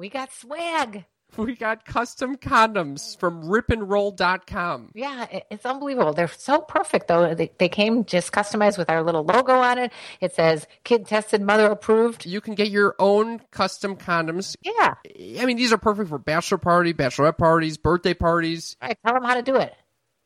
We 0.00 0.08
got 0.08 0.32
swag. 0.32 1.04
We 1.36 1.54
got 1.54 1.84
custom 1.84 2.38
condoms 2.38 3.20
from 3.20 3.44
ripandroll.com. 3.44 4.92
Yeah, 4.94 5.26
it's 5.50 5.66
unbelievable. 5.66 6.14
They're 6.14 6.26
so 6.26 6.62
perfect, 6.62 7.06
though. 7.06 7.34
They, 7.34 7.52
they 7.58 7.68
came 7.68 8.06
just 8.06 8.32
customized 8.32 8.78
with 8.78 8.88
our 8.88 9.02
little 9.02 9.24
logo 9.24 9.52
on 9.52 9.76
it. 9.76 9.92
It 10.22 10.34
says 10.34 10.66
kid 10.84 11.06
tested, 11.06 11.42
mother 11.42 11.66
approved. 11.66 12.24
You 12.24 12.40
can 12.40 12.54
get 12.54 12.70
your 12.70 12.94
own 12.98 13.42
custom 13.50 13.94
condoms. 13.94 14.56
Yeah. 14.62 14.94
I 15.38 15.44
mean, 15.44 15.58
these 15.58 15.70
are 15.70 15.78
perfect 15.78 16.08
for 16.08 16.18
bachelor 16.18 16.56
party, 16.56 16.94
bachelorette 16.94 17.36
parties, 17.36 17.76
birthday 17.76 18.14
parties. 18.14 18.78
All 18.80 18.88
right, 18.88 18.96
tell 19.04 19.12
them 19.12 19.24
how 19.24 19.34
to 19.34 19.42
do 19.42 19.56
it. 19.56 19.74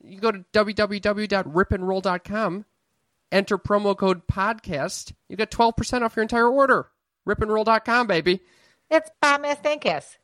You 0.05 0.21
go 0.21 0.31
to 0.31 0.45
www.ripandroll.com, 0.53 2.65
enter 3.33 3.59
promo 3.59 3.99
code 3.99 4.29
podcast. 4.29 5.13
You 5.29 5.37
get 5.37 5.51
12% 5.51 6.03
off 6.03 6.15
your 6.15 6.23
entire 6.23 6.49
order. 6.49 6.87
Ripandroll.com, 7.27 8.07
baby. 8.07 8.41
It's 8.91 9.11
ass 9.23 9.59
Dankus. 9.63 10.19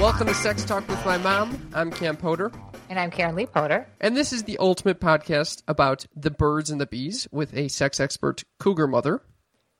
Welcome 0.00 0.28
to 0.28 0.34
Sex 0.34 0.64
Talk 0.64 0.86
with 0.86 1.04
My 1.04 1.16
Mom. 1.18 1.70
I'm 1.72 1.90
Cam 1.90 2.16
Potter. 2.16 2.52
And 2.90 2.98
I'm 2.98 3.10
Karen 3.10 3.34
Lee 3.34 3.46
Potter. 3.46 3.88
And 4.00 4.16
this 4.16 4.32
is 4.32 4.42
the 4.44 4.58
ultimate 4.58 5.00
podcast 5.00 5.62
about 5.66 6.06
the 6.14 6.30
birds 6.30 6.70
and 6.70 6.80
the 6.80 6.86
bees 6.86 7.26
with 7.32 7.56
a 7.56 7.68
sex 7.68 8.00
expert 8.00 8.44
cougar 8.58 8.86
mother. 8.86 9.22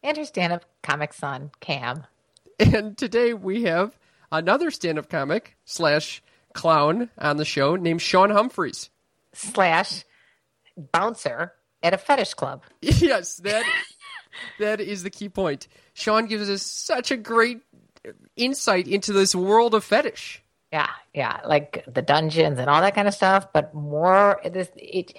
And 0.02 0.16
her 0.16 0.24
stand 0.24 0.52
up 0.54 0.64
comic 0.82 1.12
son, 1.12 1.50
Cam. 1.60 2.06
And 2.58 2.96
today 2.98 3.34
we 3.34 3.64
have 3.64 3.96
another 4.32 4.70
stand 4.70 4.98
up 4.98 5.08
comic 5.08 5.56
slash 5.64 6.22
clown 6.54 7.10
on 7.18 7.36
the 7.36 7.44
show 7.44 7.76
named 7.76 8.02
Sean 8.02 8.30
Humphreys. 8.30 8.90
Slash 9.38 10.04
bouncer 10.76 11.52
at 11.82 11.94
a 11.94 11.98
fetish 11.98 12.34
club. 12.34 12.62
Yes, 12.82 13.36
that 13.38 13.64
that 14.58 14.80
is 14.80 15.02
the 15.02 15.10
key 15.10 15.28
point. 15.28 15.68
Sean 15.94 16.26
gives 16.26 16.48
us 16.50 16.62
such 16.62 17.10
a 17.10 17.16
great 17.16 17.60
insight 18.36 18.86
into 18.86 19.12
this 19.12 19.34
world 19.34 19.74
of 19.74 19.84
fetish. 19.84 20.42
Yeah, 20.72 20.88
yeah, 21.14 21.40
like 21.46 21.84
the 21.86 22.02
dungeons 22.02 22.58
and 22.58 22.68
all 22.68 22.80
that 22.82 22.94
kind 22.94 23.08
of 23.08 23.14
stuff, 23.14 23.52
but 23.52 23.74
more 23.74 24.40
this 24.44 24.68
it 24.76 25.16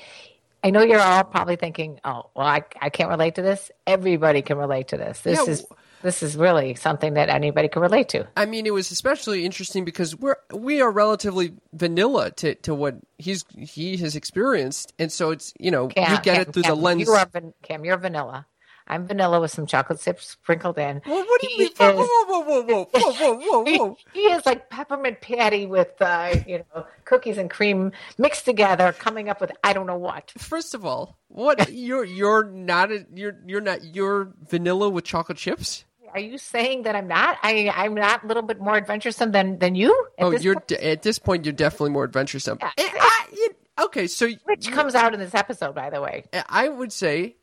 I 0.64 0.72
know 0.72 0.82
you're 0.84 1.00
all 1.00 1.24
probably 1.24 1.56
thinking, 1.56 2.00
"Oh, 2.04 2.30
well, 2.36 2.46
I, 2.46 2.64
I 2.82 2.90
can't 2.90 3.10
relate 3.10 3.36
to 3.36 3.42
this." 3.42 3.72
Everybody 3.88 4.42
can 4.42 4.58
relate 4.58 4.90
to 4.90 4.98
this. 4.98 5.22
This 5.22 5.40
Yeah, 5.48 5.52
is 5.54 5.66
this 6.02 6.24
is 6.24 6.36
really 6.38 6.76
something 6.76 7.14
that 7.16 7.30
anybody 7.30 7.68
can 7.68 7.82
relate 7.82 8.10
to. 8.10 8.28
I 8.38 8.46
mean, 8.46 8.66
it 8.66 8.74
was 8.74 8.92
especially 8.92 9.46
interesting 9.46 9.86
because 9.86 10.16
we're 10.16 10.38
we 10.54 10.82
are 10.82 10.92
relatively 10.92 11.54
vanilla 11.74 12.32
to, 12.32 12.56
to 12.56 12.74
what 12.74 12.96
he's 13.18 13.46
he 13.58 13.98
has 13.98 14.16
experienced, 14.16 14.94
and 15.00 15.12
so 15.12 15.32
it's 15.32 15.54
you 15.60 15.72
know 15.72 15.86
we 15.86 15.94
get 15.94 16.24
Cam, 16.24 16.42
it 16.42 16.54
through 16.54 16.64
Cam, 16.64 16.76
the 16.76 16.82
lens. 16.82 17.02
You 17.08 17.14
are 17.14 17.26
van- 17.26 17.54
Cam, 17.64 17.84
you're 17.86 17.98
vanilla. 17.98 18.46
I'm 18.92 19.06
vanilla 19.06 19.40
with 19.40 19.52
some 19.52 19.68
chocolate 19.68 20.02
chips 20.02 20.30
sprinkled 20.32 20.80
in. 20.80 21.02
Well, 21.06 21.20
what 21.24 21.42
do 21.42 21.48
you 21.48 21.58
He 21.58 21.64
mean? 21.66 21.74
Whoa, 21.78 21.90
is- 22.02 22.10
whoa, 22.10 22.42
whoa, 22.42 22.62
whoa, 22.64 22.64
whoa, 22.64 22.86
whoa, 22.92 23.34
whoa, 23.36 23.64
whoa, 23.64 23.98
he, 24.14 24.22
he 24.22 24.26
is 24.34 24.44
like 24.48 24.70
peppermint 24.72 25.22
patty 25.22 25.68
with 25.68 25.92
uh, 26.02 26.36
you 26.48 26.64
know 26.74 26.86
cookies 27.06 27.38
and 27.38 27.52
cream 27.52 27.92
mixed 28.18 28.46
together, 28.46 28.92
coming 28.94 29.30
up 29.30 29.42
with 29.42 29.52
I 29.64 29.74
don't 29.74 29.86
know 29.86 29.98
what. 29.98 30.32
First 30.38 30.74
of 30.74 30.86
all, 30.86 31.18
what 31.28 31.72
you're 31.72 32.04
you're 32.06 32.44
not 32.46 32.92
a, 32.92 33.06
you're 33.14 33.38
you're 33.46 33.62
not 33.62 33.84
you're 33.84 34.34
vanilla 34.50 34.90
with 34.90 35.04
chocolate 35.06 35.38
chips. 35.38 35.86
Are 36.14 36.20
you 36.20 36.38
saying 36.38 36.84
that 36.84 36.96
I'm 36.96 37.08
not? 37.08 37.38
I 37.44 37.72
I'm 37.76 37.94
not 37.96 38.24
a 38.24 38.28
little 38.28 38.44
bit 38.44 38.60
more 38.60 38.76
adventuresome 38.76 39.32
than 39.32 39.60
than 39.60 39.76
you? 39.76 40.08
At 40.18 40.26
oh, 40.26 40.32
this 40.32 40.44
you're 40.44 40.56
point? 40.56 40.68
de- 40.68 40.88
at 40.92 41.02
this 41.04 41.20
point 41.20 41.46
you're 41.46 41.54
definitely 41.54 41.92
more 41.92 42.04
adventuresome. 42.04 42.58
Yeah. 42.62 42.72
Eh, 42.78 42.90
I- 42.94 43.26
it- 43.32 43.58
okay, 43.82 44.08
so 44.08 44.30
which 44.46 44.72
comes 44.72 44.96
out 44.96 45.14
in 45.14 45.20
this 45.20 45.36
episode, 45.36 45.76
by 45.76 45.90
the 45.90 46.02
way. 46.02 46.26
I 46.50 46.68
would 46.70 46.92
say, 46.94 47.36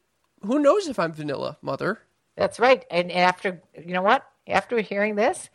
who 0.42 0.58
knows 0.58 0.88
if 0.88 0.98
I'm 0.98 1.12
vanilla, 1.12 1.56
mother? 1.62 2.00
That's 2.36 2.58
right. 2.60 2.84
And, 2.90 3.10
after 3.10 3.62
you 3.76 3.94
know 3.94 4.02
what? 4.02 4.26
After 4.46 4.78
hearing 4.80 5.14
this, 5.16 5.48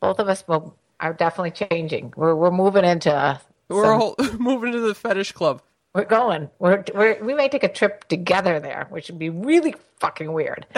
both 0.00 0.18
of 0.18 0.28
us 0.28 0.46
will 0.46 0.76
are 1.00 1.12
definitely 1.14 1.52
changing. 1.52 2.12
We're 2.16 2.34
we're 2.34 2.50
moving 2.50 2.84
into. 2.84 3.12
uh, 3.14 3.38
We're 3.68 3.84
some- 3.84 4.02
all 4.02 4.14
moving 4.38 4.72
to 4.72 4.80
the 4.80 4.94
fetish 4.94 5.32
club. 5.32 5.62
We're 5.94 6.04
going. 6.04 6.50
We're, 6.58 6.84
we're 6.94 7.24
we 7.24 7.32
may 7.34 7.48
take 7.48 7.64
a 7.64 7.68
trip 7.68 8.06
together 8.08 8.60
there, 8.60 8.86
which 8.90 9.08
would 9.08 9.18
be 9.18 9.30
really 9.30 9.74
fucking 10.00 10.30
weird. 10.32 10.66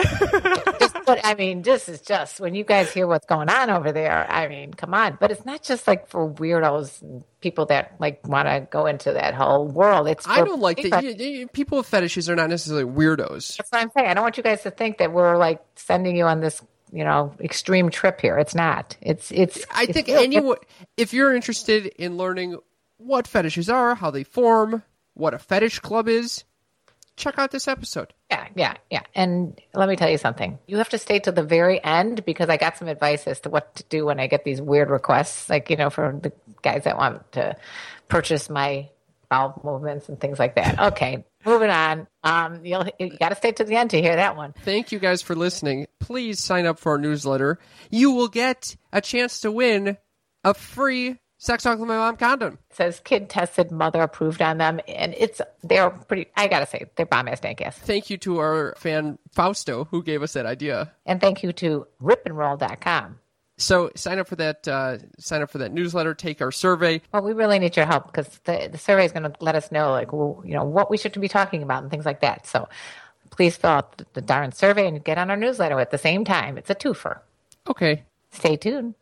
but 1.16 1.26
I 1.26 1.34
mean, 1.34 1.62
this 1.62 1.88
is 1.88 2.00
just 2.00 2.41
when 2.41 2.54
you 2.54 2.65
guys 2.65 2.91
hear 2.93 3.06
what's 3.06 3.26
going 3.26 3.48
on 3.48 3.71
over 3.71 3.93
there. 3.93 4.26
I 4.31 4.48
mean, 4.48 4.72
come 4.75 4.94
on. 4.94 5.16
But 5.21 5.31
it's 5.31 5.44
not 5.44 5.62
just 5.62 5.87
like 5.87 6.09
for 6.09 6.28
weirdos 6.31 7.03
and 7.03 7.25
people 7.41 7.66
that 7.66 7.94
like 7.98 8.26
want 8.26 8.48
to 8.48 8.66
go 8.71 8.87
into 8.87 9.12
that 9.12 9.34
whole 9.34 9.66
world. 9.66 10.09
It's 10.09 10.26
I 10.28 10.38
don't 10.44 10.60
like 10.60 10.76
people- 10.78 10.91
that. 11.00 11.04
you- 11.04 11.26
you- 11.41 11.49
People 11.49 11.78
with 11.78 11.87
fetishes 11.87 12.28
are 12.31 12.37
not 12.37 12.50
necessarily 12.50 12.84
weirdos. 12.84 13.56
That's 13.56 13.70
what 13.72 13.82
I'm 13.82 13.91
saying. 13.97 14.09
I 14.09 14.15
don't 14.15 14.22
want 14.22 14.37
you 14.37 14.43
guys 14.43 14.62
to 14.62 14.70
think 14.70 14.99
that 14.99 15.12
we're 15.12 15.37
like 15.37 15.62
sending 15.76 16.16
you 16.16 16.25
on 16.25 16.41
this, 16.41 16.60
you 16.93 17.04
know, 17.04 17.34
extreme 17.41 17.91
trip 17.91 18.20
here. 18.20 18.38
It's 18.38 18.54
not. 18.54 18.97
It's 19.00 19.31
it's. 19.31 19.65
I 19.75 19.84
it's 19.84 19.93
think 19.93 20.06
real. 20.09 20.19
anyone, 20.19 20.56
if 20.97 21.12
you're 21.12 21.34
interested 21.34 21.87
in 21.87 22.16
learning 22.16 22.56
what 22.99 23.26
fetishes 23.26 23.69
are, 23.70 23.94
how 23.94 24.10
they 24.10 24.25
form, 24.25 24.82
what 25.15 25.34
a 25.34 25.38
fetish 25.38 25.78
club 25.81 26.09
is, 26.09 26.44
check 27.20 27.38
out 27.38 27.50
this 27.50 27.69
episode. 27.69 28.12
Yeah, 28.31 28.48
yeah, 28.54 28.75
yeah. 28.91 29.03
And 29.14 29.60
let 29.75 29.88
me 29.88 29.97
tell 29.97 30.10
you 30.10 30.19
something. 30.19 30.58
You 30.66 30.78
have 30.78 30.88
to 30.91 30.98
stay 30.98 31.19
to 31.20 31.32
the 31.32 31.42
very 31.42 31.82
end 31.82 32.25
because 32.25 32.48
I 32.48 32.56
got 32.56 32.76
some 32.76 32.88
advice 32.88 33.26
as 33.26 33.41
to 33.41 33.50
what 33.50 33.75
to 33.76 33.84
do 33.84 34.06
when 34.06 34.19
I 34.19 34.26
get 34.26 34.44
these 34.44 34.60
weird 34.60 34.91
requests, 34.91 35.48
like, 35.48 35.70
you 35.70 35.76
know, 35.76 35.91
for 35.91 36.19
the 36.20 36.32
guys 36.62 36.84
that 36.84 36.97
want 36.97 37.31
to 37.32 37.56
purchase 38.08 38.50
my 38.50 38.88
bowel 39.28 39.60
movements 39.64 40.08
and 40.08 40.20
things 40.20 40.38
like 40.38 40.56
that. 40.56 40.78
Okay, 40.92 41.25
moving 41.47 41.70
on. 41.70 42.06
Um, 42.25 42.64
you'll, 42.64 42.86
you 42.98 43.16
got 43.16 43.31
to 43.31 43.37
stay 43.37 43.52
to 43.52 43.64
the 43.64 43.76
end 43.76 43.91
to 43.91 44.02
hear 44.02 44.16
that 44.16 44.37
one. 44.37 44.52
Thank 44.64 44.92
you 44.92 44.98
guys 44.98 45.22
for 45.22 45.34
listening. 45.34 45.87
Please 46.00 46.41
sign 46.41 46.66
up 46.66 46.78
for 46.78 46.92
our 46.92 46.98
newsletter. 46.98 47.58
You 47.91 48.10
will 48.10 48.28
get 48.28 48.76
a 48.92 49.00
chance 49.00 49.41
to 49.41 49.52
win 49.52 49.97
a 50.44 50.54
free 50.54 51.19
Sex 51.43 51.62
Talk 51.62 51.78
with 51.78 51.89
My 51.89 51.97
Mom 51.97 52.19
condom. 52.19 52.59
It 52.71 52.77
says 52.77 53.01
kid 53.01 53.31
tested, 53.31 53.71
mother 53.71 54.03
approved 54.03 54.43
on 54.43 54.59
them. 54.59 54.78
And 54.87 55.15
it's, 55.17 55.41
they're 55.62 55.89
pretty, 55.89 56.31
I 56.37 56.49
got 56.49 56.61
to 56.61 56.67
say, 56.67 56.84
they're 56.97 57.06
bomb 57.06 57.28
ass 57.28 57.41
dank 57.41 57.62
ass. 57.62 57.78
Thank 57.78 58.11
you 58.11 58.19
to 58.19 58.41
our 58.41 58.75
fan 58.77 59.19
Fausto 59.33 59.84
who 59.91 60.03
gave 60.03 60.23
us 60.23 60.34
that 60.34 60.45
idea. 60.45 60.93
And 61.06 61.19
thank 61.19 61.43
you 61.43 61.55
to 61.55 61.87
ripandroll.com. 62.03 63.19
So 63.56 63.91
sign 63.97 64.19
up 64.19 64.29
for 64.29 64.37
that. 64.37 64.69
Uh, 64.69 64.99
sign 65.19 65.41
up 65.41 65.50
for 65.50 65.59
that 65.59 65.73
newsletter. 65.73 66.12
Take 66.12 66.43
our 66.43 66.53
survey. 66.53 67.00
Well, 67.11 67.23
we 67.23 67.33
really 67.33 67.59
need 67.59 67.75
your 67.75 67.87
help 67.87 68.06
because 68.06 68.29
the, 68.45 68.69
the 68.71 68.79
survey 68.79 69.06
is 69.06 69.12
going 69.12 69.23
to 69.23 69.33
let 69.41 69.55
us 69.55 69.73
know, 69.73 69.93
like, 69.93 70.12
well, 70.12 70.43
you 70.45 70.53
know, 70.53 70.65
what 70.65 70.91
we 70.91 70.99
should 70.99 71.19
be 71.19 71.29
talking 71.29 71.62
about 71.62 71.83
and 71.83 71.91
things 71.91 72.05
like 72.05 72.21
that. 72.21 72.47
So 72.47 72.69
please 73.31 73.56
fill 73.56 73.71
out 73.71 73.97
the, 73.97 74.06
the 74.12 74.21
darn 74.21 74.53
survey 74.53 74.87
and 74.87 75.03
get 75.03 75.17
on 75.17 75.31
our 75.31 75.37
newsletter 75.39 75.81
at 75.81 75.91
the 75.91 75.99
same 75.99 76.27
time. 76.27 76.59
It's 76.59 76.69
a 76.69 76.75
twofer. 76.75 77.21
Okay. 77.67 78.03
Stay 78.31 78.56
tuned. 78.59 78.95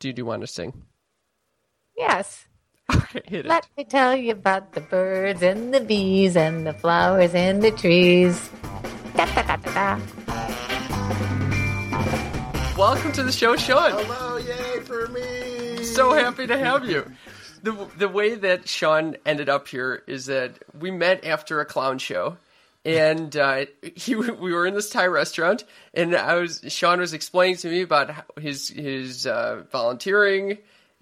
Do 0.00 0.12
you 0.14 0.24
want 0.24 0.42
to 0.42 0.46
sing? 0.46 0.82
Yes. 1.96 2.46
Okay, 2.94 3.22
hit 3.26 3.46
it. 3.46 3.48
Let 3.48 3.66
me 3.78 3.84
tell 3.84 4.14
you 4.14 4.32
about 4.32 4.72
the 4.74 4.82
birds 4.82 5.42
and 5.42 5.72
the 5.72 5.80
bees 5.80 6.36
and 6.36 6.66
the 6.66 6.74
flowers 6.74 7.34
and 7.34 7.62
the 7.62 7.70
trees. 7.70 8.50
Da, 9.16 9.24
da, 9.24 9.42
da, 9.42 9.56
da, 9.56 9.72
da. 9.72 10.00
Welcome 12.76 13.12
to 13.12 13.22
the 13.22 13.32
show, 13.32 13.56
Sean. 13.56 13.92
Hello, 13.92 14.36
yay 14.36 14.80
for 14.80 15.08
me! 15.08 15.82
so 15.84 16.12
happy 16.12 16.46
to 16.46 16.58
have 16.58 16.84
you. 16.84 17.10
The 17.62 17.72
the 17.96 18.08
way 18.08 18.34
that 18.34 18.68
Sean 18.68 19.16
ended 19.24 19.48
up 19.48 19.68
here 19.68 20.02
is 20.06 20.26
that 20.26 20.58
we 20.78 20.90
met 20.90 21.24
after 21.24 21.60
a 21.60 21.64
clown 21.64 21.98
show, 21.98 22.36
and 22.84 23.36
uh, 23.36 23.66
he 23.96 24.14
we 24.14 24.52
were 24.52 24.66
in 24.66 24.74
this 24.74 24.90
Thai 24.90 25.06
restaurant, 25.06 25.64
and 25.92 26.14
I 26.14 26.34
was 26.36 26.60
Sean 26.68 27.00
was 27.00 27.12
explaining 27.12 27.56
to 27.58 27.68
me 27.68 27.82
about 27.82 28.10
his 28.40 28.68
his 28.68 29.26
uh, 29.26 29.64
volunteering, 29.72 30.58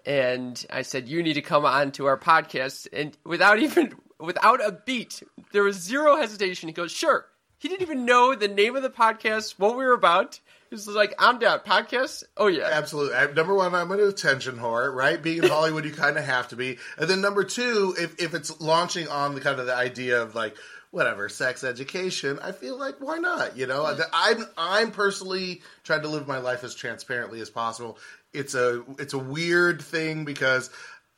and 0.06 0.64
I 0.70 0.82
said 0.82 1.08
you 1.08 1.22
need 1.22 1.34
to 1.34 1.42
come 1.42 1.64
on 1.64 1.92
to 1.92 2.06
our 2.06 2.18
podcast, 2.18 2.88
and 2.92 3.16
without 3.24 3.58
even 3.58 3.94
without 4.18 4.64
a 4.64 4.72
beat, 4.72 5.22
there 5.52 5.64
was 5.64 5.76
zero 5.76 6.16
hesitation. 6.16 6.68
He 6.68 6.72
goes, 6.72 6.92
sure. 6.92 7.26
He 7.58 7.68
didn't 7.68 7.82
even 7.82 8.04
know 8.04 8.34
the 8.34 8.48
name 8.48 8.74
of 8.74 8.82
the 8.82 8.90
podcast, 8.90 9.54
what 9.56 9.76
we 9.76 9.84
were 9.84 9.92
about. 9.92 10.40
He 10.68 10.74
was 10.74 10.88
like, 10.88 11.14
I'm 11.18 11.38
down. 11.38 11.60
Podcast? 11.60 12.24
Oh 12.36 12.48
yeah. 12.48 12.68
Absolutely. 12.72 13.14
I- 13.14 13.30
Number 13.32 13.54
one, 13.54 13.72
I'm 13.72 13.90
an 13.92 14.00
attention 14.00 14.56
whore, 14.56 14.92
right? 14.92 15.22
Being 15.22 15.44
in 15.44 15.48
Hollywood, 15.48 15.84
you 15.84 15.92
kind 15.92 16.16
of 16.18 16.24
have 16.24 16.48
to 16.48 16.56
be. 16.56 16.78
And 16.98 17.08
then 17.08 17.20
number 17.20 17.44
two, 17.44 17.94
if, 17.96 18.20
if 18.20 18.34
it's 18.34 18.60
launching 18.60 19.06
on 19.06 19.36
the 19.36 19.40
kind 19.40 19.60
of 19.60 19.66
the 19.66 19.76
idea 19.76 20.22
of 20.22 20.34
like 20.34 20.56
whatever 20.92 21.28
sex 21.28 21.64
education, 21.64 22.38
I 22.40 22.52
feel 22.52 22.78
like 22.78 22.96
why 23.00 23.16
not? 23.16 23.56
You 23.56 23.66
know, 23.66 23.84
I'm 24.12 24.46
I'm 24.56 24.90
personally 24.92 25.62
trying 25.82 26.02
to 26.02 26.08
live 26.08 26.28
my 26.28 26.38
life 26.38 26.62
as 26.62 26.76
transparently 26.76 27.40
as 27.40 27.50
possible. 27.50 27.98
It's 28.32 28.54
a 28.54 28.84
it's 29.00 29.14
a 29.14 29.18
weird 29.18 29.82
thing 29.82 30.24
because. 30.24 30.70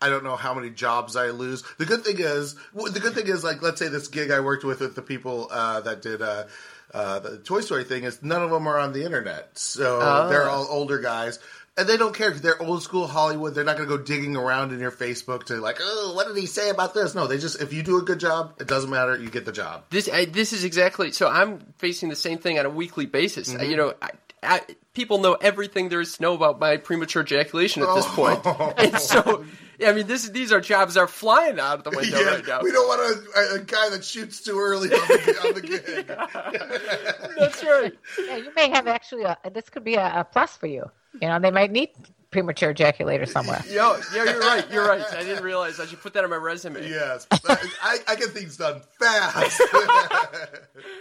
I 0.03 0.11
don't 0.11 0.25
know 0.25 0.37
how 0.37 0.53
many 0.53 0.69
jobs 0.69 1.17
I 1.17 1.31
lose. 1.31 1.63
The 1.79 1.87
good 1.87 2.05
thing 2.05 2.17
is, 2.19 2.57
the 2.75 3.01
good 3.01 3.15
thing 3.15 3.27
is, 3.27 3.43
like, 3.43 3.63
let's 3.63 3.79
say 3.79 3.89
this 3.89 4.09
gig 4.09 4.31
I 4.31 4.41
worked 4.41 4.63
with 4.63 4.81
with 4.81 4.95
the 4.95 5.01
people 5.01 5.49
uh, 5.51 5.81
that 5.81 6.03
did 6.03 6.21
uh, 6.21 6.45
uh, 6.93 7.21
the 7.21 7.39
Toy 7.39 7.61
Story 7.61 7.85
thing 7.85 8.05
is 8.05 8.23
none 8.23 8.43
of 8.43 8.51
them 8.51 8.67
are 8.67 8.79
on 8.79 8.93
the 8.93 9.05
internet, 9.05 9.57
so 9.57 10.29
they're 10.29 10.49
all 10.49 10.67
older 10.69 10.99
guys. 10.99 11.39
And 11.77 11.89
they 11.89 11.97
don't 11.97 12.15
care 12.15 12.29
because 12.29 12.43
they're 12.43 12.63
old 12.63 12.85
school 12.85 13.09
Hollywood. 13.09 13.55
They're 13.55 13.65
not 13.65 13.77
going 13.77 13.89
to 13.89 13.97
go 13.97 14.03
digging 14.03 14.37
around 14.37 14.73
in 14.73 14.79
your 14.79 14.93
Facebook 14.93 15.45
to 15.47 15.57
like, 15.57 15.79
oh, 15.81 16.13
what 16.15 16.29
did 16.29 16.37
he 16.37 16.47
say 16.47 16.71
about 16.71 16.95
this? 16.95 17.17
No, 17.17 17.27
they 17.27 17.37
just 17.37 17.61
if 17.61 17.73
you 17.73 17.83
do 17.83 17.99
a 17.99 18.03
good 18.03 18.21
job, 18.21 18.55
it 18.61 18.69
doesn't 18.69 18.91
matter. 18.91 19.19
You 19.19 19.29
get 19.29 19.45
the 19.45 19.53
job. 19.53 19.85
This 19.91 20.09
I, 20.09 20.27
this 20.27 20.53
is 20.53 20.63
exactly 20.63 21.11
so. 21.11 21.29
I'm 21.29 21.59
facing 21.79 22.11
the 22.11 22.17
same 22.17 22.39
thing 22.39 22.61
on 22.61 22.67
a 22.67 22.71
weekly 22.71 23.07
basis. 23.07 23.53
Mm-hmm. 23.53 23.71
You 23.71 23.77
know, 23.77 23.95
I, 24.01 24.11
I, 24.41 24.61
people 24.93 25.19
know 25.19 25.35
everything 25.35 25.89
there 25.89 26.01
is 26.01 26.17
to 26.17 26.23
know 26.23 26.35
about 26.35 26.61
my 26.61 26.77
premature 26.77 27.23
ejaculation 27.23 27.83
at 27.83 27.93
this 27.97 28.07
point. 28.07 28.43
point, 28.45 28.75
and 28.79 28.99
so 29.01 29.45
I 29.85 29.93
mean, 29.93 30.07
this 30.07 30.29
these 30.29 30.53
are 30.53 30.61
jobs 30.61 30.95
that 30.95 31.01
are 31.01 31.09
flying 31.09 31.59
out 31.59 31.79
of 31.79 31.85
the 31.85 31.91
window 31.91 32.19
yeah, 32.19 32.35
right 32.35 32.47
now. 32.47 32.61
we 32.63 32.71
don't 32.71 32.87
want 32.87 33.01
a, 33.37 33.55
a 33.55 33.59
guy 33.61 33.89
that 33.91 34.05
shoots 34.05 34.43
too 34.43 34.59
early 34.59 34.91
on 34.91 35.09
the, 35.09 35.41
on 35.47 35.55
the 35.55 35.61
gig. 35.61 36.07
That's 37.39 37.65
right. 37.65 37.93
Yeah, 38.27 38.37
you 38.37 38.53
may 38.55 38.71
have 38.71 38.87
actually 38.87 39.25
a, 39.25 39.37
this 39.53 39.69
could 39.71 39.85
be 39.85 39.95
a, 39.95 40.21
a 40.21 40.25
plus 40.25 40.57
for 40.57 40.67
you. 40.67 40.91
You 41.21 41.29
know, 41.29 41.39
they 41.39 41.51
might 41.51 41.71
need 41.71 41.91
premature 42.35 42.75
ejaculator 42.75 43.29
somewhere. 43.29 43.63
Yo, 43.71 43.97
yeah, 44.13 44.25
you're 44.25 44.41
right. 44.41 44.71
You're 44.71 44.89
right. 44.89 45.05
I 45.13 45.23
didn't 45.23 45.45
realize 45.45 45.79
I 45.79 45.87
should 45.87 46.01
put 46.01 46.15
that 46.15 46.25
on 46.25 46.31
my 46.31 46.37
resume. 46.37 46.87
Yes, 46.87 47.29
I, 47.31 47.99
I 48.09 48.17
get 48.17 48.31
things 48.31 48.57
done 48.57 48.83
fast. 48.99 49.63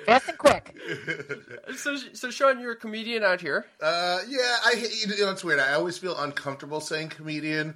Fast 0.05 0.29
and 0.29 0.37
quick. 0.37 0.75
So, 1.75 1.95
so 2.13 2.29
Sean, 2.29 2.59
you're 2.59 2.73
a 2.73 2.75
comedian 2.75 3.23
out 3.23 3.41
here. 3.41 3.65
Uh, 3.81 4.19
yeah, 4.27 4.57
I 4.65 4.75
hate- 4.75 5.17
you 5.17 5.25
know 5.25 5.31
it's 5.31 5.43
weird. 5.43 5.59
I 5.59 5.73
always 5.73 5.97
feel 5.97 6.15
uncomfortable 6.17 6.81
saying 6.81 7.09
comedian 7.09 7.75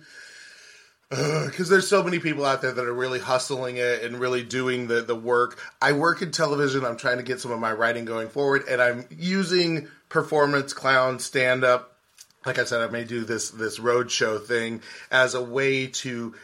because 1.09 1.69
there's 1.69 1.87
so 1.87 2.03
many 2.03 2.19
people 2.19 2.43
out 2.43 2.61
there 2.61 2.73
that 2.73 2.85
are 2.85 2.93
really 2.93 3.19
hustling 3.19 3.77
it 3.77 4.03
and 4.03 4.19
really 4.19 4.43
doing 4.43 4.87
the 4.87 5.01
the 5.01 5.15
work. 5.15 5.57
I 5.81 5.93
work 5.93 6.21
in 6.21 6.31
television. 6.31 6.83
I'm 6.83 6.97
trying 6.97 7.17
to 7.17 7.23
get 7.23 7.39
some 7.39 7.51
of 7.51 7.59
my 7.59 7.71
writing 7.71 8.03
going 8.03 8.27
forward, 8.27 8.63
and 8.69 8.81
I'm 8.81 9.05
using 9.09 9.87
performance, 10.09 10.73
clown, 10.73 11.19
stand 11.19 11.63
up. 11.63 11.97
Like 12.45 12.59
I 12.59 12.65
said, 12.65 12.81
I 12.81 12.91
may 12.91 13.05
do 13.05 13.23
this 13.23 13.51
this 13.51 13.79
road 13.79 14.11
show 14.11 14.37
thing 14.37 14.81
as 15.09 15.33
a 15.33 15.41
way 15.41 15.87
to 15.87 16.35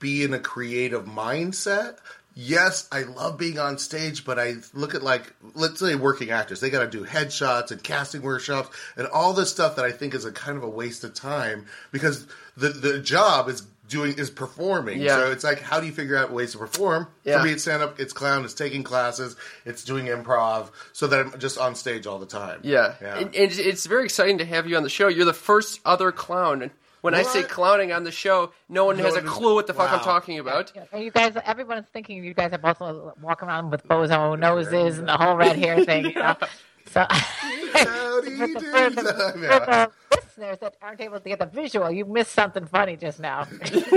be 0.00 0.24
in 0.24 0.34
a 0.34 0.40
creative 0.40 1.04
mindset. 1.04 1.98
Yes, 2.34 2.88
I 2.92 3.02
love 3.02 3.36
being 3.36 3.58
on 3.58 3.78
stage, 3.78 4.24
but 4.24 4.38
I 4.38 4.54
look 4.72 4.96
at 4.96 5.02
like 5.02 5.32
let's 5.54 5.78
say 5.78 5.94
working 5.94 6.30
actors. 6.30 6.58
They 6.58 6.70
got 6.70 6.80
to 6.80 6.90
do 6.90 7.04
headshots 7.04 7.70
and 7.70 7.82
casting 7.82 8.22
workshops 8.22 8.76
and 8.96 9.06
all 9.06 9.32
this 9.32 9.50
stuff 9.50 9.76
that 9.76 9.84
I 9.84 9.92
think 9.92 10.14
is 10.14 10.24
a 10.24 10.32
kind 10.32 10.56
of 10.56 10.64
a 10.64 10.68
waste 10.68 11.04
of 11.04 11.14
time 11.14 11.66
because 11.92 12.26
the 12.56 12.70
the 12.70 12.98
job 12.98 13.48
is 13.48 13.62
doing 13.88 14.14
is 14.18 14.30
performing. 14.30 15.00
Yeah. 15.00 15.16
So 15.16 15.32
it's 15.32 15.42
like 15.44 15.60
how 15.60 15.80
do 15.80 15.86
you 15.86 15.92
figure 15.92 16.16
out 16.16 16.30
ways 16.32 16.52
to 16.52 16.58
perform? 16.58 17.08
Yeah. 17.24 17.38
For 17.38 17.44
me, 17.46 17.52
it's 17.52 17.62
stand 17.62 17.82
up, 17.82 17.98
it's 17.98 18.12
clown, 18.12 18.44
it's 18.44 18.54
taking 18.54 18.82
classes, 18.84 19.34
it's 19.64 19.82
doing 19.84 20.06
improv, 20.06 20.70
so 20.92 21.06
that 21.08 21.18
I'm 21.26 21.38
just 21.40 21.58
on 21.58 21.74
stage 21.74 22.06
all 22.06 22.18
the 22.18 22.26
time. 22.26 22.60
Yeah, 22.62 22.94
yeah. 23.00 23.16
And, 23.18 23.34
and 23.34 23.52
it's 23.52 23.86
very 23.86 24.04
exciting 24.04 24.38
to 24.38 24.44
have 24.44 24.66
you 24.68 24.76
on 24.76 24.82
the 24.82 24.88
show. 24.90 25.08
You're 25.08 25.24
the 25.24 25.32
first 25.32 25.80
other 25.84 26.12
clown. 26.12 26.70
When 27.00 27.14
I 27.14 27.22
say 27.22 27.44
clowning 27.44 27.92
on 27.92 28.02
the 28.02 28.10
show, 28.10 28.52
no 28.68 28.84
one 28.84 28.96
No 28.96 29.04
has 29.04 29.14
a 29.14 29.18
one 29.18 29.26
is- 29.26 29.30
clue 29.32 29.54
what 29.54 29.68
the 29.68 29.72
fuck 29.74 29.92
I'm 29.92 30.00
talking 30.00 30.40
about. 30.40 30.72
And 30.92 31.04
you 31.04 31.12
guys, 31.12 31.32
everyone's 31.44 31.86
thinking 31.92 32.24
you 32.24 32.34
guys 32.34 32.52
are 32.52 32.58
both 32.58 32.80
walking 33.22 33.48
around 33.48 33.70
with 33.70 33.86
bozo 33.86 34.36
noses 34.38 34.98
and 34.98 35.06
the 35.08 35.16
whole 35.16 35.36
red 35.36 35.56
hair 35.56 35.84
thing. 35.84 36.06
You 36.06 36.14
know? 36.14 36.36
So, 36.90 37.04
Howdy 37.10 38.36
for 38.36 38.46
the, 38.46 38.60
do. 38.60 38.72
for 38.72 38.90
the, 38.90 39.32
for 39.34 39.38
Yeah. 39.44 39.86
the 39.86 39.90
listeners 40.38 40.58
that 40.60 40.76
aren't 40.82 41.00
able 41.00 41.20
to 41.20 41.28
get 41.28 41.38
the 41.38 41.46
visual, 41.46 41.90
you 41.90 42.04
missed 42.04 42.32
something 42.32 42.66
funny 42.66 42.96
just 42.96 43.20
now. 43.20 43.44
doing 43.70 43.94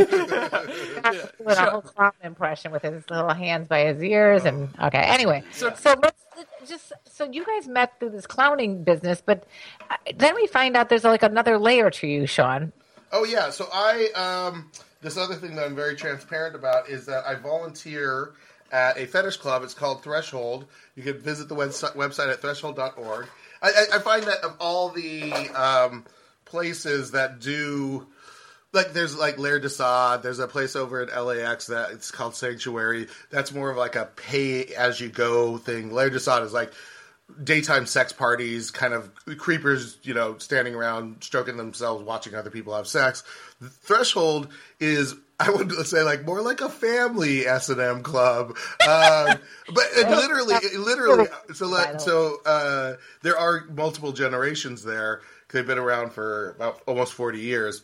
a 1.47 1.69
whole 1.69 1.81
clown 1.81 2.11
impression 2.23 2.71
with 2.71 2.81
his 2.81 3.03
little 3.09 3.33
hands 3.33 3.67
by 3.67 3.85
his 3.85 4.03
ears, 4.03 4.45
and 4.45 4.69
okay. 4.81 5.01
Anyway, 5.01 5.43
so, 5.51 5.67
let's 6.01 6.25
just 6.65 6.93
so 7.05 7.29
you 7.31 7.45
guys 7.45 7.67
met 7.67 7.99
through 7.99 8.09
this 8.09 8.27
clowning 8.27 8.83
business, 8.83 9.21
but 9.25 9.45
uh, 9.89 9.95
then 10.15 10.35
we 10.35 10.47
find 10.47 10.75
out 10.75 10.89
there's 10.89 11.03
like 11.03 11.23
another 11.23 11.57
layer 11.57 11.89
to 11.89 12.07
you, 12.07 12.25
Sean. 12.25 12.71
Oh 13.11 13.23
yeah, 13.23 13.49
so 13.49 13.67
I 13.71 14.09
um 14.15 14.71
this 15.01 15.17
other 15.17 15.35
thing 15.35 15.55
that 15.55 15.65
I'm 15.65 15.75
very 15.75 15.95
transparent 15.95 16.55
about 16.55 16.89
is 16.89 17.05
that 17.07 17.25
I 17.25 17.35
volunteer 17.35 18.33
at 18.71 18.97
a 18.97 19.05
fetish 19.05 19.37
club. 19.37 19.63
It's 19.63 19.73
called 19.73 20.03
Threshold. 20.03 20.65
You 20.95 21.03
can 21.03 21.19
visit 21.19 21.49
the 21.49 21.55
website 21.55 21.95
website 21.95 22.31
at 22.31 22.41
threshold.org. 22.41 23.27
I, 23.61 23.69
I, 23.69 23.95
I 23.97 23.99
find 23.99 24.23
that 24.23 24.43
of 24.43 24.55
all 24.59 24.89
the 24.89 25.31
um, 25.49 26.05
places 26.51 27.11
that 27.11 27.39
do 27.39 28.05
like 28.73 28.93
there's 28.93 29.17
like 29.17 29.37
L'air 29.37 29.59
de 29.59 29.69
Sade, 29.69 30.21
there's 30.21 30.39
a 30.39 30.47
place 30.47 30.75
over 30.75 31.01
at 31.01 31.25
LAX 31.25 31.67
that 31.67 31.91
it's 31.91 32.11
called 32.11 32.35
Sanctuary. 32.35 33.07
That's 33.29 33.53
more 33.53 33.71
of 33.71 33.77
like 33.77 33.95
a 33.95 34.05
pay 34.05 34.65
as 34.65 34.99
you 34.99 35.09
go 35.09 35.57
thing. 35.57 35.91
L'air 35.91 36.09
de 36.09 36.19
Sade 36.19 36.43
is 36.43 36.53
like 36.53 36.71
daytime 37.43 37.85
sex 37.85 38.13
parties, 38.13 38.71
kind 38.71 38.93
of 38.93 39.09
creepers, 39.37 39.97
you 40.03 40.13
know, 40.13 40.37
standing 40.37 40.75
around 40.75 41.23
stroking 41.23 41.57
themselves, 41.57 42.03
watching 42.03 42.35
other 42.35 42.49
people 42.49 42.75
have 42.75 42.87
sex. 42.87 43.23
The 43.59 43.69
Threshold 43.69 44.49
is, 44.79 45.15
I 45.39 45.49
would 45.49 45.71
say, 45.85 46.03
like 46.03 46.25
more 46.25 46.41
like 46.41 46.61
a 46.61 46.69
family 46.69 47.45
S 47.45 47.69
and 47.69 47.79
M 47.79 48.03
club, 48.03 48.57
um, 48.87 49.37
but 49.73 49.85
literally, 49.95 50.55
literally, 50.77 51.27
so 51.53 51.97
so 51.97 52.37
uh, 52.45 52.93
there 53.21 53.37
are 53.37 53.65
multiple 53.73 54.11
generations 54.11 54.83
there. 54.83 55.21
They've 55.51 55.65
been 55.67 55.77
around 55.79 56.11
for 56.13 56.51
about 56.51 56.81
almost 56.85 57.13
forty 57.13 57.39
years. 57.39 57.83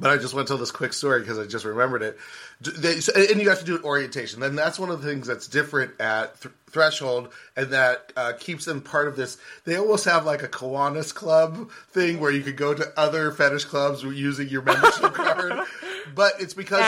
But 0.00 0.12
I 0.12 0.16
just 0.16 0.32
want 0.32 0.46
to 0.46 0.52
tell 0.52 0.58
this 0.58 0.70
quick 0.70 0.92
story 0.92 1.18
because 1.22 1.40
I 1.40 1.46
just 1.46 1.64
remembered 1.64 2.02
it. 2.02 2.16
They, 2.60 3.00
so- 3.00 3.12
and 3.16 3.40
you 3.42 3.48
have 3.48 3.58
to 3.58 3.64
do 3.64 3.74
an 3.78 3.82
orientation. 3.82 4.38
Then 4.38 4.54
that's 4.54 4.78
one 4.78 4.90
of 4.90 5.02
the 5.02 5.08
things 5.08 5.26
that's 5.26 5.48
different 5.48 6.00
at 6.00 6.40
th- 6.40 6.54
Threshold, 6.70 7.30
and 7.56 7.70
that 7.72 8.12
uh, 8.16 8.32
keeps 8.38 8.64
them 8.64 8.80
part 8.80 9.08
of 9.08 9.16
this. 9.16 9.38
They 9.64 9.74
almost 9.76 10.04
have 10.04 10.24
like 10.24 10.44
a 10.44 10.48
Kiwanis 10.48 11.12
Club 11.12 11.68
thing 11.90 12.20
where 12.20 12.30
you 12.30 12.42
could 12.44 12.56
go 12.56 12.74
to 12.74 12.92
other 12.96 13.32
fetish 13.32 13.64
clubs 13.64 14.04
using 14.04 14.48
your 14.48 14.62
membership 14.62 15.14
card. 15.14 15.66
But 16.14 16.34
it's 16.38 16.54
because, 16.54 16.80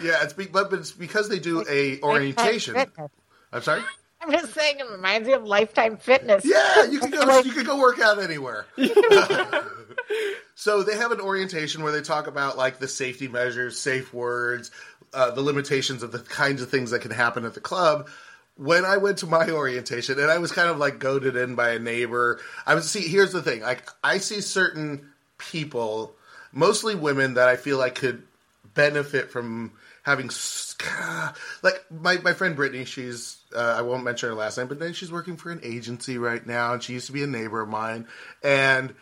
yeah, 0.00 0.22
it's 0.22 0.32
be, 0.32 0.46
but, 0.46 0.70
but 0.70 0.78
it's 0.78 0.92
because 0.92 1.28
they 1.28 1.40
do 1.40 1.64
a 1.68 2.00
orientation. 2.00 2.76
I'm 3.52 3.62
sorry. 3.62 3.82
I'm 4.26 4.32
just 4.32 4.54
saying, 4.54 4.80
it 4.80 4.90
reminds 4.90 5.28
me 5.28 5.34
of 5.34 5.44
Lifetime 5.44 5.96
Fitness. 5.98 6.44
Yeah, 6.44 6.84
you 6.90 6.98
can 6.98 7.10
go. 7.10 7.40
You 7.40 7.52
can 7.52 7.64
go 7.64 7.78
work 7.78 8.00
out 8.00 8.20
anywhere. 8.20 8.66
so 10.56 10.82
they 10.82 10.96
have 10.96 11.12
an 11.12 11.20
orientation 11.20 11.82
where 11.82 11.92
they 11.92 12.02
talk 12.02 12.26
about 12.26 12.56
like 12.56 12.78
the 12.78 12.88
safety 12.88 13.28
measures, 13.28 13.78
safe 13.78 14.12
words, 14.12 14.72
uh, 15.14 15.30
the 15.30 15.42
limitations 15.42 16.02
of 16.02 16.10
the 16.10 16.18
kinds 16.18 16.60
of 16.60 16.70
things 16.70 16.90
that 16.90 17.02
can 17.02 17.12
happen 17.12 17.44
at 17.44 17.54
the 17.54 17.60
club. 17.60 18.08
When 18.56 18.84
I 18.84 18.96
went 18.96 19.18
to 19.18 19.26
my 19.26 19.50
orientation, 19.50 20.18
and 20.18 20.30
I 20.30 20.38
was 20.38 20.50
kind 20.50 20.70
of 20.70 20.78
like 20.78 20.98
goaded 20.98 21.36
in 21.36 21.54
by 21.54 21.70
a 21.70 21.78
neighbor. 21.78 22.40
I 22.66 22.74
was 22.74 22.90
see. 22.90 23.06
Here's 23.06 23.32
the 23.32 23.42
thing: 23.42 23.60
like 23.60 23.88
I 24.02 24.18
see 24.18 24.40
certain 24.40 25.08
people, 25.38 26.14
mostly 26.52 26.96
women, 26.96 27.34
that 27.34 27.48
I 27.48 27.56
feel 27.56 27.78
like 27.78 27.94
could 27.94 28.24
benefit 28.74 29.30
from 29.30 29.72
having 30.06 30.30
like 31.62 31.84
my, 31.90 32.16
my 32.18 32.32
friend 32.32 32.54
Brittany 32.54 32.84
she's 32.84 33.38
uh, 33.54 33.74
I 33.76 33.82
won't 33.82 34.04
mention 34.04 34.28
her 34.28 34.36
last 34.36 34.56
name 34.56 34.68
but 34.68 34.78
then 34.78 34.92
she's 34.92 35.10
working 35.10 35.36
for 35.36 35.50
an 35.50 35.58
agency 35.64 36.16
right 36.16 36.46
now 36.46 36.74
and 36.74 36.82
she 36.82 36.92
used 36.92 37.08
to 37.08 37.12
be 37.12 37.24
a 37.24 37.26
neighbor 37.26 37.60
of 37.60 37.68
mine 37.68 38.06
and 38.40 38.94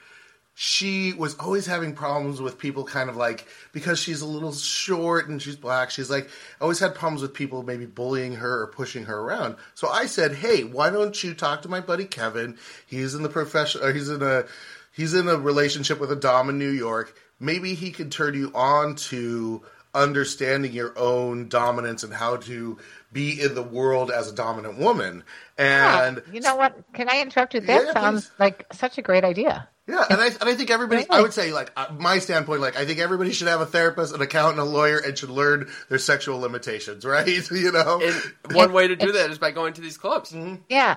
she 0.54 1.12
was 1.12 1.34
always 1.34 1.66
having 1.66 1.94
problems 1.94 2.40
with 2.40 2.58
people 2.58 2.84
kind 2.84 3.10
of 3.10 3.16
like 3.16 3.46
because 3.72 3.98
she's 3.98 4.22
a 4.22 4.26
little 4.26 4.54
short 4.54 5.28
and 5.28 5.42
she's 5.42 5.56
black 5.56 5.90
she's 5.90 6.08
like 6.08 6.30
always 6.58 6.78
had 6.78 6.94
problems 6.94 7.20
with 7.20 7.34
people 7.34 7.62
maybe 7.62 7.84
bullying 7.84 8.36
her 8.36 8.62
or 8.62 8.68
pushing 8.68 9.04
her 9.04 9.20
around. 9.20 9.56
So 9.74 9.88
i 9.88 10.06
said 10.06 10.32
hey 10.32 10.64
why 10.64 10.88
don't 10.88 11.22
you 11.22 11.34
talk 11.34 11.60
to 11.62 11.68
my 11.68 11.80
buddy 11.80 12.06
kevin? 12.06 12.56
He's 12.86 13.14
in 13.14 13.22
the 13.22 13.28
profession 13.28 13.92
he's 13.92 14.08
in 14.08 14.22
a 14.22 14.44
he's 14.90 15.12
in 15.12 15.28
a 15.28 15.36
relationship 15.36 16.00
with 16.00 16.10
a 16.10 16.16
dom 16.16 16.48
in 16.48 16.58
new 16.58 16.70
york. 16.70 17.14
Maybe 17.38 17.74
he 17.74 17.90
could 17.90 18.10
turn 18.10 18.32
you 18.32 18.50
on 18.54 18.94
to 19.10 19.62
understanding 19.94 20.72
your 20.72 20.92
own 20.98 21.48
dominance 21.48 22.02
and 22.02 22.12
how 22.12 22.36
to 22.36 22.78
be 23.12 23.40
in 23.40 23.54
the 23.54 23.62
world 23.62 24.10
as 24.10 24.28
a 24.28 24.34
dominant 24.34 24.76
woman 24.78 25.22
and 25.56 26.22
you 26.32 26.40
know 26.40 26.56
what? 26.56 26.76
Can 26.94 27.08
I 27.08 27.20
interrupt 27.20 27.54
you? 27.54 27.60
That 27.60 27.82
Yeah, 27.82 27.86
yeah, 27.86 27.92
sounds 27.92 28.26
please. 28.26 28.40
like 28.40 28.66
such 28.72 28.98
a 28.98 29.02
great 29.02 29.24
idea. 29.24 29.68
Yeah, 29.86 30.04
and 30.08 30.18
I 30.20 30.26
and 30.26 30.44
I 30.44 30.54
think 30.54 30.70
everybody. 30.70 31.04
I 31.10 31.20
would 31.20 31.34
say 31.34 31.52
like 31.52 31.70
uh, 31.76 31.88
my 31.98 32.18
standpoint, 32.18 32.60
like 32.62 32.76
I 32.76 32.86
think 32.86 32.98
everybody 32.98 33.32
should 33.32 33.48
have 33.48 33.60
a 33.60 33.66
therapist, 33.66 34.14
an 34.14 34.22
accountant, 34.22 34.58
a 34.60 34.64
lawyer, 34.64 34.98
and 34.98 35.16
should 35.16 35.28
learn 35.30 35.70
their 35.90 35.98
sexual 35.98 36.38
limitations. 36.40 37.04
Right? 37.14 37.50
You 37.50 37.70
know. 37.70 38.00
And 38.02 38.56
one 38.56 38.72
way 38.72 38.88
to 38.88 38.96
do 38.96 39.12
that 39.12 39.30
is 39.30 39.38
by 39.38 39.50
going 39.50 39.74
to 39.74 39.80
these 39.80 39.98
clubs. 39.98 40.32
Mm-hmm. 40.32 40.62
Yeah. 40.68 40.96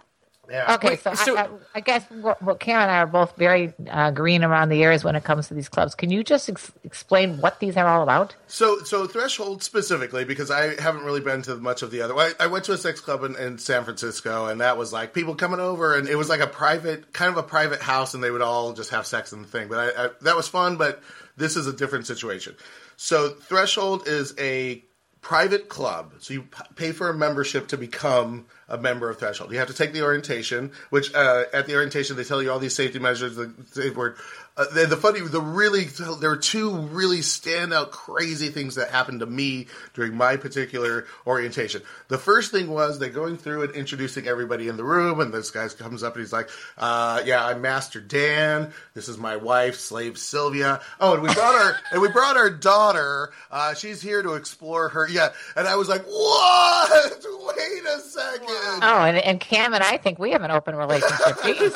Yeah. 0.49 0.75
Okay, 0.75 0.89
Wait, 0.89 1.01
so, 1.01 1.13
so- 1.13 1.37
I, 1.37 1.43
I, 1.43 1.49
I 1.75 1.79
guess 1.81 2.03
what, 2.09 2.41
what 2.41 2.59
Karen 2.59 2.83
and 2.83 2.91
I 2.91 2.97
are 2.99 3.07
both 3.07 3.35
very 3.35 3.73
uh, 3.89 4.11
green 4.11 4.43
around 4.43 4.69
the 4.69 4.79
ears 4.81 5.03
when 5.03 5.15
it 5.15 5.23
comes 5.23 5.47
to 5.49 5.53
these 5.53 5.69
clubs. 5.69 5.95
Can 5.95 6.09
you 6.09 6.23
just 6.23 6.49
ex- 6.49 6.71
explain 6.83 7.39
what 7.41 7.59
these 7.59 7.75
are 7.77 7.87
all 7.87 8.03
about? 8.03 8.35
So, 8.47 8.79
so 8.79 9.07
threshold 9.07 9.63
specifically 9.63 10.25
because 10.25 10.49
I 10.51 10.79
haven't 10.81 11.03
really 11.03 11.21
been 11.21 11.41
to 11.43 11.55
much 11.57 11.81
of 11.81 11.91
the 11.91 12.01
other. 12.01 12.15
I, 12.15 12.33
I 12.39 12.47
went 12.47 12.65
to 12.65 12.73
a 12.73 12.77
sex 12.77 12.99
club 12.99 13.23
in, 13.23 13.35
in 13.35 13.57
San 13.57 13.83
Francisco, 13.83 14.47
and 14.47 14.61
that 14.61 14.77
was 14.77 14.93
like 14.93 15.13
people 15.13 15.35
coming 15.35 15.59
over, 15.59 15.95
and 15.95 16.07
it 16.07 16.15
was 16.15 16.29
like 16.29 16.41
a 16.41 16.47
private, 16.47 17.13
kind 17.13 17.31
of 17.31 17.37
a 17.37 17.43
private 17.43 17.81
house, 17.81 18.13
and 18.13 18.23
they 18.23 18.31
would 18.31 18.41
all 18.41 18.73
just 18.73 18.91
have 18.91 19.05
sex 19.05 19.33
in 19.33 19.41
the 19.41 19.47
thing. 19.47 19.67
But 19.67 19.77
I, 19.97 20.05
I, 20.05 20.09
that 20.21 20.35
was 20.35 20.47
fun. 20.47 20.77
But 20.77 21.01
this 21.35 21.55
is 21.55 21.67
a 21.67 21.73
different 21.73 22.07
situation. 22.07 22.55
So, 22.95 23.29
threshold 23.29 24.07
is 24.07 24.33
a 24.39 24.83
private 25.27 25.67
club. 25.67 26.13
So 26.19 26.35
you 26.35 26.47
pay 26.77 26.93
for 26.93 27.09
a 27.09 27.13
membership 27.13 27.67
to 27.67 27.77
become 27.77 28.45
a 28.69 28.77
member 28.77 29.09
of 29.09 29.19
Threshold. 29.19 29.51
You 29.51 29.57
have 29.57 29.67
to 29.67 29.73
take 29.73 29.91
the 29.91 30.01
orientation, 30.03 30.71
which 30.89 31.13
uh, 31.13 31.43
at 31.51 31.67
the 31.67 31.75
orientation 31.75 32.15
they 32.15 32.23
tell 32.23 32.41
you 32.41 32.49
all 32.49 32.59
these 32.59 32.73
safety 32.73 32.97
measures. 32.99 33.35
The 33.35 33.51
safe 33.71 33.93
word. 33.93 34.15
Uh, 34.57 34.65
the, 34.73 34.87
the 34.87 34.97
funny, 34.97 35.19
the 35.21 35.39
really, 35.41 35.85
there 36.19 36.31
were 36.31 36.35
two 36.37 36.75
really 36.77 37.19
standout 37.19 37.91
crazy 37.91 38.49
things 38.49 38.75
that 38.75 38.89
happened 38.89 39.19
to 39.19 39.25
me 39.25 39.67
during 39.93 40.15
my 40.15 40.35
particular 40.35 41.05
orientation. 41.27 41.81
The 42.07 42.17
first 42.17 42.51
thing 42.51 42.67
was 42.69 42.97
they're 42.99 43.09
going 43.09 43.37
through 43.37 43.63
and 43.63 43.75
introducing 43.75 44.27
everybody 44.27 44.67
in 44.67 44.75
the 44.77 44.83
room, 44.83 45.19
and 45.19 45.31
this 45.33 45.51
guy 45.51 45.67
comes 45.69 46.01
up 46.03 46.15
and 46.15 46.23
he's 46.23 46.33
like, 46.33 46.49
uh, 46.77 47.21
"Yeah, 47.25 47.45
I'm 47.45 47.61
Master 47.61 48.01
Dan. 48.01 48.73
This 48.95 49.07
is 49.09 49.17
my 49.17 49.35
wife, 49.35 49.75
Slave 49.75 50.17
Sylvia. 50.17 50.81
Oh, 50.99 51.13
and 51.13 51.21
we 51.23 51.33
brought 51.33 51.55
our 51.55 51.75
and 51.91 52.01
we 52.01 52.09
brought 52.09 52.35
our 52.37 52.49
daughter. 52.49 53.31
Uh, 53.51 53.73
she's 53.75 54.01
here 54.01 54.23
to 54.23 54.33
explore 54.33 54.89
her. 54.89 55.07
Yeah." 55.07 55.29
And 55.55 55.67
I 55.67 55.75
was 55.75 55.87
like, 55.87 56.03
"What? 56.05 57.25
Wait 57.57 57.83
a 57.85 57.99
second. 57.99 58.47
Oh, 58.83 59.03
and, 59.05 59.17
and 59.17 59.39
Cam 59.39 59.73
and 59.73 59.83
I 59.83 59.97
think 59.97 60.19
we 60.19 60.31
have 60.31 60.41
an 60.43 60.51
open 60.51 60.75
relationship. 60.75 61.17
Jeez. 61.37 61.73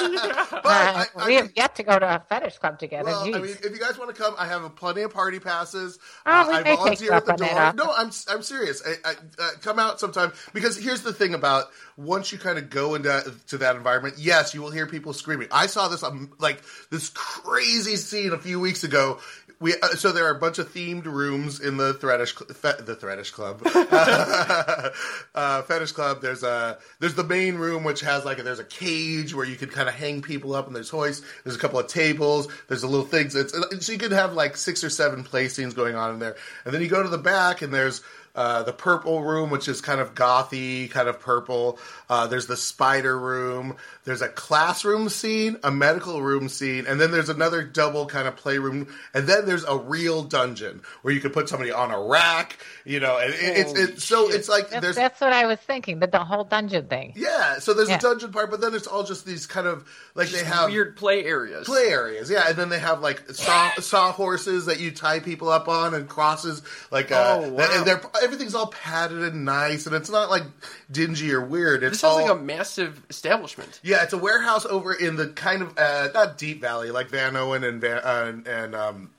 Uh, 0.52 0.62
I- 0.66 1.06
I 1.16 1.26
we 1.28 1.36
have 1.36 1.46
mean- 1.46 1.54
yet 1.56 1.76
to 1.76 1.84
go 1.84 1.98
to 2.00 2.16
a 2.16 2.20
fetish 2.28 2.58
club 2.58 2.71
together. 2.78 3.06
Well, 3.12 3.26
Jeez. 3.26 3.36
I 3.36 3.40
mean, 3.40 3.52
if 3.64 3.72
you 3.72 3.80
guys 3.80 3.98
want 3.98 4.16
to 4.16 4.22
come, 4.22 4.36
I 4.38 4.48
have 4.48 4.76
plenty 4.76 5.02
of 5.02 5.14
party 5.14 5.40
passes. 5.40 6.00
Oh, 6.26 6.32
Uh, 6.32 6.46
I 6.52 6.76
volunteer 6.76 7.14
at 7.14 7.26
the 7.26 7.34
door. 7.34 7.74
No, 7.76 7.92
I'm 7.96 8.12
I'm 8.30 8.42
serious. 8.42 8.82
I, 8.86 9.10
I, 9.10 9.14
uh, 9.40 9.50
come 9.62 9.80
out 9.80 10.00
sometime 10.00 10.32
because 10.54 10.78
here's 10.78 11.02
the 11.02 11.14
thing 11.14 11.34
about 11.34 11.66
once 11.98 12.32
you 12.32 12.38
kind 12.38 12.58
of 12.58 12.70
go 12.70 12.96
into 12.96 13.34
to 13.48 13.58
that 13.60 13.76
environment. 13.76 14.16
Yes, 14.18 14.54
you 14.54 14.62
will 14.62 14.72
hear 14.72 14.88
people 14.88 15.14
screaming. 15.14 15.48
I 15.52 15.68
saw 15.68 15.88
this 15.88 16.04
um, 16.04 16.32
like 16.40 16.62
this 16.90 17.10
crazy 17.10 17.96
scene 17.96 18.34
a 18.34 18.40
few 18.40 18.60
weeks 18.60 18.84
ago. 18.84 19.20
We 19.62 19.76
uh, 19.82 19.90
so 19.90 20.12
there 20.12 20.26
are 20.26 20.36
a 20.36 20.40
bunch 20.40 20.58
of 20.58 20.74
themed 20.74 21.06
rooms 21.06 21.60
in 21.60 21.78
the 21.78 21.94
Threddish 21.94 22.36
cl- 22.36 22.54
fe- 22.54 22.84
the 22.84 22.96
Threddish 22.96 23.32
Club, 23.32 23.62
uh, 25.36 25.62
Fetish 25.62 25.92
Club. 25.92 26.22
There's 26.22 26.42
a 26.42 26.80
there's 27.00 27.14
the 27.14 27.24
main 27.24 27.56
room 27.56 27.84
which 27.84 28.02
has 28.02 28.26
like 28.26 28.40
a, 28.40 28.44
there's 28.44 28.60
a 28.60 28.66
cage 28.66 29.36
where 29.36 29.46
you 29.46 29.56
can 29.56 29.70
kind 29.70 29.88
of 29.88 29.94
hang 29.94 30.24
people 30.24 30.56
up 30.56 30.66
and 30.66 30.76
there's 30.76 30.90
hoists. 30.90 31.24
There's 31.44 31.56
a 31.56 31.60
couple 31.60 31.80
of 31.80 31.88
tables. 31.88 32.48
There's 32.68 32.82
a 32.82 32.88
little 32.88 33.06
things. 33.06 33.36
It's, 33.36 33.54
so 33.86 33.92
you 33.92 34.00
could 34.00 34.12
have 34.12 34.34
like 34.34 34.58
six 34.58 34.84
or 34.84 34.90
seven 34.90 35.24
play 35.24 35.48
scenes 35.48 35.76
going 35.76 35.96
on 35.96 36.16
in 36.16 36.20
there. 36.20 36.36
And 36.66 36.74
then 36.74 36.82
you 36.82 36.88
go 36.88 37.04
to 37.04 37.10
the 37.10 37.20
back 37.20 37.62
and 37.62 37.72
there's 37.72 38.02
uh, 38.36 38.64
the 38.64 38.74
purple 38.74 39.22
room, 39.24 39.50
which 39.50 39.68
is 39.68 39.82
kind 39.82 40.00
of 40.00 40.16
gothy, 40.16 40.90
kind 40.90 41.08
of 41.10 41.20
purple. 41.20 41.78
Uh, 42.10 42.28
there's 42.28 42.48
the 42.48 42.58
spider 42.58 43.18
room. 43.18 43.76
There's 44.04 44.22
a 44.22 44.30
classroom 44.30 45.10
scene, 45.10 45.58
a 45.64 45.72
medical 45.72 46.22
room 46.22 46.50
scene, 46.50 46.86
and 46.88 47.00
then 47.00 47.12
there's 47.12 47.30
another 47.30 47.64
double 47.64 48.06
kind 48.06 48.28
of 48.28 48.36
playroom. 48.36 48.88
And 49.14 49.28
then 49.28 49.46
there's 49.46 49.64
a 49.64 49.78
real 49.78 50.24
dungeon 50.24 50.82
where 51.02 51.14
you 51.14 51.20
could 51.20 51.34
put 51.34 51.50
somebody 51.50 51.72
on 51.72 51.92
a 51.92 52.00
rack, 52.02 52.58
you 52.86 53.00
know. 53.00 53.18
And 53.18 53.34
it, 53.34 53.40
it's 53.40 53.74
it's 53.74 54.04
so 54.04 54.30
it's 54.30 54.50
like 54.50 54.70
That's, 54.70 54.82
there's 54.82 54.96
that's 54.96 55.22
what 55.22 55.34
I 55.34 55.46
was 55.46 55.60
thinking. 55.60 56.00
The, 56.00 56.08
the 56.08 56.24
whole 56.24 56.44
dungeon 56.44 56.88
thing. 56.88 57.14
yeah. 57.16 57.60
So 57.60 57.74
there's 57.74 57.90
Yeah. 57.90 57.98
a 57.98 58.00
dungeon 58.00 58.32
part, 58.32 58.50
but 58.50 58.62
then 58.62 58.74
it's 58.74 58.88
all 58.88 59.04
just 59.04 59.26
these 59.26 59.46
kind 59.46 59.68
of 59.68 59.88
like 60.16 60.30
they 60.30 60.44
have 60.44 60.70
Weird 60.72 60.96
play 60.98 61.24
areas. 61.26 61.66
play 61.68 61.88
areas, 61.90 62.30
yeah, 62.30 62.48
and 62.50 62.58
then 62.58 62.70
they 62.70 62.80
have 62.80 63.02
like 63.02 63.30
saw 63.32 63.72
saw 63.80 64.12
horses 64.12 64.66
that 64.66 64.80
you 64.80 64.92
tie 64.92 65.20
people 65.20 65.50
up 65.50 65.68
on 65.68 65.94
and 65.94 66.08
crosses, 66.10 66.62
like 66.92 67.12
uh, 67.12 67.40
Oh, 67.42 67.50
wow. 67.52 67.68
and 67.72 67.86
they're 67.86 68.02
everything's 68.22 68.56
all 68.56 68.68
padded 68.68 69.22
and 69.24 69.46
nice, 69.46 69.86
and 69.86 69.96
it's 69.96 70.10
not 70.10 70.30
like 70.30 70.44
dingy 70.92 71.32
or 71.34 71.42
weird. 71.42 71.84
It's 71.84 71.94
This 71.94 72.02
sounds 72.02 72.22
all, 72.22 72.28
like 72.28 72.40
a 72.40 72.42
massive 72.42 73.02
establishment. 73.10 73.80
yeah, 73.84 74.04
it's 74.04 74.14
a 74.14 74.18
warehouse 74.18 74.66
over 74.66 74.94
in 74.94 75.16
the 75.16 75.28
kind 75.30 75.62
of 75.62 75.78
uh, 75.78 76.10
not 76.14 76.38
Deep 76.38 76.62
Valley 76.62 76.92
like 76.92 77.10
Vanowen 77.10 77.68
and 77.68 77.82
Van, 77.82 77.98
uh, 77.98 78.26
and, 78.28 78.48
and 78.48 78.76
um, 78.76 79.12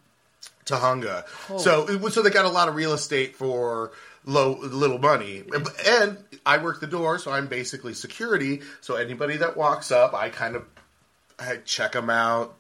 Tujunga. 0.67 1.25
So 1.59 1.89
it 1.89 2.13
so 2.13 2.23
they 2.23 2.31
got 2.31 2.45
a 2.45 2.51
lot 2.51 2.69
of 2.69 2.75
real 2.75 2.93
estate 2.93 3.37
for 3.37 3.93
low 4.25 4.59
little 4.61 4.99
money, 4.99 5.43
and 5.87 6.19
I 6.47 6.59
work 6.59 6.81
the 6.81 6.87
door, 6.87 7.19
so 7.19 7.33
I'm 7.33 7.49
basically 7.49 7.95
security. 7.95 8.63
So 8.81 8.95
anybody 8.97 9.39
that 9.39 9.57
walks 9.57 9.91
up, 9.91 10.15
I 10.15 10.29
kind 10.29 10.57
of 10.57 10.65
I 11.39 11.57
check 11.65 11.93
them 11.93 12.11
out. 12.11 12.55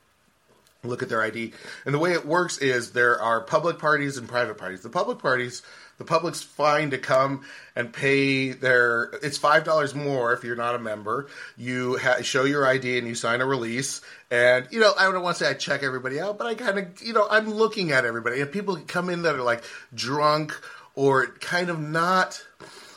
Look 0.85 1.03
at 1.03 1.09
their 1.09 1.23
ID. 1.23 1.53
And 1.85 1.95
the 1.95 1.99
way 2.01 2.13
it 2.13 2.27
works 2.27 2.59
is 2.59 2.91
there 2.91 3.21
are 3.23 3.41
public 3.41 3.79
parties 3.79 4.17
and 4.17 4.29
private 4.29 4.59
parties. 4.59 4.81
The 4.81 4.89
public 4.89 5.21
parties, 5.21 5.63
the 6.03 6.09
public's 6.09 6.43
fine 6.43 6.91
to 6.91 6.99
come 6.99 7.43
and 7.77 7.93
pay 7.93 8.51
their. 8.51 9.05
It's 9.23 9.39
five 9.39 9.63
dollars 9.63 9.95
more 9.95 10.33
if 10.33 10.43
you're 10.43 10.57
not 10.57 10.75
a 10.75 10.79
member. 10.81 11.29
You 11.57 11.97
ha- 11.97 12.23
show 12.23 12.45
your 12.45 12.67
ID 12.67 12.99
and 12.99 13.07
you 13.07 13.15
sign 13.15 13.41
a 13.41 13.47
release. 13.47 14.01
And 14.31 14.67
you 14.73 14.81
know, 14.81 14.93
I 14.99 15.05
don't 15.05 15.23
want 15.23 15.37
to 15.37 15.45
say 15.45 15.51
I 15.51 15.55
check 15.55 15.85
everybody 15.85 16.19
out, 16.19 16.39
but 16.39 16.49
I 16.49 16.55
kind 16.57 16.79
of, 16.79 17.03
you 17.03 17.13
know, 17.13 17.27
I'm 17.31 17.49
looking 17.55 17.93
at 17.93 18.05
everybody. 18.05 18.41
And 18.41 18.51
people 18.51 18.77
come 18.89 19.11
in 19.11 19.23
that 19.23 19.37
are 19.37 19.43
like 19.43 19.63
drunk 19.95 20.61
or 20.97 21.27
kind 21.27 21.71
of 21.71 21.79
not. 21.79 22.45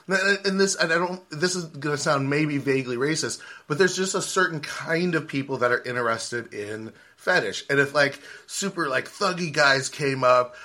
And 0.07 0.59
this, 0.59 0.75
and 0.75 0.91
I 0.91 0.97
don't. 0.97 1.21
This 1.29 1.55
is 1.55 1.65
going 1.65 1.95
to 1.95 2.01
sound 2.01 2.29
maybe 2.29 2.57
vaguely 2.57 2.95
racist, 2.95 3.39
but 3.67 3.77
there's 3.77 3.95
just 3.95 4.15
a 4.15 4.21
certain 4.21 4.61
kind 4.61 5.15
of 5.15 5.27
people 5.27 5.57
that 5.59 5.71
are 5.71 5.81
interested 5.83 6.53
in 6.53 6.91
fetish. 7.17 7.65
And 7.69 7.79
if 7.79 7.93
like 7.93 8.19
super 8.47 8.87
like 8.87 9.09
thuggy 9.09 9.51
guys 9.51 9.89
came 9.89 10.23
up, 10.23 10.55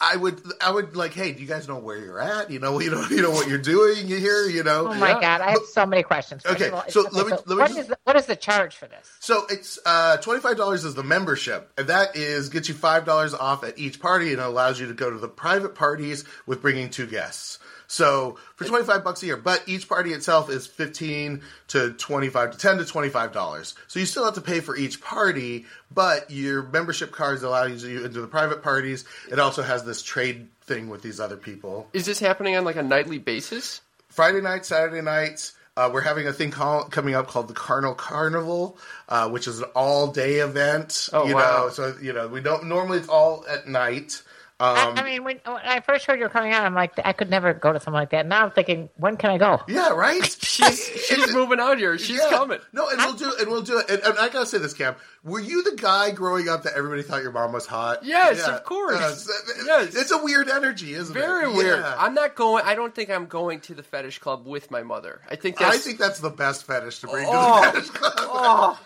I- 0.00 0.12
I 0.12 0.16
would, 0.16 0.40
I 0.60 0.70
would 0.70 0.94
like, 0.94 1.14
hey, 1.14 1.32
do 1.32 1.40
you 1.40 1.48
guys 1.48 1.66
know 1.68 1.78
where 1.78 1.96
you're 1.96 2.20
at? 2.20 2.50
You 2.50 2.58
know, 2.58 2.78
you 2.80 2.90
know, 2.90 3.04
you 3.08 3.22
know 3.22 3.30
what 3.30 3.48
you're 3.48 3.58
doing 3.58 4.06
here. 4.06 4.46
You 4.46 4.62
know. 4.62 4.88
Oh 4.88 4.94
my 4.94 5.10
Yeah. 5.10 5.20
God, 5.20 5.40
I 5.40 5.50
have 5.52 5.62
so 5.72 5.84
many 5.86 6.02
questions. 6.02 6.42
First 6.42 6.56
Okay, 6.60 6.70
all, 6.70 6.84
so 6.88 7.02
let 7.12 7.26
me- 7.26 7.32
let 7.32 7.48
me 7.48 7.54
what 7.56 7.66
just- 7.68 7.78
is 7.80 7.86
the, 7.88 7.98
what 8.04 8.16
is 8.16 8.26
the 8.26 8.36
charge 8.36 8.76
for 8.76 8.86
this? 8.86 9.10
So 9.20 9.46
it's 9.48 9.78
uh, 9.86 10.18
twenty 10.18 10.40
five 10.40 10.56
dollars 10.56 10.84
is 10.84 10.94
the 10.94 11.02
membership, 11.02 11.70
and 11.78 11.88
that 11.88 12.14
is 12.16 12.48
gets 12.50 12.68
you 12.68 12.74
five 12.74 13.04
dollars 13.04 13.34
off 13.34 13.64
at 13.64 13.78
each 13.78 14.00
party, 14.00 14.32
and 14.32 14.40
it 14.40 14.44
allows 14.46 14.78
you 14.78 14.86
to 14.88 14.94
go 14.94 15.10
to 15.10 15.18
the 15.18 15.28
private 15.28 15.74
parties 15.74 16.24
with 16.46 16.60
bringing 16.62 16.90
two 16.90 17.06
guests. 17.06 17.58
So 17.86 18.38
for 18.56 18.64
twenty 18.64 18.84
five 18.84 19.04
bucks 19.04 19.22
a 19.22 19.26
year, 19.26 19.36
but 19.36 19.62
each 19.66 19.88
party 19.88 20.12
itself 20.12 20.50
is 20.50 20.66
fifteen 20.66 21.42
to 21.68 21.92
twenty 21.92 22.28
five 22.28 22.52
to 22.52 22.58
ten 22.58 22.78
to 22.78 22.84
twenty 22.84 23.08
five 23.08 23.32
dollars. 23.32 23.74
So 23.86 24.00
you 24.00 24.06
still 24.06 24.24
have 24.24 24.34
to 24.34 24.40
pay 24.40 24.60
for 24.60 24.76
each 24.76 25.00
party, 25.00 25.66
but 25.92 26.30
your 26.30 26.62
membership 26.64 27.12
cards 27.12 27.42
allow 27.42 27.64
you 27.64 28.04
into 28.04 28.20
the 28.20 28.26
private 28.26 28.62
parties. 28.62 29.04
It 29.30 29.38
also 29.38 29.62
has 29.62 29.84
this 29.84 30.02
trade 30.02 30.48
thing 30.62 30.88
with 30.88 31.02
these 31.02 31.20
other 31.20 31.36
people. 31.36 31.88
Is 31.92 32.06
this 32.06 32.18
happening 32.18 32.56
on 32.56 32.64
like 32.64 32.76
a 32.76 32.82
nightly 32.82 33.18
basis? 33.18 33.80
Friday 34.08 34.40
nights, 34.40 34.68
Saturday 34.68 35.02
nights. 35.02 35.52
Uh, 35.76 35.90
we're 35.92 36.00
having 36.00 36.26
a 36.26 36.32
thing 36.32 36.50
call, 36.50 36.84
coming 36.84 37.14
up 37.14 37.28
called 37.28 37.48
the 37.48 37.54
Carnal 37.54 37.94
Carnival, 37.94 38.78
uh, 39.10 39.28
which 39.28 39.46
is 39.46 39.60
an 39.60 39.66
all-day 39.74 40.36
event. 40.36 41.10
Oh, 41.12 41.26
you 41.26 41.34
wow. 41.34 41.64
know, 41.64 41.68
so 41.68 41.94
you 42.00 42.14
know 42.14 42.28
we 42.28 42.40
don't 42.40 42.64
normally 42.64 42.98
it's 42.98 43.08
all 43.08 43.44
at 43.46 43.68
night. 43.68 44.22
Um, 44.58 44.74
I, 44.74 45.02
I 45.02 45.04
mean, 45.04 45.22
when, 45.22 45.38
when 45.44 45.56
I 45.56 45.80
first 45.80 46.06
heard 46.06 46.18
you 46.18 46.24
were 46.24 46.30
coming 46.30 46.52
out, 46.52 46.64
I'm 46.64 46.74
like, 46.74 46.92
I 47.04 47.12
could 47.12 47.28
never 47.28 47.52
go 47.52 47.74
to 47.74 47.78
something 47.78 47.92
like 47.92 48.08
that. 48.10 48.26
Now 48.26 48.44
I'm 48.46 48.50
thinking, 48.52 48.88
when 48.96 49.18
can 49.18 49.30
I 49.30 49.36
go? 49.36 49.60
yeah, 49.68 49.90
right. 49.90 50.24
She's 50.40 50.82
she's 51.04 51.30
moving 51.34 51.60
out 51.60 51.76
here. 51.76 51.98
She's 51.98 52.16
Yeah. 52.16 52.30
coming. 52.30 52.60
No, 52.72 52.88
and 52.88 52.96
we'll 52.96 53.12
do 53.12 53.34
and 53.38 53.48
we'll 53.50 53.60
do 53.60 53.78
it. 53.78 53.90
And, 53.90 54.00
and 54.02 54.18
I 54.18 54.30
gotta 54.30 54.46
say 54.46 54.56
this, 54.56 54.72
Cam. 54.72 54.96
Were 55.24 55.40
you 55.40 55.62
the 55.62 55.76
guy 55.76 56.10
growing 56.12 56.48
up 56.48 56.62
that 56.62 56.72
everybody 56.74 57.02
thought 57.02 57.22
your 57.22 57.32
mom 57.32 57.52
was 57.52 57.66
hot? 57.66 58.02
Yes, 58.02 58.48
of 58.48 58.64
course. 58.64 58.98
Yes. 58.98 59.28
Yes. 59.66 59.94
It's 59.94 60.10
a 60.10 60.22
weird 60.24 60.48
energy, 60.48 60.94
isn't 60.94 61.14
it? 61.14 61.20
Very 61.20 61.52
weird. 61.52 61.80
Yeah. 61.80 61.94
I'm 61.98 62.14
not 62.14 62.34
going. 62.34 62.64
I 62.64 62.74
don't 62.74 62.94
think 62.94 63.10
I'm 63.10 63.26
going 63.26 63.60
to 63.62 63.74
the 63.74 63.82
fetish 63.82 64.20
club 64.20 64.46
with 64.46 64.70
my 64.70 64.82
mother. 64.82 65.20
I 65.30 65.36
think 65.36 65.58
that's. 65.58 65.76
I 65.76 65.78
think 65.78 65.98
that's 65.98 66.20
the 66.20 66.30
best 66.30 66.64
fetish 66.64 67.00
to 67.00 67.08
bring 67.08 67.26
Oh. 67.28 67.60
to 67.62 67.66
the 67.66 67.72
fetish 67.82 67.90
club. 67.90 68.12
Oh, 68.18 68.80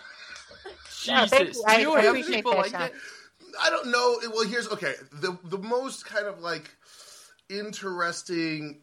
Yeah, 1.05 1.25
thank 1.27 1.47
Jesus! 1.47 1.57
you. 1.57 1.63
I 1.65 1.75
Do 1.77 1.81
you 1.83 1.95
have 1.95 2.05
appreciate 2.07 2.35
people 2.35 2.55
like 2.55 2.71
Sean. 2.71 2.79
that? 2.81 2.91
I 3.61 3.69
don't 3.69 3.87
know. 3.87 4.17
Well, 4.33 4.47
here's 4.47 4.67
okay. 4.69 4.93
The 5.11 5.37
the 5.43 5.57
most 5.57 6.05
kind 6.05 6.25
of 6.25 6.41
like 6.41 6.69
interesting 7.49 8.79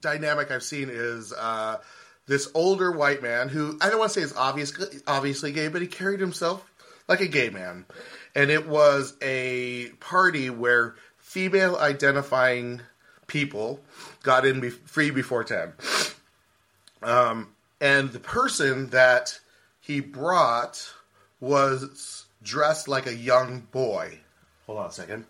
dynamic 0.00 0.50
I've 0.50 0.62
seen 0.62 0.88
is 0.90 1.32
uh, 1.32 1.78
this 2.26 2.48
older 2.54 2.92
white 2.92 3.22
man 3.22 3.48
who 3.48 3.78
I 3.80 3.88
don't 3.88 3.98
want 3.98 4.12
to 4.12 4.20
say 4.20 4.24
is 4.24 4.34
obvious, 4.36 4.72
obviously 5.06 5.52
gay, 5.52 5.68
but 5.68 5.82
he 5.82 5.88
carried 5.88 6.20
himself 6.20 6.68
like 7.08 7.20
a 7.20 7.28
gay 7.28 7.50
man, 7.50 7.86
and 8.34 8.50
it 8.50 8.68
was 8.68 9.16
a 9.22 9.88
party 10.00 10.50
where 10.50 10.94
female 11.18 11.76
identifying 11.76 12.82
people 13.26 13.80
got 14.22 14.44
in 14.44 14.60
be- 14.60 14.70
free 14.70 15.10
before 15.10 15.44
ten. 15.44 15.72
Um, 17.02 17.48
and 17.80 18.12
the 18.12 18.20
person 18.20 18.90
that 18.90 19.40
he 19.80 20.00
brought 20.00 20.92
was 21.40 22.21
dressed 22.42 22.88
like 22.88 23.06
a 23.06 23.14
young 23.14 23.60
boy. 23.72 24.18
Hold 24.66 24.78
on 24.78 24.86
a 24.86 24.92
second. 24.92 25.24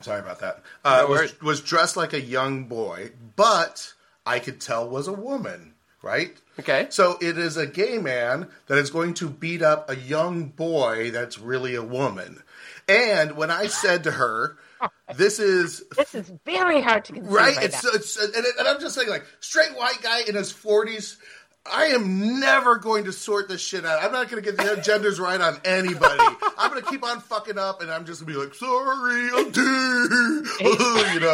Sorry 0.00 0.20
about 0.20 0.40
that. 0.40 0.62
Uh, 0.84 1.04
No 1.08 1.08
was, 1.08 1.40
was 1.40 1.60
dressed 1.60 1.96
like 1.96 2.12
a 2.12 2.20
young 2.20 2.64
boy, 2.64 3.10
but 3.36 3.92
I 4.24 4.38
could 4.38 4.60
tell 4.60 4.88
was 4.88 5.08
a 5.08 5.12
woman, 5.12 5.74
right? 6.02 6.36
Okay. 6.60 6.86
So 6.90 7.18
it 7.20 7.38
is 7.38 7.56
a 7.56 7.66
gay 7.66 7.98
man 7.98 8.48
that 8.66 8.78
is 8.78 8.90
going 8.90 9.14
to 9.14 9.28
beat 9.28 9.62
up 9.62 9.90
a 9.90 9.96
young 9.96 10.46
boy 10.46 11.10
that's 11.10 11.38
really 11.38 11.74
a 11.74 11.82
woman. 11.82 12.42
And 12.88 13.36
when 13.36 13.50
I 13.50 13.66
said 13.66 14.04
to 14.04 14.12
her, 14.12 14.56
this 15.16 15.38
is 15.38 15.82
This 15.96 16.14
is 16.14 16.32
very 16.44 16.80
hard 16.80 17.04
to 17.06 17.12
conceive 17.12 17.32
right? 17.32 17.56
right 17.56 17.66
It's, 17.66 17.84
it's 17.84 18.16
and, 18.16 18.34
it, 18.34 18.54
and 18.58 18.68
I'm 18.68 18.80
just 18.80 18.94
saying, 18.94 19.08
like 19.08 19.24
straight 19.40 19.76
white 19.76 20.00
guy 20.02 20.22
in 20.28 20.34
his 20.34 20.52
40s. 20.52 21.16
I 21.72 21.86
am 21.86 22.40
never 22.40 22.76
going 22.76 23.04
to 23.04 23.12
sort 23.12 23.48
this 23.48 23.60
shit 23.60 23.84
out. 23.84 24.02
I'm 24.02 24.12
not 24.12 24.28
going 24.30 24.42
to 24.42 24.52
get 24.52 24.56
the 24.56 24.80
genders 24.82 25.20
right 25.20 25.40
on 25.40 25.58
anybody. 25.64 26.22
I'm 26.56 26.70
going 26.70 26.82
to 26.82 26.90
keep 26.90 27.04
on 27.04 27.20
fucking 27.20 27.58
up, 27.58 27.82
and 27.82 27.90
I'm 27.90 28.04
just 28.04 28.20
going 28.20 28.32
to 28.32 28.38
be 28.38 28.44
like, 28.44 28.54
sorry, 28.54 29.30
I'm 29.32 29.52
you 31.14 31.20
know, 31.20 31.32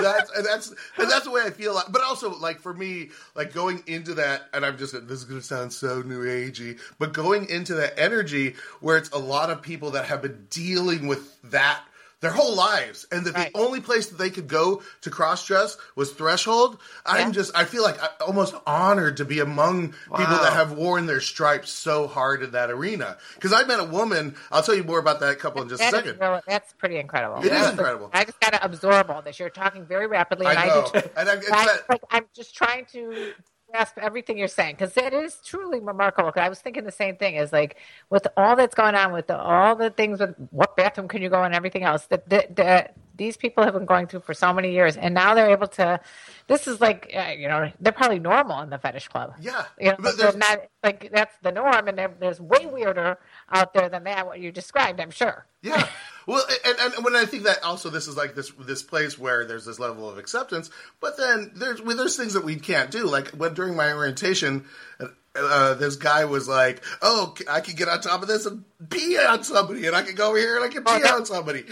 that's 0.00 0.30
and 0.36 0.46
that's 0.46 0.68
and 0.98 1.10
that's 1.10 1.24
the 1.24 1.30
way 1.30 1.42
I 1.44 1.50
feel. 1.50 1.80
But 1.90 2.02
also, 2.02 2.36
like 2.38 2.60
for 2.60 2.74
me, 2.74 3.10
like 3.34 3.52
going 3.52 3.82
into 3.86 4.14
that, 4.14 4.48
and 4.52 4.64
I'm 4.64 4.78
just 4.78 4.92
this 4.92 5.18
is 5.18 5.24
going 5.24 5.40
to 5.40 5.46
sound 5.46 5.72
so 5.72 6.02
new 6.02 6.24
agey, 6.24 6.78
but 6.98 7.12
going 7.12 7.48
into 7.48 7.74
that 7.74 7.98
energy 7.98 8.54
where 8.80 8.96
it's 8.96 9.10
a 9.10 9.18
lot 9.18 9.50
of 9.50 9.62
people 9.62 9.92
that 9.92 10.06
have 10.06 10.22
been 10.22 10.46
dealing 10.50 11.06
with 11.06 11.40
that 11.50 11.80
their 12.24 12.32
whole 12.32 12.56
lives, 12.56 13.06
and 13.12 13.26
that 13.26 13.34
Right. 13.34 13.52
the 13.52 13.58
only 13.58 13.80
place 13.80 14.06
that 14.08 14.16
they 14.18 14.30
could 14.30 14.48
go 14.48 14.82
to 15.02 15.10
cross 15.10 15.44
dress 15.46 15.76
was 15.94 16.12
Threshold. 16.12 16.78
I'm 17.06 17.32
just, 17.32 17.56
I 17.56 17.64
feel 17.64 17.82
like 17.82 18.02
I'm 18.02 18.08
almost 18.26 18.54
honored 18.66 19.18
to 19.18 19.24
be 19.24 19.40
among 19.40 19.88
people 20.16 20.36
that 20.38 20.52
have 20.54 20.72
worn 20.72 21.06
their 21.06 21.20
stripes 21.20 21.70
so 21.70 22.06
hard 22.06 22.42
in 22.42 22.52
that 22.52 22.70
arena. 22.70 23.18
Because 23.34 23.52
I 23.52 23.64
met 23.64 23.78
a 23.80 23.84
woman. 23.84 24.34
I'll 24.50 24.62
tell 24.62 24.74
you 24.74 24.84
more 24.84 24.98
about 24.98 25.20
that 25.20 25.38
couple 25.38 25.62
in 25.62 25.68
just 25.68 25.82
a 25.82 25.90
second. 25.90 26.18
really- 26.20 26.40
that's 26.46 26.72
pretty 26.74 26.96
incredible. 26.98 27.38
It 27.38 27.44
is 27.46 27.50
That's- 27.50 27.72
incredible. 27.72 28.10
I 28.12 28.24
just 28.24 28.40
got 28.40 28.52
to 28.54 28.64
absorb 28.64 29.10
all 29.10 29.22
this. 29.22 29.38
You're 29.38 29.50
talking 29.50 29.84
very 29.84 30.06
rapidly, 30.06 30.46
and 30.46 30.58
I 30.58 30.62
I, 30.64 30.66
know, 30.68 30.90
do 30.92 31.00
too. 31.00 31.10
and 31.16 31.28
I, 31.28 31.32
I, 31.34 31.36
that, 31.36 31.80
like, 31.88 32.02
I'm 32.10 32.24
just 32.34 32.54
trying 32.54 32.86
to 32.92 33.32
grasp 33.74 33.98
everything 33.98 34.38
you're 34.38 34.46
saying 34.46 34.76
because 34.78 34.96
it 34.96 35.12
is 35.12 35.36
truly 35.44 35.80
remarkable. 35.80 36.30
'Cause 36.30 36.42
I 36.42 36.48
was 36.48 36.60
thinking 36.60 36.84
the 36.84 36.92
same 36.92 37.16
thing 37.16 37.34
is 37.34 37.52
like 37.52 37.76
with 38.08 38.26
all 38.36 38.54
that's 38.54 38.74
going 38.74 38.94
on 38.94 39.12
with 39.12 39.26
the, 39.26 39.36
all 39.36 39.74
the 39.74 39.90
things 39.90 40.20
with 40.20 40.34
what 40.50 40.76
bathroom 40.76 41.08
can 41.08 41.22
you 41.22 41.28
go 41.28 41.42
and 41.42 41.52
everything 41.54 41.82
else 41.82 42.06
that, 42.06 42.28
that, 42.30 42.54
that 42.54 42.94
these 43.16 43.36
people 43.36 43.64
have 43.64 43.74
been 43.74 43.84
going 43.84 44.06
through 44.06 44.20
for 44.20 44.34
so 44.34 44.52
many 44.52 44.72
years, 44.72 44.96
and 44.96 45.14
now 45.14 45.34
they're 45.36 45.50
able 45.50 45.68
to. 45.68 46.00
This 46.48 46.66
is 46.66 46.80
like 46.80 47.12
uh, 47.16 47.32
you 47.38 47.46
know 47.46 47.70
they're 47.80 47.92
probably 47.92 48.18
normal 48.18 48.60
in 48.62 48.70
the 48.70 48.78
fetish 48.78 49.06
club. 49.06 49.34
yeah. 49.40 49.66
You 49.78 49.90
know, 49.90 49.96
But 50.00 50.18
there's- 50.18 50.34
not 50.36 50.62
like 50.82 51.10
that's 51.12 51.36
the 51.42 51.52
norm, 51.52 51.86
and 51.86 51.96
there's 52.18 52.40
way 52.40 52.66
weirder 52.66 53.18
out 53.52 53.72
there 53.72 53.88
than 53.88 54.02
that. 54.04 54.26
What 54.26 54.40
you 54.40 54.50
described, 54.50 55.00
I'm 55.00 55.12
sure. 55.12 55.46
Yeah. 55.62 55.86
Well, 56.26 56.44
and, 56.64 56.94
and 56.94 57.04
when 57.04 57.14
I 57.16 57.24
think 57.26 57.44
that 57.44 57.62
also 57.62 57.90
this 57.90 58.08
is 58.08 58.16
like 58.16 58.34
this 58.34 58.50
this 58.58 58.82
place 58.82 59.18
where 59.18 59.44
there's 59.46 59.64
this 59.64 59.78
level 59.78 60.08
of 60.08 60.18
acceptance, 60.18 60.70
but 61.00 61.16
then 61.16 61.52
there's 61.54 61.82
well, 61.82 61.96
there's 61.96 62.16
things 62.16 62.34
that 62.34 62.44
we 62.44 62.56
can't 62.56 62.90
do. 62.90 63.04
Like 63.06 63.28
when 63.28 63.54
during 63.54 63.76
my 63.76 63.92
orientation, 63.92 64.64
uh, 65.00 65.06
uh, 65.36 65.74
this 65.74 65.96
guy 65.96 66.24
was 66.24 66.48
like, 66.48 66.82
"Oh, 67.02 67.34
I 67.50 67.60
can 67.60 67.74
get 67.74 67.88
on 67.88 68.00
top 68.00 68.22
of 68.22 68.28
this 68.28 68.46
and 68.46 68.64
pee 68.88 69.18
on 69.18 69.42
somebody, 69.44 69.86
and 69.86 69.94
I 69.94 70.02
can 70.02 70.14
go 70.14 70.28
over 70.30 70.38
here 70.38 70.56
and 70.56 70.64
I 70.64 70.68
can 70.68 70.82
Oh, 70.86 70.96
pee 70.96 71.02
that- 71.02 71.14
on 71.14 71.26
somebody." 71.26 71.64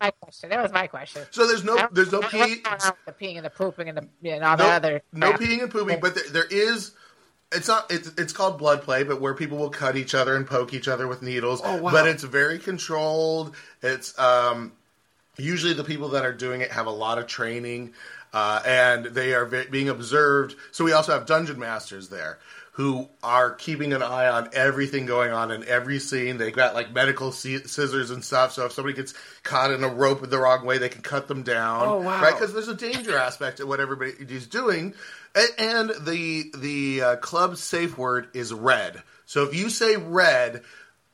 My 0.00 0.12
question. 0.20 0.50
That 0.50 0.62
was 0.62 0.70
my 0.72 0.86
question. 0.86 1.22
so 1.32 1.46
there's 1.48 1.64
no 1.64 1.88
there's 1.90 2.12
no 2.12 2.20
pee. 2.20 2.38
what's 2.38 2.54
going 2.62 2.66
on 2.80 2.92
with 3.06 3.18
the 3.18 3.24
peeing 3.26 3.36
and 3.36 3.44
the 3.44 3.50
pooping 3.50 3.88
and 3.88 3.98
the 4.22 4.30
and 4.30 4.44
all 4.44 4.56
no, 4.56 4.64
the 4.64 4.70
other. 4.70 5.02
no 5.12 5.30
crap. 5.30 5.40
peeing 5.40 5.60
and 5.62 5.70
pooping, 5.72 5.98
but 6.00 6.14
there, 6.14 6.24
there 6.30 6.46
is. 6.48 6.92
It's 7.50 7.68
not. 7.68 7.90
It's 7.90 8.08
it's 8.18 8.32
called 8.32 8.58
blood 8.58 8.82
play, 8.82 9.04
but 9.04 9.20
where 9.20 9.34
people 9.34 9.56
will 9.56 9.70
cut 9.70 9.96
each 9.96 10.14
other 10.14 10.36
and 10.36 10.46
poke 10.46 10.74
each 10.74 10.86
other 10.86 11.08
with 11.08 11.22
needles. 11.22 11.62
Oh, 11.64 11.80
wow. 11.80 11.92
But 11.92 12.06
it's 12.06 12.22
very 12.22 12.58
controlled. 12.58 13.54
It's 13.82 14.18
um, 14.18 14.72
usually 15.38 15.72
the 15.72 15.84
people 15.84 16.10
that 16.10 16.26
are 16.26 16.32
doing 16.32 16.60
it 16.60 16.72
have 16.72 16.86
a 16.86 16.90
lot 16.90 17.16
of 17.16 17.26
training, 17.26 17.94
uh, 18.34 18.60
and 18.66 19.06
they 19.06 19.32
are 19.32 19.46
ve- 19.46 19.66
being 19.70 19.88
observed. 19.88 20.56
So 20.72 20.84
we 20.84 20.92
also 20.92 21.12
have 21.12 21.24
dungeon 21.24 21.58
masters 21.58 22.10
there 22.10 22.38
who 22.78 23.08
are 23.24 23.50
keeping 23.50 23.92
an 23.92 24.04
eye 24.04 24.28
on 24.28 24.48
everything 24.52 25.04
going 25.04 25.32
on 25.32 25.50
in 25.50 25.66
every 25.66 25.98
scene. 25.98 26.38
They've 26.38 26.54
got 26.54 26.74
like 26.74 26.92
medical 26.92 27.32
scissors 27.32 28.12
and 28.12 28.24
stuff. 28.24 28.52
So 28.52 28.66
if 28.66 28.72
somebody 28.72 28.94
gets 28.94 29.14
caught 29.42 29.72
in 29.72 29.82
a 29.82 29.88
rope 29.88 30.20
the 30.30 30.38
wrong 30.38 30.64
way, 30.64 30.78
they 30.78 30.88
can 30.88 31.02
cut 31.02 31.26
them 31.26 31.42
down. 31.42 31.88
Oh, 31.88 32.00
wow. 32.00 32.22
Right? 32.22 32.32
Because 32.32 32.52
there's 32.54 32.68
a 32.68 32.76
danger 32.76 33.18
aspect 33.18 33.56
to 33.56 33.66
what 33.66 33.80
everybody's 33.80 34.46
doing, 34.46 34.94
and 35.58 35.90
the 36.02 36.52
the 36.56 37.02
uh, 37.02 37.16
club's 37.16 37.60
safe 37.60 37.98
word 37.98 38.28
is 38.32 38.54
red. 38.54 39.02
So 39.26 39.42
if 39.42 39.56
you 39.56 39.70
say 39.70 39.96
red, 39.96 40.62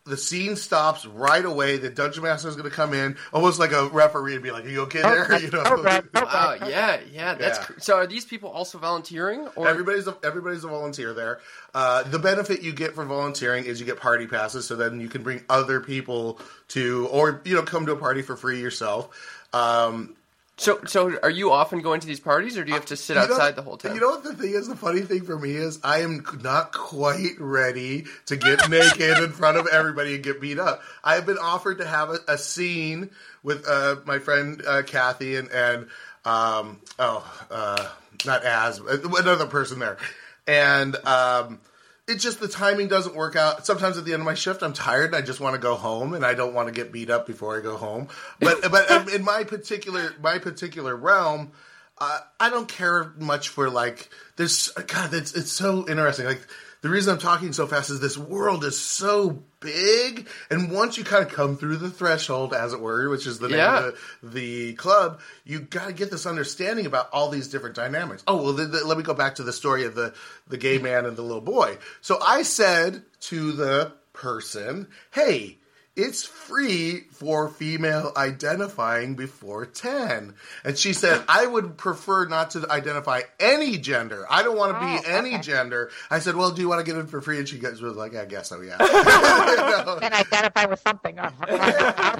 the 0.06 0.16
scene 0.18 0.54
stops 0.56 1.06
right 1.06 1.44
away. 1.44 1.78
The 1.78 1.88
dungeon 1.88 2.22
master 2.24 2.48
is 2.48 2.56
going 2.56 2.68
to 2.68 2.74
come 2.74 2.92
in, 2.92 3.16
almost 3.32 3.58
like 3.58 3.72
a 3.72 3.88
referee, 3.88 4.34
and 4.34 4.42
be 4.42 4.50
like, 4.50 4.64
"Are 4.66 4.68
you 4.68 4.82
okay 4.82 5.00
there?" 5.00 5.38
You 5.40 5.50
know. 5.50 5.62
Right. 5.62 6.04
Wow, 6.14 6.56
yeah, 6.66 7.00
yeah, 7.10 7.34
that's 7.34 7.58
Yeah. 7.58 7.64
cr- 7.64 7.80
so. 7.80 7.96
Are 7.96 8.06
these 8.06 8.24
people 8.26 8.50
also 8.50 8.78
volunteering, 8.78 9.48
or 9.56 9.66
Everybody's 9.66 10.06
a, 10.06 10.16
everybody's 10.22 10.62
a 10.64 10.68
volunteer 10.68 11.14
there. 11.14 11.40
Uh, 11.74 12.02
the 12.02 12.18
benefit 12.18 12.62
you 12.62 12.72
get 12.72 12.94
for 12.94 13.04
volunteering 13.04 13.64
is 13.64 13.80
you 13.80 13.86
get 13.86 13.98
party 13.98 14.26
passes, 14.26 14.66
so 14.66 14.76
then 14.76 15.00
you 15.00 15.08
can 15.08 15.22
bring 15.22 15.42
other 15.48 15.80
people 15.80 16.38
to, 16.68 17.08
or 17.10 17.40
you 17.44 17.54
know, 17.54 17.62
come 17.62 17.86
to 17.86 17.92
a 17.92 17.96
party 17.96 18.20
for 18.20 18.36
free 18.36 18.60
yourself. 18.60 19.08
Um, 19.54 20.16
so? 20.56 20.80
So, 20.86 21.18
are 21.22 21.30
you 21.30 21.50
often 21.52 21.80
going 21.82 22.00
to 22.00 22.06
these 22.06 22.20
parties, 22.20 22.56
or 22.56 22.64
do 22.64 22.68
you 22.70 22.74
have 22.74 22.86
to 22.86 22.96
sit 22.96 23.14
You 23.16 23.26
know- 23.26 23.34
outside 23.34 23.56
the 23.56 23.62
whole 23.62 23.76
time? 23.76 23.94
You 23.94 24.00
know 24.00 24.10
what 24.10 24.24
the 24.24 24.34
thing 24.34 24.52
is? 24.52 24.68
The 24.68 24.76
funny 24.76 25.00
thing 25.00 25.24
for 25.24 25.38
me 25.38 25.52
is 25.52 25.78
I 25.82 26.00
am 26.00 26.24
not 26.42 26.72
quite 26.72 27.38
ready 27.38 28.04
to 28.26 28.36
get 28.36 28.68
naked 28.70 29.18
in 29.18 29.32
front 29.32 29.56
of 29.56 29.66
everybody 29.66 30.14
and 30.14 30.24
get 30.24 30.40
beat 30.40 30.58
up. 30.58 30.82
I 31.02 31.14
have 31.16 31.26
been 31.26 31.38
offered 31.38 31.78
to 31.78 31.86
have 31.86 32.10
a, 32.10 32.18
a 32.28 32.38
scene 32.38 33.10
with 33.42 33.66
uh, 33.68 33.96
my 34.04 34.18
friend 34.18 34.62
uh, 34.66 34.82
Kathy 34.82 35.36
and 35.36 35.50
and 35.50 35.86
um, 36.24 36.80
oh, 36.98 37.44
uh, 37.50 37.88
not 38.24 38.44
as 38.44 38.78
another 38.78 39.46
person 39.46 39.78
there, 39.78 39.98
and. 40.46 40.96
Um, 41.06 41.60
it 42.06 42.16
just 42.16 42.40
the 42.40 42.48
timing 42.48 42.88
doesn't 42.88 43.14
work 43.14 43.36
out. 43.36 43.64
Sometimes 43.64 43.96
at 43.96 44.04
the 44.04 44.12
end 44.12 44.20
of 44.20 44.26
my 44.26 44.34
shift, 44.34 44.62
I'm 44.62 44.72
tired 44.72 45.06
and 45.06 45.16
I 45.16 45.22
just 45.22 45.40
want 45.40 45.54
to 45.54 45.60
go 45.60 45.74
home, 45.74 46.14
and 46.14 46.24
I 46.24 46.34
don't 46.34 46.54
want 46.54 46.68
to 46.68 46.74
get 46.74 46.92
beat 46.92 47.10
up 47.10 47.26
before 47.26 47.56
I 47.56 47.60
go 47.60 47.76
home. 47.76 48.08
But 48.40 48.70
but 48.70 49.10
in 49.12 49.24
my 49.24 49.44
particular 49.44 50.14
my 50.22 50.38
particular 50.38 50.94
realm, 50.94 51.52
uh, 51.98 52.20
I 52.38 52.50
don't 52.50 52.68
care 52.68 53.12
much 53.18 53.48
for 53.48 53.70
like 53.70 54.10
there's 54.36 54.68
God. 54.86 55.14
It's 55.14 55.34
it's 55.34 55.52
so 55.52 55.88
interesting. 55.88 56.26
Like 56.26 56.46
the 56.84 56.90
reason 56.90 57.14
I'm 57.14 57.18
talking 57.18 57.54
so 57.54 57.66
fast 57.66 57.88
is 57.88 57.98
this 57.98 58.18
world 58.18 58.62
is 58.62 58.78
so 58.78 59.42
big, 59.60 60.28
and 60.50 60.70
once 60.70 60.98
you 60.98 61.02
kind 61.04 61.24
of 61.24 61.32
come 61.32 61.56
through 61.56 61.78
the 61.78 61.88
threshold, 61.88 62.52
as 62.52 62.74
it 62.74 62.80
were, 62.80 63.08
which 63.08 63.26
is 63.26 63.38
the 63.38 63.48
name 63.48 63.56
Yeah. 63.56 63.86
of 63.86 63.94
the, 64.22 64.28
the 64.68 64.72
club, 64.74 65.20
you 65.44 65.60
got 65.60 65.86
to 65.86 65.94
get 65.94 66.10
this 66.10 66.26
understanding 66.26 66.84
about 66.84 67.08
all 67.10 67.30
these 67.30 67.48
different 67.48 67.74
dynamics. 67.74 68.22
Oh 68.26 68.36
well, 68.42 68.54
th- 68.54 68.70
th- 68.70 68.84
let 68.84 68.98
me 68.98 69.02
go 69.02 69.14
back 69.14 69.36
to 69.36 69.42
the 69.42 69.52
story 69.52 69.84
of 69.86 69.94
the 69.94 70.12
the 70.46 70.58
gay 70.58 70.76
man 70.76 71.06
and 71.06 71.16
the 71.16 71.22
little 71.22 71.40
boy. 71.40 71.78
So 72.02 72.20
I 72.20 72.42
said 72.42 73.02
to 73.20 73.52
the 73.52 73.92
person, 74.12 74.88
"Hey." 75.10 75.58
It's 75.96 76.24
free 76.24 77.04
for 77.12 77.48
female 77.48 78.12
identifying 78.16 79.14
before 79.14 79.64
10. 79.64 80.34
And 80.64 80.76
she 80.76 80.92
said, 80.92 81.22
I 81.28 81.46
would 81.46 81.76
prefer 81.76 82.26
not 82.26 82.50
to 82.50 82.66
identify 82.68 83.20
any 83.38 83.78
gender. 83.78 84.26
I 84.28 84.42
don't 84.42 84.56
want 84.58 84.72
to 84.74 84.80
be 84.80 85.08
Oh, 85.08 85.16
any 85.18 85.34
okay. 85.34 85.40
gender. 85.42 85.90
I 86.10 86.18
said, 86.18 86.34
Well, 86.34 86.50
do 86.50 86.60
you 86.62 86.68
want 86.68 86.84
to 86.84 86.90
get 86.92 86.98
in 86.98 87.06
for 87.06 87.20
free? 87.20 87.38
And 87.38 87.48
she 87.48 87.58
was 87.58 87.80
like, 87.80 88.16
I 88.16 88.24
guess 88.24 88.48
so, 88.48 88.60
yeah. 88.60 88.76
And 90.02 90.14
identify 90.14 90.64
with 90.66 90.80
something. 90.80 91.16
Oh, 91.20 91.30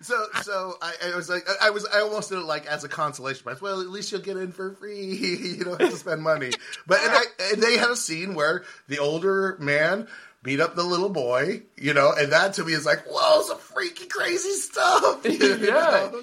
so, 0.00 0.26
so 0.42 0.74
I, 0.82 0.94
I 1.12 1.16
was 1.16 1.28
like, 1.28 1.46
I 1.62 1.70
was, 1.70 1.86
I 1.86 2.00
almost 2.00 2.28
did 2.30 2.38
it 2.38 2.44
like 2.44 2.66
as 2.66 2.82
a 2.82 2.88
consolation 2.88 3.44
prize. 3.44 3.60
Well, 3.60 3.80
at 3.80 3.88
least 3.88 4.10
you'll 4.10 4.20
get 4.20 4.36
in 4.36 4.50
for 4.50 4.72
free. 4.72 5.14
you 5.14 5.64
don't 5.64 5.80
have 5.80 5.90
to 5.90 5.96
spend 5.96 6.22
money. 6.22 6.50
But 6.88 7.00
and, 7.02 7.12
I, 7.12 7.22
and 7.52 7.62
they 7.62 7.76
had 7.76 7.90
a 7.90 7.96
scene 7.96 8.34
where 8.34 8.64
the 8.88 8.98
older 8.98 9.56
man 9.60 10.08
beat 10.42 10.60
up 10.60 10.74
the 10.74 10.82
little 10.82 11.08
boy, 11.08 11.62
you 11.76 11.94
know, 11.94 12.12
and 12.16 12.32
that 12.32 12.54
to 12.54 12.64
me 12.64 12.72
is 12.72 12.84
like, 12.84 13.04
whoa, 13.06 13.42
some 13.42 13.58
freaky, 13.58 14.06
crazy 14.06 14.50
stuff. 14.52 15.24
you 15.24 15.56
yeah. 15.56 15.70
know? 15.70 16.22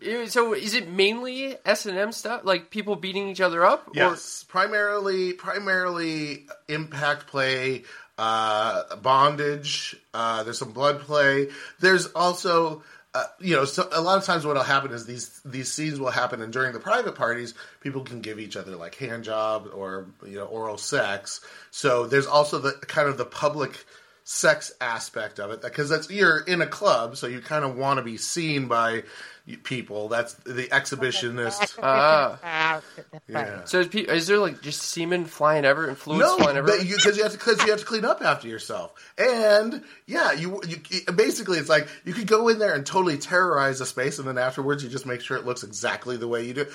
yeah. 0.00 0.24
So, 0.26 0.54
is 0.54 0.74
it 0.74 0.88
mainly 0.88 1.56
S 1.64 1.86
and 1.86 1.96
M 1.96 2.12
stuff, 2.12 2.42
like 2.44 2.70
people 2.70 2.96
beating 2.96 3.28
each 3.28 3.40
other 3.40 3.64
up? 3.64 3.88
or- 3.88 3.92
Yes, 3.94 4.44
primarily, 4.48 5.32
primarily 5.34 6.46
impact 6.68 7.28
play, 7.28 7.84
uh, 8.18 8.96
bondage. 8.96 9.96
Uh, 10.12 10.42
there's 10.42 10.58
some 10.58 10.72
blood 10.72 11.00
play. 11.00 11.48
There's 11.78 12.06
also, 12.06 12.82
uh, 13.12 13.24
you 13.40 13.56
know, 13.56 13.64
so 13.64 13.88
a 13.90 14.00
lot 14.00 14.18
of 14.18 14.24
times 14.24 14.46
what'll 14.46 14.62
happen 14.62 14.92
is 14.92 15.04
these 15.04 15.40
these 15.44 15.70
scenes 15.70 15.98
will 15.98 16.10
happen, 16.10 16.40
and 16.40 16.52
during 16.52 16.72
the 16.72 16.78
private 16.78 17.16
parties, 17.16 17.54
people 17.80 18.02
can 18.02 18.20
give 18.20 18.38
each 18.38 18.56
other 18.56 18.76
like 18.76 18.94
hand 18.94 19.24
job 19.24 19.68
or 19.74 20.06
you 20.24 20.36
know 20.36 20.44
oral 20.44 20.78
sex. 20.78 21.40
So 21.72 22.06
there's 22.06 22.26
also 22.26 22.60
the 22.60 22.72
kind 22.72 23.08
of 23.08 23.18
the 23.18 23.24
public 23.24 23.84
sex 24.22 24.70
aspect 24.80 25.40
of 25.40 25.50
it 25.50 25.60
because 25.60 25.88
that's 25.88 26.08
you're 26.08 26.38
in 26.38 26.60
a 26.60 26.66
club, 26.66 27.16
so 27.16 27.26
you 27.26 27.40
kind 27.40 27.64
of 27.64 27.76
want 27.76 27.98
to 27.98 28.04
be 28.04 28.16
seen 28.16 28.68
by 28.68 29.02
people. 29.56 30.08
That's 30.08 30.34
the 30.34 30.66
exhibitionist. 30.68 31.78
Ah. 31.82 32.80
Yeah. 33.28 33.64
So, 33.64 33.80
is, 33.80 33.88
pe- 33.88 34.00
is 34.00 34.26
there 34.26 34.38
like 34.38 34.60
just 34.62 34.82
semen 34.82 35.24
flying 35.24 35.64
ever 35.64 35.88
and 35.88 35.96
fluids 35.96 36.20
No, 36.20 36.36
flying 36.38 36.56
everywhere? 36.56 36.84
because 36.84 37.16
you, 37.16 37.22
have 37.22 37.32
to 37.32 37.38
because 37.38 37.62
you 37.64 37.70
have 37.70 37.80
to 37.80 37.86
clean 37.86 38.04
up 38.04 38.22
after 38.22 38.48
yourself, 38.48 38.92
and 39.18 39.82
yeah, 40.06 40.32
you, 40.32 40.60
you 40.66 40.78
basically 41.14 41.58
it's 41.58 41.68
like 41.68 41.88
you 42.04 42.12
could 42.12 42.26
go 42.26 42.48
in 42.48 42.58
there 42.58 42.74
and 42.74 42.84
totally 42.84 43.18
terrorize 43.18 43.80
a 43.80 43.86
space, 43.86 44.18
and 44.18 44.26
then 44.26 44.38
afterwards 44.38 44.82
you 44.82 44.88
just 44.90 45.06
make 45.06 45.20
sure 45.20 45.36
it 45.36 45.44
looks 45.46 45.62
exactly 45.62 46.16
the 46.16 46.28
way 46.28 46.44
you 46.46 46.54
do. 46.54 46.66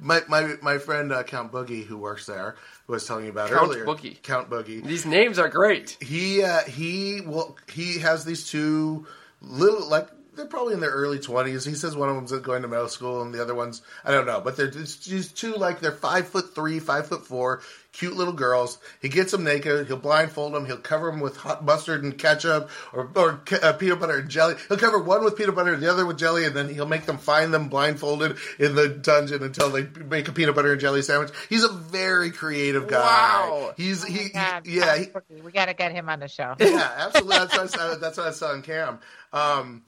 My 0.00 0.22
my 0.28 0.54
my 0.62 0.78
friend 0.78 1.12
uh, 1.12 1.22
Count 1.22 1.52
Boogie, 1.52 1.84
who 1.84 1.96
works 1.96 2.26
there, 2.26 2.56
was 2.86 3.06
telling 3.06 3.24
me 3.24 3.30
about 3.30 3.50
Count 3.50 3.62
earlier. 3.70 3.84
Boogie. 3.84 4.20
Count 4.22 4.50
Boogie. 4.50 4.82
These 4.82 5.06
names 5.06 5.38
are 5.38 5.48
great. 5.48 5.96
He 6.00 6.42
uh, 6.42 6.60
he 6.62 7.20
well 7.24 7.56
he 7.70 7.98
has 8.00 8.24
these 8.24 8.48
two 8.48 9.06
little 9.40 9.88
like 9.88 10.08
they're 10.34 10.46
probably 10.46 10.74
in 10.74 10.80
their 10.80 10.90
early 10.90 11.18
twenties. 11.18 11.64
He 11.64 11.74
says 11.74 11.94
one 11.94 12.08
of 12.08 12.16
them's 12.16 12.32
going 12.32 12.62
to 12.62 12.68
middle 12.68 12.88
school, 12.88 13.22
and 13.22 13.34
the 13.34 13.42
other 13.42 13.54
one's 13.54 13.82
I 14.04 14.10
don't 14.10 14.26
know, 14.26 14.40
but 14.40 14.56
they're 14.56 14.70
just, 14.70 15.02
just 15.02 15.36
two 15.36 15.54
like 15.54 15.80
they're 15.80 15.92
five 15.92 16.28
foot 16.28 16.54
three, 16.54 16.78
five 16.80 17.06
foot 17.06 17.26
four, 17.26 17.62
cute 17.92 18.14
little 18.14 18.32
girls. 18.32 18.78
He 19.00 19.08
gets 19.08 19.32
them 19.32 19.44
naked. 19.44 19.86
He'll 19.86 19.96
blindfold 19.96 20.54
them. 20.54 20.66
He'll 20.66 20.78
cover 20.78 21.10
them 21.10 21.20
with 21.20 21.36
hot 21.36 21.64
mustard 21.64 22.02
and 22.02 22.16
ketchup 22.16 22.70
or 22.92 23.10
or 23.14 23.42
uh, 23.62 23.72
peanut 23.74 24.00
butter 24.00 24.18
and 24.18 24.30
jelly. 24.30 24.54
He'll 24.68 24.78
cover 24.78 24.98
one 24.98 25.24
with 25.24 25.36
peanut 25.36 25.54
butter 25.54 25.74
and 25.74 25.82
the 25.82 25.90
other 25.90 26.06
with 26.06 26.18
jelly, 26.18 26.44
and 26.44 26.54
then 26.56 26.72
he'll 26.72 26.86
make 26.86 27.04
them 27.04 27.18
find 27.18 27.52
them 27.52 27.68
blindfolded 27.68 28.36
in 28.58 28.74
the 28.74 28.88
dungeon 28.88 29.42
until 29.42 29.70
they 29.70 29.86
make 30.04 30.28
a 30.28 30.32
peanut 30.32 30.54
butter 30.54 30.72
and 30.72 30.80
jelly 30.80 31.02
sandwich. 31.02 31.30
He's 31.48 31.64
a 31.64 31.72
very 31.72 32.30
creative 32.30 32.88
guy. 32.88 33.00
Wow. 33.00 33.74
He's 33.76 34.04
he, 34.04 34.18
he 34.18 34.30
yeah. 34.34 34.96
He, 34.96 35.08
we 35.44 35.52
got 35.52 35.66
to 35.66 35.74
get 35.74 35.92
him 35.92 36.08
on 36.08 36.20
the 36.20 36.28
show. 36.28 36.54
yeah, 36.58 36.90
absolutely. 36.96 37.38
That's 37.38 37.52
what 37.56 37.62
I 37.62 37.66
saw, 37.66 37.94
that's 37.96 38.16
what 38.16 38.26
I 38.26 38.30
saw 38.30 38.52
on 38.52 38.62
cam. 38.62 38.98
Um, 39.32 39.82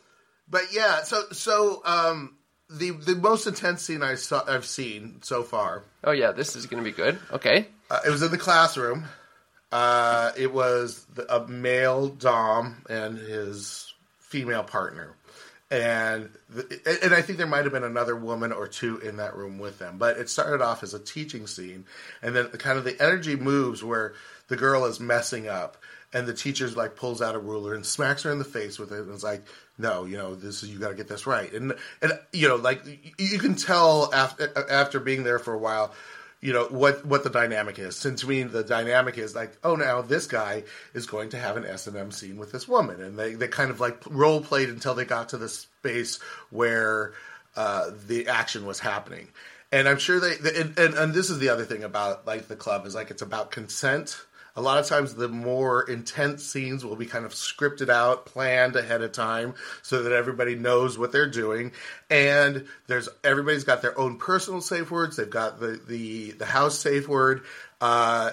but 0.48 0.62
yeah, 0.72 1.02
so 1.02 1.22
so 1.32 1.82
um, 1.84 2.36
the 2.70 2.90
the 2.90 3.16
most 3.16 3.46
intense 3.46 3.82
scene 3.82 4.02
I 4.02 4.14
saw 4.14 4.44
I've 4.46 4.66
seen 4.66 5.20
so 5.22 5.42
far. 5.42 5.82
Oh 6.02 6.12
yeah, 6.12 6.32
this 6.32 6.56
is 6.56 6.66
going 6.66 6.82
to 6.82 6.88
be 6.88 6.94
good. 6.94 7.18
Okay. 7.32 7.66
Uh, 7.90 8.00
it 8.06 8.10
was 8.10 8.22
in 8.22 8.30
the 8.30 8.38
classroom. 8.38 9.04
Uh, 9.70 10.32
it 10.36 10.52
was 10.52 11.04
the, 11.14 11.34
a 11.34 11.46
male 11.48 12.08
dom 12.08 12.84
and 12.88 13.18
his 13.18 13.92
female 14.20 14.62
partner, 14.62 15.14
and 15.70 16.30
the, 16.48 16.98
and 17.02 17.12
I 17.12 17.22
think 17.22 17.38
there 17.38 17.46
might 17.46 17.64
have 17.64 17.72
been 17.72 17.84
another 17.84 18.14
woman 18.14 18.52
or 18.52 18.68
two 18.68 18.98
in 18.98 19.16
that 19.16 19.36
room 19.36 19.58
with 19.58 19.78
them. 19.78 19.98
But 19.98 20.16
it 20.18 20.30
started 20.30 20.62
off 20.62 20.82
as 20.82 20.94
a 20.94 20.98
teaching 20.98 21.46
scene, 21.46 21.86
and 22.22 22.36
then 22.36 22.46
kind 22.48 22.78
of 22.78 22.84
the 22.84 23.00
energy 23.02 23.36
moves 23.36 23.82
where 23.82 24.14
the 24.48 24.56
girl 24.56 24.84
is 24.84 25.00
messing 25.00 25.48
up, 25.48 25.76
and 26.14 26.26
the 26.26 26.32
teacher's 26.32 26.76
like 26.76 26.96
pulls 26.96 27.20
out 27.20 27.34
a 27.34 27.38
ruler 27.38 27.74
and 27.74 27.84
smacks 27.84 28.22
her 28.22 28.32
in 28.32 28.38
the 28.38 28.44
face 28.44 28.78
with 28.78 28.92
it, 28.92 29.00
and 29.00 29.14
is 29.14 29.24
like, 29.24 29.42
"No, 29.76 30.04
you 30.04 30.16
know, 30.16 30.34
this 30.34 30.62
is 30.62 30.70
you 30.70 30.78
got 30.78 30.88
to 30.88 30.94
get 30.94 31.08
this 31.08 31.26
right." 31.26 31.52
And 31.52 31.74
and 32.00 32.12
you 32.32 32.48
know, 32.48 32.56
like 32.56 32.86
you, 33.18 33.38
can 33.38 33.56
tell 33.56 34.14
after 34.14 34.52
after 34.70 35.00
being 35.00 35.24
there 35.24 35.38
for 35.38 35.52
a 35.52 35.58
while 35.58 35.92
you 36.44 36.52
know 36.52 36.66
what 36.66 37.06
what 37.06 37.24
the 37.24 37.30
dynamic 37.30 37.78
is. 37.78 37.96
Since 37.96 38.22
we 38.22 38.42
the 38.42 38.62
dynamic 38.62 39.16
is 39.16 39.34
like, 39.34 39.56
oh, 39.64 39.76
now 39.76 40.02
this 40.02 40.26
guy 40.26 40.64
is 40.92 41.06
going 41.06 41.30
to 41.30 41.38
have 41.38 41.56
an 41.56 41.64
S 41.64 41.86
and 41.86 41.96
M 41.96 42.10
scene 42.10 42.36
with 42.36 42.52
this 42.52 42.68
woman, 42.68 43.00
and 43.00 43.18
they 43.18 43.32
they 43.32 43.48
kind 43.48 43.70
of 43.70 43.80
like 43.80 43.96
role 44.10 44.42
played 44.42 44.68
until 44.68 44.94
they 44.94 45.06
got 45.06 45.30
to 45.30 45.38
the 45.38 45.48
space 45.48 46.20
where 46.50 47.14
uh, 47.56 47.90
the 48.06 48.28
action 48.28 48.66
was 48.66 48.78
happening. 48.78 49.28
And 49.72 49.88
I'm 49.88 49.96
sure 49.96 50.20
they 50.20 50.34
and, 50.60 50.78
and 50.78 50.94
and 50.94 51.14
this 51.14 51.30
is 51.30 51.38
the 51.38 51.48
other 51.48 51.64
thing 51.64 51.82
about 51.82 52.26
like 52.26 52.46
the 52.46 52.56
club 52.56 52.84
is 52.84 52.94
like 52.94 53.10
it's 53.10 53.22
about 53.22 53.50
consent. 53.50 54.20
A 54.56 54.62
lot 54.62 54.78
of 54.78 54.86
times, 54.86 55.14
the 55.14 55.28
more 55.28 55.82
intense 55.82 56.44
scenes 56.44 56.84
will 56.84 56.94
be 56.94 57.06
kind 57.06 57.24
of 57.24 57.32
scripted 57.32 57.88
out, 57.88 58.26
planned 58.26 58.76
ahead 58.76 59.02
of 59.02 59.12
time, 59.12 59.54
so 59.82 60.04
that 60.04 60.12
everybody 60.12 60.54
knows 60.54 60.96
what 60.96 61.10
they're 61.10 61.28
doing. 61.28 61.72
And 62.08 62.66
there's 62.86 63.08
everybody's 63.24 63.64
got 63.64 63.82
their 63.82 63.98
own 63.98 64.18
personal 64.18 64.60
safe 64.60 64.90
words. 64.90 65.16
They've 65.16 65.28
got 65.28 65.58
the 65.58 65.80
the 65.86 66.32
the 66.32 66.46
house 66.46 66.78
safe 66.78 67.08
word. 67.08 67.42
Uh, 67.80 68.30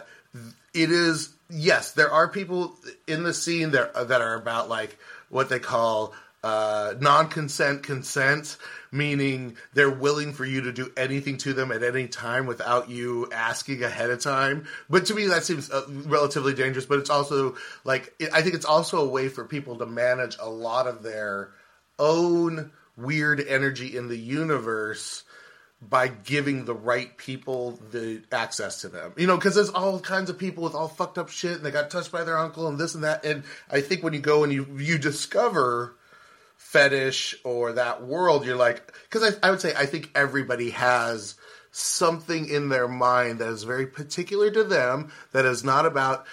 it 0.74 0.92
is 0.92 1.34
yes, 1.50 1.94
there 1.94 2.12
are 2.12 2.28
people 2.28 2.76
in 3.08 3.24
the 3.24 3.34
scene 3.34 3.72
that 3.72 4.08
that 4.10 4.22
are 4.22 4.36
about 4.36 4.70
like 4.70 4.98
what 5.30 5.50
they 5.50 5.60
call 5.60 6.14
uh, 6.44 6.96
non-consent 7.00 7.84
consent, 7.84 8.58
meaning 8.92 9.56
they're 9.74 9.92
willing 9.92 10.34
for 10.34 10.44
you 10.44 10.62
to 10.62 10.72
do 10.72 10.92
anything 10.98 11.38
to 11.38 11.54
them 11.54 11.72
at 11.72 11.84
any 11.84 12.08
time 12.08 12.48
without 12.48 12.90
you 12.90 13.30
asking 13.32 13.84
ahead 13.84 14.10
of 14.10 14.20
time. 14.20 14.66
But 14.90 15.06
to 15.08 15.14
me, 15.14 15.28
that 15.28 15.44
seems 15.44 15.70
uh, 15.70 15.86
relatively 15.88 16.54
dangerous. 16.54 16.86
But 16.86 17.00
it's 17.00 17.10
also 17.10 17.56
like 17.84 18.14
it, 18.20 18.30
I 18.34 18.42
think 18.42 18.56
it's 18.56 18.66
also 18.66 19.04
a 19.04 19.08
way 19.08 19.30
for 19.30 19.46
people 19.46 19.78
to 19.78 19.86
manage 19.86 20.38
a 20.40 20.50
lot 20.50 20.88
of 20.88 21.04
their 21.04 21.52
own 22.00 22.72
weird 22.98 23.40
energy 23.40 23.96
in 23.96 24.08
the 24.08 24.18
universe 24.18 25.24
by 25.82 26.08
giving 26.08 26.66
the 26.66 26.76
right 26.76 27.18
people 27.18 27.80
the 27.92 28.22
access 28.32 28.82
to 28.82 28.88
them. 28.88 29.14
You 29.18 29.26
know, 29.26 29.36
because 29.36 29.56
there's 29.56 29.70
all 29.70 30.00
kinds 30.00 30.30
of 30.30 30.38
people 30.38 30.64
with 30.64 30.76
all 30.76 30.88
fucked 30.88 31.18
up 31.18 31.30
shit 31.30 31.54
and 31.54 31.66
they 31.66 31.72
got 31.72 31.90
touched 31.90 32.12
by 32.12 32.24
their 32.24 32.38
uncle 32.38 32.68
and 32.68 32.80
this 32.80 32.94
and 32.94 33.04
that. 33.04 33.26
And 33.26 33.44
I 33.70 33.82
think 33.82 34.04
when 34.04 34.14
you 34.14 34.20
go 34.20 34.44
and 34.44 34.54
you 34.54 34.66
you 34.78 34.98
discover 34.98 35.96
fetish 36.62 37.36
or 37.44 37.74
that 37.74 38.04
world, 38.04 38.46
you're 38.46 38.56
like, 38.56 38.94
because 39.04 39.38
I, 39.44 39.48
I 39.48 39.52
would 39.52 39.60
say 39.60 39.74
I 39.76 39.86
think 39.86 40.10
everybody 40.16 40.70
has 40.70 41.36
something 41.72 42.48
in 42.48 42.70
their 42.70 42.88
mind 42.88 43.40
that 43.40 43.50
is 43.50 43.64
very 43.64 43.88
particular 43.88 44.50
to 44.52 44.64
them 44.64 45.12
that 45.34 45.44
is 45.44 45.66
not 45.66 45.86
about 45.86 46.26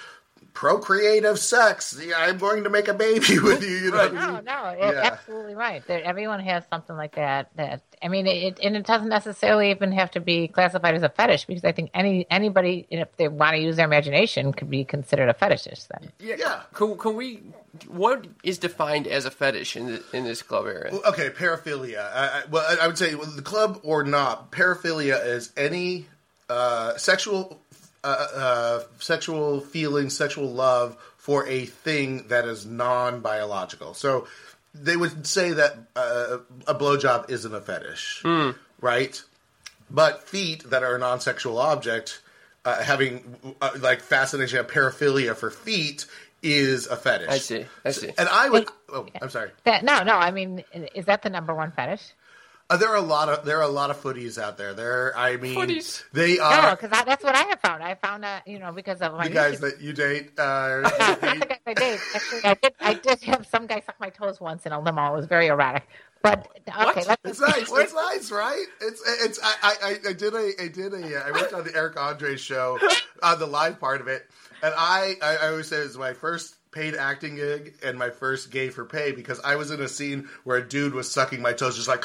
procreative 0.59 1.39
sex. 1.39 1.97
I'm 2.17 2.37
going 2.37 2.65
to 2.65 2.71
make 2.71 2.89
a 2.89 2.93
baby 2.95 3.39
with 3.43 3.63
you. 3.63 3.69
you 3.77 3.91
know 3.93 3.97
what 3.99 4.13
No, 4.13 4.41
no, 4.41 4.75
Yeah. 4.77 5.03
absolutely 5.05 5.55
right. 5.55 5.87
There, 5.87 6.03
everyone 6.03 6.41
has 6.41 6.65
something 6.69 6.97
like 6.97 7.15
that. 7.15 7.49
That 7.55 7.83
I 8.03 8.09
mean, 8.09 8.27
it, 8.27 8.59
and 8.61 8.77
it 8.77 8.85
doesn't 8.85 9.09
necessarily 9.09 9.71
even 9.71 9.93
have 9.93 10.11
to 10.13 10.21
be 10.21 10.49
classified 10.49 10.97
as 10.97 11.05
a 11.05 11.11
fetish 11.11 11.45
because 11.45 11.65
I 11.65 11.71
think 11.71 11.91
any 11.95 12.27
anybody, 12.29 12.89
if 12.91 13.07
they 13.19 13.29
want 13.29 13.55
to 13.55 13.63
use 13.63 13.77
their 13.77 13.87
imagination, 13.87 14.53
could 14.53 14.69
be 14.69 14.83
considered 14.85 15.29
a 15.29 15.35
fetishist. 15.35 15.87
Then 15.89 16.11
Yeah. 16.19 16.35
Yeah. 16.39 16.63
Can, 16.75 16.99
can 16.99 17.15
we? 17.15 17.41
What 17.87 18.27
is 18.43 18.59
defined 18.59 19.07
as 19.07 19.27
a 19.27 19.31
fetish 19.31 19.77
in 19.77 19.87
the, 19.87 20.03
in 20.13 20.25
this 20.25 20.43
club 20.43 20.67
area? 20.67 20.93
Okay, 21.07 21.31
paraphilia. 21.31 22.01
I, 22.13 22.27
I, 22.27 22.43
well, 22.51 22.67
I, 22.69 22.83
I 22.85 22.87
would 22.89 22.99
say 22.99 23.15
the 23.15 23.43
club 23.43 23.79
or 23.85 24.03
not. 24.03 24.51
Paraphilia 24.51 25.25
is 25.25 25.53
any 25.57 26.07
uh, 26.51 26.97
sexual, 26.97 27.61
uh, 28.05 28.27
uh, 28.35 28.83
sexual 28.99 29.61
feeling, 29.61 30.11
sexual 30.11 30.51
love 30.53 30.97
for 31.17 31.47
a 31.47 31.65
thing 31.67 32.29
that 32.29 32.45
is 32.47 32.65
non-biological. 32.65 33.95
So 33.95 34.27
they 34.75 34.97
would 34.97 35.27
say 35.27 35.53
that 35.53 35.77
uh, 35.97 36.39
a 36.67 36.75
blowjob 36.75 37.31
isn't 37.31 37.55
a 37.55 37.61
fetish, 37.61 38.25
right? 38.81 39.23
But 39.91 40.29
feet 40.29 40.65
that 40.71 40.83
are 40.83 40.97
a 40.97 40.99
non-sexual 40.99 41.59
object, 41.59 42.21
uh, 42.65 42.83
having 42.83 43.57
uh, 43.61 43.71
like 43.81 44.01
fascination, 44.01 44.65
paraphilia 44.65 45.35
for 45.35 45.51
feet 45.51 46.07
is 46.43 46.87
a 46.87 46.97
fetish. 46.97 47.29
I 47.29 47.39
see. 47.39 47.65
I 47.85 47.91
see. 47.91 48.13
And 48.17 48.29
I 48.29 48.49
would. 48.51 48.69
Oh, 48.91 49.07
I'm 49.21 49.31
sorry. 49.31 49.51
that 49.65 49.85
no, 49.85 50.03
no. 50.03 50.15
I 50.15 50.31
mean, 50.31 50.63
is 50.95 51.07
that 51.07 51.23
the 51.23 51.31
number 51.31 51.55
one 51.55 51.73
fetish? 51.73 52.13
Uh, 52.71 52.77
there 52.77 52.91
are 52.91 52.97
a 52.97 53.01
lot 53.01 53.31
of 53.31 53.47
there 53.47 53.57
are 53.59 53.63
a 53.63 53.69
lot 53.69 53.89
of 53.91 53.97
footies 54.03 54.37
out 54.37 54.59
there. 54.59 54.75
There, 54.75 55.17
I 55.17 55.37
mean, 55.39 55.57
Footies? 55.57 56.05
they 56.13 56.37
No, 56.37 56.43
are 56.45 56.77
because 56.77 56.91
that's 56.91 57.25
what 57.25 57.35
I 57.35 57.45
have 57.45 57.61
found. 57.61 57.83
I 57.83 57.95
found 57.95 58.25
that 58.25 58.47
you 58.47 58.59
know 58.59 58.73
because 58.73 59.01
of 59.01 59.15
my 59.15 59.27
the 59.27 59.33
guys 59.35 59.57
YouTube- 59.57 59.61
that 59.61 59.81
you 59.81 59.93
date. 59.95 60.39
Uh, 60.39 60.81
not 60.99 61.21
the 61.21 61.47
guys 61.47 61.59
I 61.67 61.73
date. 61.75 62.01
Actually, 62.15 62.45
I 62.45 62.55
did. 62.55 62.73
I 62.81 62.95
did 62.95 63.23
have 63.23 63.47
some 63.47 63.67
guy 63.67 63.81
suck 63.81 63.99
my 63.99 64.11
toes 64.11 64.39
once 64.39 64.67
in 64.67 64.73
a 64.73 64.81
limo. 64.81 65.13
It 65.15 65.17
was 65.17 65.25
very 65.27 65.47
erratic. 65.47 65.89
But 66.21 66.47
okay, 66.69 67.05
let's. 67.07 67.23
it's 67.25 67.41
nice. 67.41 67.71
It's 67.73 67.95
nice, 67.95 68.31
right? 68.31 68.67
It's 68.83 69.03
it's. 69.25 69.39
I 69.43 69.55
I, 69.83 70.09
I 70.11 70.13
did 70.13 70.35
a 70.35 70.51
I 70.63 70.69
did 70.69 70.93
a 70.93 71.25
I 71.27 71.31
worked 71.31 71.55
on 71.55 71.65
the 71.65 71.75
Eric 71.75 71.99
Andre 71.99 72.37
show 72.37 72.79
on 73.23 73.39
the 73.39 73.47
live 73.47 73.81
part 73.81 74.03
of 74.03 74.09
it, 74.09 74.29
and 74.63 74.75
I 74.77 75.15
I, 75.23 75.37
I 75.37 75.49
always 75.53 75.69
say 75.69 75.79
it 75.79 75.85
was 75.85 75.97
my 75.97 76.13
first 76.13 76.55
paid 76.71 76.95
acting 76.95 77.37
gig 77.37 77.75
and 77.83 77.99
my 77.99 78.11
first 78.11 78.51
gay 78.51 78.69
for 78.71 78.85
pay 78.85 79.13
because 79.13 79.41
I 79.41 79.57
was 79.57 79.71
in 79.71 79.81
a 79.81 79.89
scene 79.89 80.29
where 80.45 80.59
a 80.59 80.67
dude 80.67 80.95
was 80.95 81.11
sucking 81.11 81.41
my 81.41 81.53
toes, 81.53 81.77
just 81.77 81.89
like. 81.89 82.05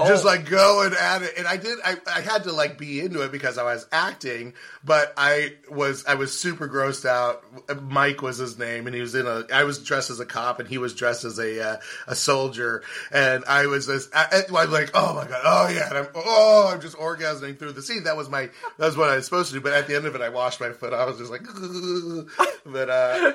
just 0.08 0.24
like 0.24 0.48
going 0.48 0.92
at 0.94 1.22
it. 1.22 1.34
And 1.36 1.46
i 1.46 1.56
did 1.56 1.78
I, 1.84 1.96
I 2.06 2.20
had 2.20 2.44
to 2.44 2.52
like 2.52 2.78
be 2.78 3.00
into 3.00 3.22
it 3.22 3.32
because 3.32 3.58
i 3.58 3.62
was 3.62 3.86
acting 3.92 4.54
but 4.84 5.12
i 5.16 5.54
was 5.68 6.04
i 6.06 6.14
was 6.14 6.38
super 6.38 6.68
grossed 6.68 7.04
out. 7.04 7.44
Mike 7.82 8.22
was 8.22 8.38
his 8.38 8.58
name 8.58 8.86
and 8.86 8.94
he 8.94 9.00
was 9.00 9.14
in 9.14 9.26
a 9.26 9.44
i 9.52 9.64
was 9.64 9.78
dressed 9.78 10.10
as 10.10 10.20
a 10.20 10.26
cop 10.26 10.60
and 10.60 10.68
he 10.68 10.78
was 10.78 10.94
dressed 10.94 11.24
as 11.24 11.38
a 11.38 11.74
uh, 11.74 11.76
a 12.06 12.14
soldier. 12.14 12.82
And 13.12 13.44
i 13.46 13.66
was 13.66 13.88
I, 14.14 14.26
I, 14.32 14.42
am 14.48 14.70
like 14.70 14.90
oh 14.94 15.14
my 15.14 15.26
god 15.26 15.42
oh 15.44 15.68
yeah 15.68 15.88
and 15.88 15.98
i'm 15.98 16.08
oh 16.14 16.70
i'm 16.72 16.80
just 16.80 16.96
orgasming 16.96 17.58
through 17.58 17.72
the 17.72 17.82
scene. 17.82 18.04
That 18.04 18.16
was 18.16 18.28
my 18.28 18.50
that 18.78 18.86
was 18.86 18.96
what 18.96 19.10
i 19.10 19.16
was 19.16 19.24
supposed 19.24 19.48
to 19.48 19.54
do. 19.54 19.60
But 19.60 19.72
at 19.72 19.86
the 19.86 19.96
end 19.96 20.06
of 20.06 20.14
it 20.14 20.20
i 20.20 20.28
washed 20.28 20.60
my 20.60 20.70
foot. 20.70 20.92
I 20.92 21.04
was 21.04 21.18
just 21.18 21.30
like 21.30 21.42
but 22.66 22.90
uh 22.90 23.32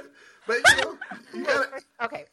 but 0.48 0.58
you 0.58 0.84
know 0.84 0.98
you 1.34 1.44
gotta, 1.46 1.70
Okay, 2.02 2.26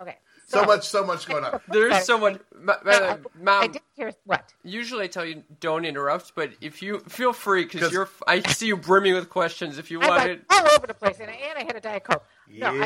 okay. 0.00 0.16
So 0.50 0.64
much 0.64 0.88
so 0.88 1.04
much 1.04 1.26
going 1.28 1.44
on 1.44 1.60
There's 1.68 2.04
someone, 2.04 2.40
ma- 2.54 2.76
ma- 2.84 2.90
I, 2.90 3.10
I 3.12 3.18
mom. 3.40 3.72
did 3.72 3.82
hear 3.96 4.12
what? 4.24 4.52
Usually 4.64 5.04
I 5.04 5.06
tell 5.06 5.24
you 5.24 5.42
don't 5.60 5.84
interrupt, 5.84 6.34
but 6.34 6.50
if 6.60 6.82
you 6.82 7.00
feel 7.00 7.32
free, 7.32 7.64
because 7.64 7.92
you're, 7.92 8.08
I 8.26 8.40
see 8.40 8.66
you 8.66 8.76
brimming 8.76 9.14
with 9.14 9.28
questions. 9.30 9.78
If 9.78 9.90
you 9.90 10.00
I'm 10.00 10.08
want 10.08 10.20
like 10.22 10.30
it, 10.30 10.44
all 10.50 10.68
over 10.76 10.86
the 10.86 10.94
place, 10.94 11.18
and, 11.20 11.30
and 11.30 11.58
I 11.58 11.62
had 11.62 11.76
a 11.76 11.80
diet 11.80 12.04
coke. 12.04 12.24
No, 12.52 12.72
yeah. 12.72 12.80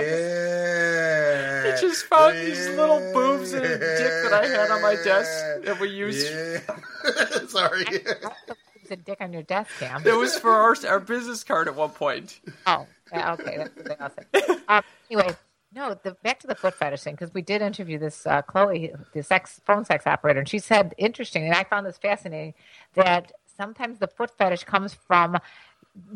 I 1.64 1.70
just, 1.70 1.76
I 1.76 1.80
just 1.80 2.04
found 2.06 2.36
these 2.36 2.68
little 2.68 3.00
boobs 3.14 3.52
and 3.54 3.64
a 3.64 3.78
dick 3.78 3.78
that 3.78 4.32
I 4.32 4.46
had 4.46 4.70
on 4.70 4.82
my 4.82 4.94
desk 5.02 5.64
that 5.64 5.78
we 5.80 5.88
used. 5.88 6.26
Yeah. 6.30 7.46
Sorry. 7.48 7.84
There's 7.84 8.90
a 8.90 8.96
dick 8.96 9.18
on 9.20 9.32
your 9.32 9.42
desk, 9.42 9.70
Cam. 9.78 10.06
It 10.06 10.12
was 10.16 10.38
for 10.38 10.50
our 10.52 10.76
our 10.86 11.00
business 11.00 11.42
card 11.44 11.68
at 11.68 11.74
one 11.74 11.90
point. 11.90 12.40
Oh, 12.66 12.86
yeah, 13.12 13.32
okay, 13.34 13.56
that's 13.56 13.74
something 13.74 13.96
else. 13.98 14.60
Um, 14.68 14.82
anyway, 15.10 15.34
no, 15.74 15.98
the, 16.02 16.12
back 16.22 16.40
to 16.40 16.46
the 16.46 16.54
foot 16.54 16.74
fetish 16.74 17.02
thing 17.02 17.14
because 17.14 17.34
we 17.34 17.42
did 17.42 17.62
interview 17.62 17.98
this 17.98 18.26
uh, 18.26 18.42
Chloe, 18.42 18.92
the 19.12 19.22
sex 19.22 19.60
phone 19.64 19.84
sex 19.84 20.06
operator, 20.06 20.38
and 20.40 20.48
she 20.48 20.58
said 20.58 20.94
interesting, 20.98 21.44
and 21.44 21.54
I 21.54 21.64
found 21.64 21.86
this 21.86 21.98
fascinating 21.98 22.54
that 22.94 23.32
sometimes 23.56 23.98
the 23.98 24.06
foot 24.06 24.30
fetish 24.36 24.64
comes 24.64 24.94
from 24.94 25.38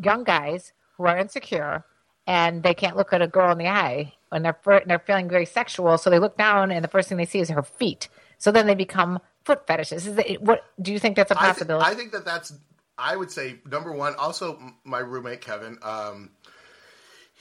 young 0.03 0.23
guys 0.23 0.73
who 0.97 1.05
are 1.05 1.17
insecure 1.17 1.85
and 2.27 2.61
they 2.63 2.73
can't 2.73 2.95
look 2.95 3.11
at 3.11 3.21
a 3.21 3.27
girl 3.27 3.51
in 3.51 3.57
the 3.57 3.67
eye 3.67 4.13
when 4.29 4.43
they're 4.43 4.57
fir- 4.61 4.83
they're 4.85 4.99
feeling 4.99 5.27
very 5.27 5.45
sexual. 5.45 5.97
So 5.97 6.09
they 6.09 6.19
look 6.19 6.37
down, 6.37 6.71
and 6.71 6.83
the 6.83 6.87
first 6.87 7.09
thing 7.09 7.17
they 7.17 7.25
see 7.25 7.39
is 7.39 7.49
her 7.49 7.63
feet. 7.63 8.07
So 8.37 8.51
then 8.51 8.67
they 8.67 8.75
become 8.75 9.19
foot 9.43 9.65
fetishes. 9.65 10.05
Is 10.05 10.17
it, 10.17 10.41
what 10.41 10.63
do 10.81 10.93
you 10.93 10.99
think 10.99 11.15
that's 11.15 11.31
a 11.31 11.37
I, 11.37 11.41
thi- 11.41 11.47
possibility? 11.47 11.85
I 11.85 11.95
think 11.95 12.11
that 12.11 12.25
that's. 12.25 12.53
I 12.97 13.15
would 13.15 13.31
say 13.31 13.55
number 13.65 13.93
one. 13.93 14.13
Also, 14.15 14.57
m- 14.57 14.75
my 14.83 14.99
roommate 14.99 15.41
Kevin. 15.41 15.79
Um, 15.81 16.31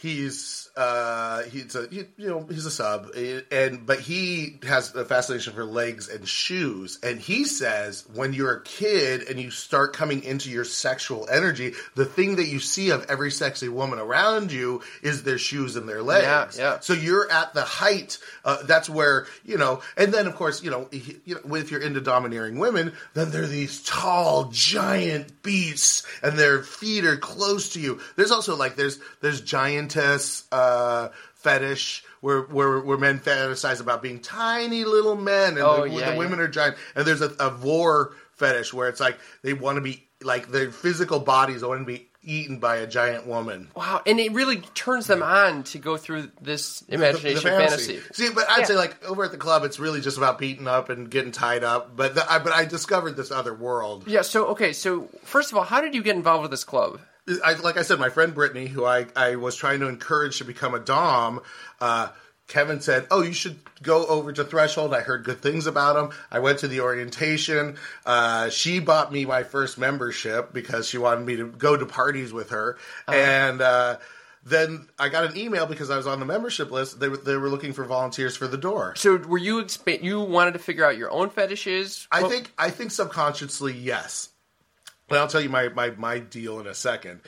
he's 0.01 0.71
uh, 0.77 1.43
he's 1.45 1.75
a 1.75 1.89
he, 1.89 2.05
you 2.17 2.29
know 2.29 2.47
he's 2.49 2.65
a 2.67 2.71
sub, 2.71 3.11
eh, 3.17 3.41
and 3.51 3.85
but 3.85 4.01
he 4.01 4.59
has 4.67 4.95
a 4.95 5.05
fascination 5.05 5.53
for 5.53 5.65
legs 5.65 6.09
and 6.09 6.27
shoes. 6.27 6.99
And 7.03 7.21
he 7.21 7.45
says 7.45 8.05
when 8.15 8.33
you're 8.33 8.55
a 8.55 8.63
kid 8.63 9.23
and 9.23 9.41
you 9.41 9.51
start 9.51 9.95
coming 9.95 10.23
into 10.23 10.51
your 10.51 10.65
sexual 10.65 11.29
energy, 11.31 11.75
the 11.97 12.05
thing 12.05 12.37
that 12.37 12.47
you 12.47 12.61
see 12.61 12.91
of 12.91 13.07
every 13.09 13.31
sexy 13.31 13.69
woman 13.69 13.99
around 13.99 14.53
you 14.53 14.83
is 15.03 15.25
their 15.25 15.39
shoes 15.39 15.77
and 15.77 15.89
their 15.89 16.03
legs. 16.03 16.57
Yeah, 16.59 16.75
yeah. 16.75 16.81
So 16.81 16.93
you're 16.93 17.31
at 17.31 17.55
the 17.55 17.63
height. 17.63 18.19
Uh, 18.45 18.63
that's 18.63 18.89
where 18.89 19.27
you 19.45 19.59
know, 19.59 19.83
and 19.97 20.15
then 20.15 20.27
of 20.27 20.37
course 20.37 20.63
you 20.63 20.71
know, 20.71 20.89
he, 20.93 21.17
you 21.25 21.35
know, 21.35 21.55
if 21.57 21.71
you're 21.71 21.83
into 21.83 22.01
domineering 22.01 22.59
women, 22.59 22.93
then 23.15 23.31
they're 23.31 23.47
these 23.47 23.83
tall, 23.83 24.51
giant 24.53 25.43
beasts, 25.43 26.07
and 26.23 26.39
their 26.39 26.63
feet 26.63 27.05
are 27.05 27.17
close 27.17 27.71
to 27.71 27.81
you. 27.81 28.01
There's 28.17 28.31
also 28.31 28.55
like 28.55 28.77
there's 28.77 29.01
there's 29.21 29.41
giantess 29.89 30.45
uh, 30.53 31.09
fetish. 31.35 32.05
Where, 32.21 32.43
where 32.43 32.81
where 32.81 32.99
men 32.99 33.21
fantasize 33.21 33.81
about 33.81 34.03
being 34.03 34.19
tiny 34.21 34.85
little 34.85 35.15
men, 35.15 35.51
and 35.51 35.59
Oh, 35.61 35.83
the, 35.89 35.91
yeah, 35.95 36.11
the 36.11 36.19
women 36.19 36.41
yeah. 36.41 36.47
are 36.47 36.49
giant. 36.49 36.77
And 36.97 37.07
there's 37.07 37.21
a, 37.23 37.31
a 37.39 37.49
vore 37.51 38.13
fetish 38.33 38.75
where 38.75 38.89
it's 38.89 38.99
like 38.99 39.19
they 39.43 39.53
want 39.53 39.77
to 39.77 39.81
be 39.81 40.05
like 40.21 40.49
their 40.49 40.73
physical 40.73 41.21
bodies 41.21 41.63
want 41.63 41.81
to 41.81 41.85
be 41.85 42.09
eaten 42.25 42.59
by 42.59 42.79
a 42.79 42.89
giant 42.89 43.25
woman. 43.29 43.69
Wow, 43.77 44.03
and 44.05 44.19
it 44.19 44.33
really 44.33 44.57
turns 44.75 45.07
them 45.07 45.23
on 45.23 45.63
to 45.63 45.79
go 45.79 45.97
through 45.97 46.33
this 46.43 46.81
the- 46.81 46.95
imagination 46.95 47.45
the 47.53 47.57
fantasy. 47.57 48.01
See, 48.13 48.31
but 48.35 48.51
I'd 48.51 48.59
Yeah. 48.59 48.65
say 48.65 48.75
like 48.77 49.05
over 49.05 49.23
at 49.25 49.31
the 49.31 49.37
club, 49.39 49.63
it's 49.63 49.79
really 49.79 50.01
just 50.01 50.19
about 50.19 50.41
beating 50.41 50.67
up 50.67 50.89
and 50.89 51.09
getting 51.09 51.31
tied 51.31 51.63
up. 51.63 51.95
But 51.97 52.17
the, 52.17 52.31
I, 52.33 52.41
but 52.41 52.53
I 52.53 52.65
discovered 52.65 53.13
this 53.17 53.31
other 53.31 53.55
world. 53.55 54.09
Yeah. 54.09 54.23
So 54.23 54.47
okay. 54.49 54.73
So 54.73 55.09
first 55.23 55.53
of 55.53 55.57
all, 55.59 55.63
how 55.65 55.81
did 55.81 55.95
you 55.95 56.03
get 56.03 56.17
involved 56.17 56.43
with 56.43 56.51
this 56.51 56.65
club? 56.65 56.99
I, 57.45 57.55
like 57.55 57.77
I 57.77 57.83
said, 57.83 57.99
my 57.99 58.09
friend 58.11 58.35
Brittany, 58.35 58.67
who 58.67 58.85
I, 58.85 59.07
I 59.17 59.37
was 59.37 59.57
trying 59.57 59.81
to 59.81 59.89
encourage 59.89 60.39
to 60.39 60.45
become 60.45 60.75
a 60.75 60.79
dom, 60.81 61.41
uh, 61.81 62.09
Kevin 62.47 62.81
said, 62.81 63.07
"Oh, 63.11 63.23
you 63.23 63.35
should 63.35 63.59
go 63.83 64.07
over 64.07 64.33
to 64.33 64.43
Threshold." 64.45 64.95
I 64.95 65.01
heard 65.01 65.25
good 65.25 65.41
things 65.43 65.67
about 65.67 65.97
them. 65.97 66.19
I 66.31 66.39
went 66.39 66.61
to 66.61 66.69
the 66.69 66.81
orientation. 66.81 67.77
Uh, 68.07 68.49
she 68.49 68.81
bought 68.81 69.13
me 69.13 69.27
my 69.27 69.43
first 69.43 69.77
membership 69.79 70.53
because 70.55 70.89
she 70.89 70.97
wanted 70.97 71.27
me 71.27 71.37
to 71.37 71.47
go 71.47 71.77
to 71.77 71.87
parties 71.87 72.33
with 72.33 72.51
her, 72.51 72.79
and. 73.07 73.61
Uh, 73.61 73.99
then 74.45 74.89
I 74.99 75.11
got 75.11 75.25
an 75.25 75.37
email 75.37 75.67
because 75.67 75.91
I 75.91 75.97
was 75.99 76.07
on 76.07 76.21
the 76.21 76.25
membership 76.25 76.71
list. 76.71 76.99
They 77.01 77.11
were, 77.11 77.19
they 77.19 77.37
were 77.37 77.51
looking 77.51 77.75
for 77.75 77.85
volunteers 77.85 78.35
for 78.35 78.47
the 78.47 78.57
door. 78.57 78.95
So 78.97 79.17
were 79.19 79.37
you 79.37 79.63
expa- 79.63 80.03
you 80.03 80.21
wanted 80.21 80.53
to 80.53 80.59
figure 80.59 80.87
out 80.87 80.97
your 80.97 81.11
own 81.11 81.29
fetishes? 81.29 82.09
I 82.11 82.23
What- 82.23 82.31
think 82.31 82.53
I 82.57 82.71
think 82.71 82.93
subconsciously 82.93 83.75
yes. 83.75 84.31
And 85.09 85.19
I'll 85.19 85.29
tell 85.29 85.41
you 85.41 85.49
my, 85.49 85.69
my, 85.69 85.91
my 85.91 86.19
deal 86.19 86.61
in 86.61 86.67
a 86.67 86.75
second. 86.75 87.21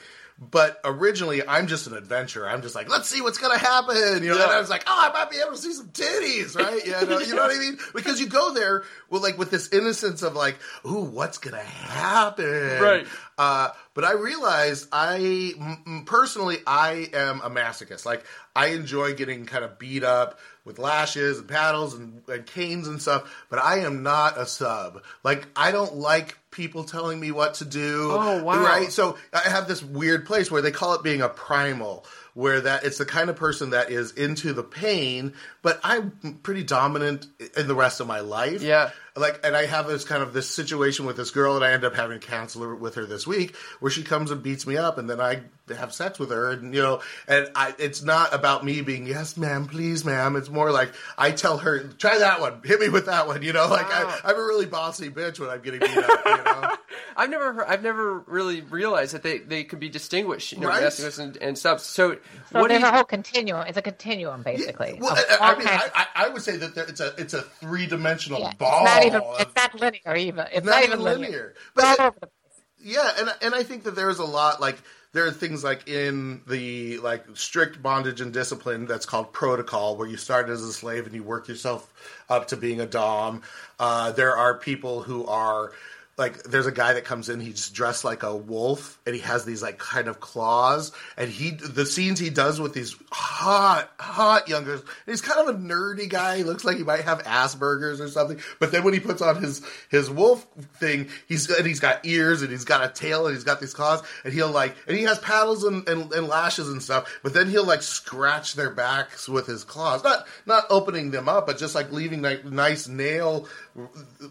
But 0.43 0.81
originally, 0.87 1.47
I'm 1.47 1.67
just 1.67 1.87
an 1.87 1.95
adventurer. 1.95 2.49
I'm 2.49 2.63
just 2.63 2.75
like, 2.75 2.89
let's 2.89 3.07
see 3.11 3.21
what's 3.21 3.37
gonna 3.37 3.59
happen, 3.59 4.23
you 4.23 4.31
know. 4.31 4.37
Yeah. 4.39 4.45
And 4.45 4.53
I 4.53 4.59
was 4.59 4.71
like, 4.71 4.85
oh, 4.87 5.11
I 5.11 5.13
might 5.13 5.31
be 5.31 5.37
able 5.37 5.53
to 5.53 5.59
see 5.59 5.75
some 5.75 5.89
titties, 5.89 6.57
right? 6.57 6.81
Yeah, 6.87 7.03
no, 7.03 7.19
you 7.19 7.35
know 7.35 7.43
what 7.43 7.55
I 7.55 7.59
mean? 7.61 7.77
Because 7.95 8.19
you 8.19 8.27
go 8.27 8.55
there 8.55 8.83
with 9.11 9.23
like 9.23 9.37
with 9.37 9.51
this 9.51 9.71
innocence 9.71 10.23
of 10.23 10.35
like, 10.35 10.57
ooh, 10.87 11.03
what's 11.05 11.37
gonna 11.37 11.59
happen, 11.59 12.81
Right. 12.81 13.07
Uh, 13.37 13.69
but 13.93 14.05
I 14.05 14.13
realized 14.13 14.89
I 14.93 15.53
m- 15.59 16.05
personally 16.07 16.57
I 16.67 17.09
am 17.13 17.43
a 17.43 17.51
masochist. 17.51 18.07
Like 18.07 18.25
I 18.57 18.69
enjoy 18.69 19.13
getting 19.15 19.45
kind 19.45 19.65
of 19.65 19.79
beat 19.79 20.05
up 20.05 20.39
with 20.65 20.79
lashes 20.79 21.39
and 21.39 21.49
paddles 21.49 21.95
and, 21.95 22.23
and 22.29 22.47
canes 22.47 22.89
and 22.89 23.01
stuff. 23.01 23.45
But 23.49 23.59
I 23.61 23.81
am 23.81 24.03
not 24.03 24.39
a 24.39 24.47
sub. 24.47 25.03
Like 25.25 25.47
I 25.57 25.73
don't 25.73 25.97
like 25.97 26.37
people 26.51 26.85
telling 26.85 27.19
me 27.19 27.31
what 27.31 27.55
to 27.55 27.65
do. 27.65 28.11
Oh, 28.13 28.43
wow. 28.43 28.63
Right. 28.63 28.91
So 28.91 29.17
I 29.33 29.49
have 29.49 29.69
this 29.69 29.83
weird 29.83 30.27
place 30.27 30.51
where 30.51 30.63
they 30.63 30.73
call 30.73 30.95
it 30.95 31.03
being 31.03 31.23
a 31.23 31.29
primal. 31.29 32.05
Where 32.35 32.61
that 32.61 32.85
it's 32.85 32.99
the 32.99 33.05
kind 33.05 33.29
of 33.29 33.35
person 33.35 33.71
that 33.71 33.91
is 33.91 34.13
into 34.13 34.53
the 34.53 34.63
pain, 34.63 35.35
but 35.63 35.81
I'm 35.83 36.13
pretty 36.45 36.63
dominant 36.63 37.27
in 37.57 37.67
the 37.67 37.75
rest 37.75 37.99
of 37.99 38.07
my 38.07 38.21
life 38.21 38.63
Yeah. 38.63 38.91
Like 39.17 39.41
and 39.45 39.57
i 39.57 39.67
have 39.67 39.87
this 39.87 40.05
kind 40.05 40.23
of 40.23 40.33
this 40.33 40.49
situation 40.49 41.07
with 41.07 41.17
this 41.17 41.31
girl 41.31 41.57
and 41.57 41.65
i 41.65 41.73
end 41.73 41.85
up 41.85 41.95
having 41.95 42.17
a 42.17 42.21
counselor 42.21 42.75
with 42.75 42.95
her 42.95 43.05
this 43.07 43.27
week 43.27 43.57
where 43.81 43.91
she 43.91 44.03
comes 44.03 44.31
and 44.31 44.43
beats 44.43 44.67
me 44.67 44.77
up 44.77 44.99
and 44.99 45.09
then 45.11 45.21
i 45.21 45.41
have 45.77 45.93
sex 45.93 46.19
with 46.19 46.31
her 46.31 46.51
and 46.51 46.75
you 46.75 46.83
know 46.83 47.01
and 47.29 47.49
i 47.55 47.75
it's 47.79 48.03
not 48.03 48.35
about 48.35 48.65
me 48.65 48.81
being 48.81 49.07
yes 49.07 49.37
ma'am 49.37 49.67
please 49.67 50.05
ma'am 50.05 50.35
it's 50.37 50.49
more 50.49 50.71
like 50.73 50.93
i 51.19 51.31
tell 51.31 51.59
her 51.59 51.81
try 51.99 52.19
that 52.19 52.41
one 52.41 52.61
hit 52.65 52.81
me 52.81 52.89
with 52.89 53.07
that 53.07 53.27
one 53.27 53.43
you 53.43 53.53
know 53.53 53.69
like 53.69 53.89
Wow. 53.89 54.19
I, 54.25 54.31
i'm 54.31 54.37
a 54.37 54.43
really 54.45 54.67
bossy 54.67 55.11
bitch 55.11 55.39
when 55.39 55.49
i'm 55.51 55.61
getting 55.61 55.81
beat 55.81 55.97
up 55.99 56.25
you 56.25 56.45
know 56.45 56.77
I've 57.17 57.31
never 57.31 57.53
heard, 57.53 57.67
I've 57.69 57.83
never 57.83 58.21
really 58.21 58.63
realized 58.63 59.15
that 59.15 59.23
they, 59.23 59.39
they 59.39 59.65
could 59.65 59.79
be 59.81 59.89
distinguished, 59.89 60.53
you 60.53 60.61
know, 60.61 60.69
Right. 60.69 60.83
masochists 60.85 61.19
and, 61.19 61.37
and 61.39 61.59
subs. 61.59 61.83
So, 61.83 62.17
so 62.53 62.61
what 62.61 62.69
there's 62.69 62.81
you, 62.83 62.89
a 62.89 62.91
whole 62.93 63.05
continuum. 63.05 63.67
It's 63.67 63.77
a 63.77 63.83
continuum, 63.83 64.43
basically. 64.43 64.97
well 65.01 65.17
I, 65.17 65.53
I 65.53 65.59
mean 65.59 65.69
I, 65.69 65.89
I, 65.95 66.07
I 66.15 66.29
would 66.29 66.43
say 66.43 66.57
that 66.57 66.75
there, 66.75 66.85
it's 66.85 67.01
a 67.01 67.13
it's 67.19 67.35
a 67.35 67.43
three-dimensional 67.43 68.41
Yeah, 68.41 68.53
ball 68.55 68.85
It's 68.87 69.00
not 69.01 69.07
even. 69.07 69.23
It's 69.41 69.57
not 69.57 69.81
linear 69.81 70.17
even. 70.17 70.47
It's 70.53 70.67
not 70.67 70.73
not, 70.77 70.85
even 70.85 71.01
linear. 71.01 71.29
linear. 71.29 71.55
But 71.75 71.85
it- 71.85 72.01
all 72.01 72.07
over 72.07 72.17
the 72.21 72.27
place. 72.27 72.63
Yeah, 72.83 73.11
and 73.19 73.31
and 73.43 73.55
I 73.55 73.63
think 73.63 73.85
that 73.85 73.95
there's 73.95 74.19
a 74.19 74.25
lot 74.25 74.61
like 74.61 74.79
there 75.13 75.27
are 75.27 75.31
things 75.33 75.65
like 75.65 75.89
in 75.89 76.41
the 76.47 76.99
like 76.99 77.25
strict 77.35 77.83
bondage 77.83 78.21
and 78.21 78.33
discipline 78.33 78.87
that's 78.87 79.07
called 79.07 79.33
protocol, 79.33 79.97
where 79.97 80.09
you 80.09 80.17
start 80.17 80.49
as 80.49 80.63
a 80.63 80.73
slave 80.73 81.07
and 81.07 81.15
you 81.15 81.23
work 81.23 81.49
yourself 81.49 81.93
up 82.29 82.49
to 82.49 82.57
being 82.57 82.81
a 82.81 82.87
dom. 82.87 83.43
Uh, 83.79 84.13
there 84.13 84.37
are 84.37 84.55
people 84.55 85.03
who 85.03 85.27
are 85.27 85.73
like 86.21 86.43
there's 86.43 86.67
a 86.67 86.73
guy 86.73 86.93
that 86.93 87.05
comes 87.05 87.29
in 87.29 87.41
he's 87.41 87.71
dressed 87.71 88.05
like 88.05 88.23
a 88.23 88.37
wolf 88.37 89.01
and 89.07 89.15
he 89.15 89.23
has 89.23 89.45
these 89.45 89.63
like 89.63 89.79
kind 89.79 90.07
of 90.07 90.21
claws 90.21 90.93
and 91.17 91.31
he 91.31 91.51
the 91.51 91.87
scenes 91.87 92.21
he 92.21 92.29
does 92.29 92.61
with 92.61 92.75
these 92.75 92.95
hot 93.11 93.91
hot 93.99 94.47
young 94.49 94.67
he's 95.07 95.23
kind 95.23 95.49
of 95.49 95.57
a 95.57 95.59
nerdy 95.59 96.09
guy 96.09 96.37
he 96.37 96.45
looks 96.45 96.65
like 96.65 96.77
he 96.77 96.85
might 96.85 97.01
have 97.01 97.23
asperger's 97.25 98.01
or 98.01 98.09
something 98.09 98.39
but 98.59 98.71
then 98.71 98.85
when 98.85 98.93
he 98.93 99.01
puts 99.01 99.23
on 99.23 99.43
his 99.43 99.63
his 99.91 100.11
wolf 100.11 100.47
thing 100.75 101.09
he's 101.27 101.49
and 101.51 101.67
he's 101.67 101.81
got 101.81 102.05
ears 102.05 102.43
and 102.43 102.51
he's 102.51 102.65
got 102.65 102.85
a 102.85 102.93
tail 102.93 103.27
and 103.27 103.35
he's 103.35 103.45
got 103.45 103.59
these 103.59 103.73
claws 103.73 104.03
and 104.23 104.35
he'll 104.35 104.51
like 104.51 104.77
and 104.87 104.97
he 104.97 105.05
has 105.05 105.19
paddles 105.19 105.65
and, 105.65 105.89
and, 105.89 106.13
and 106.13 106.29
lashes 106.29 106.69
and 106.69 106.83
stuff 106.83 107.19
but 107.23 107.33
then 107.33 107.49
he'll 107.49 107.65
like 107.65 107.83
scratch 107.83 108.55
their 108.55 108.71
backs 108.71 109.29
with 109.29 109.47
his 109.47 109.65
claws. 109.65 110.05
Not 110.05 110.27
not 110.45 110.65
opening 110.69 111.11
them 111.11 111.31
up 111.31 111.47
but 111.47 111.57
just 111.57 111.75
like 111.75 111.91
leaving 111.91 112.21
like 112.21 112.45
nice 112.45 112.87
nail 112.87 113.49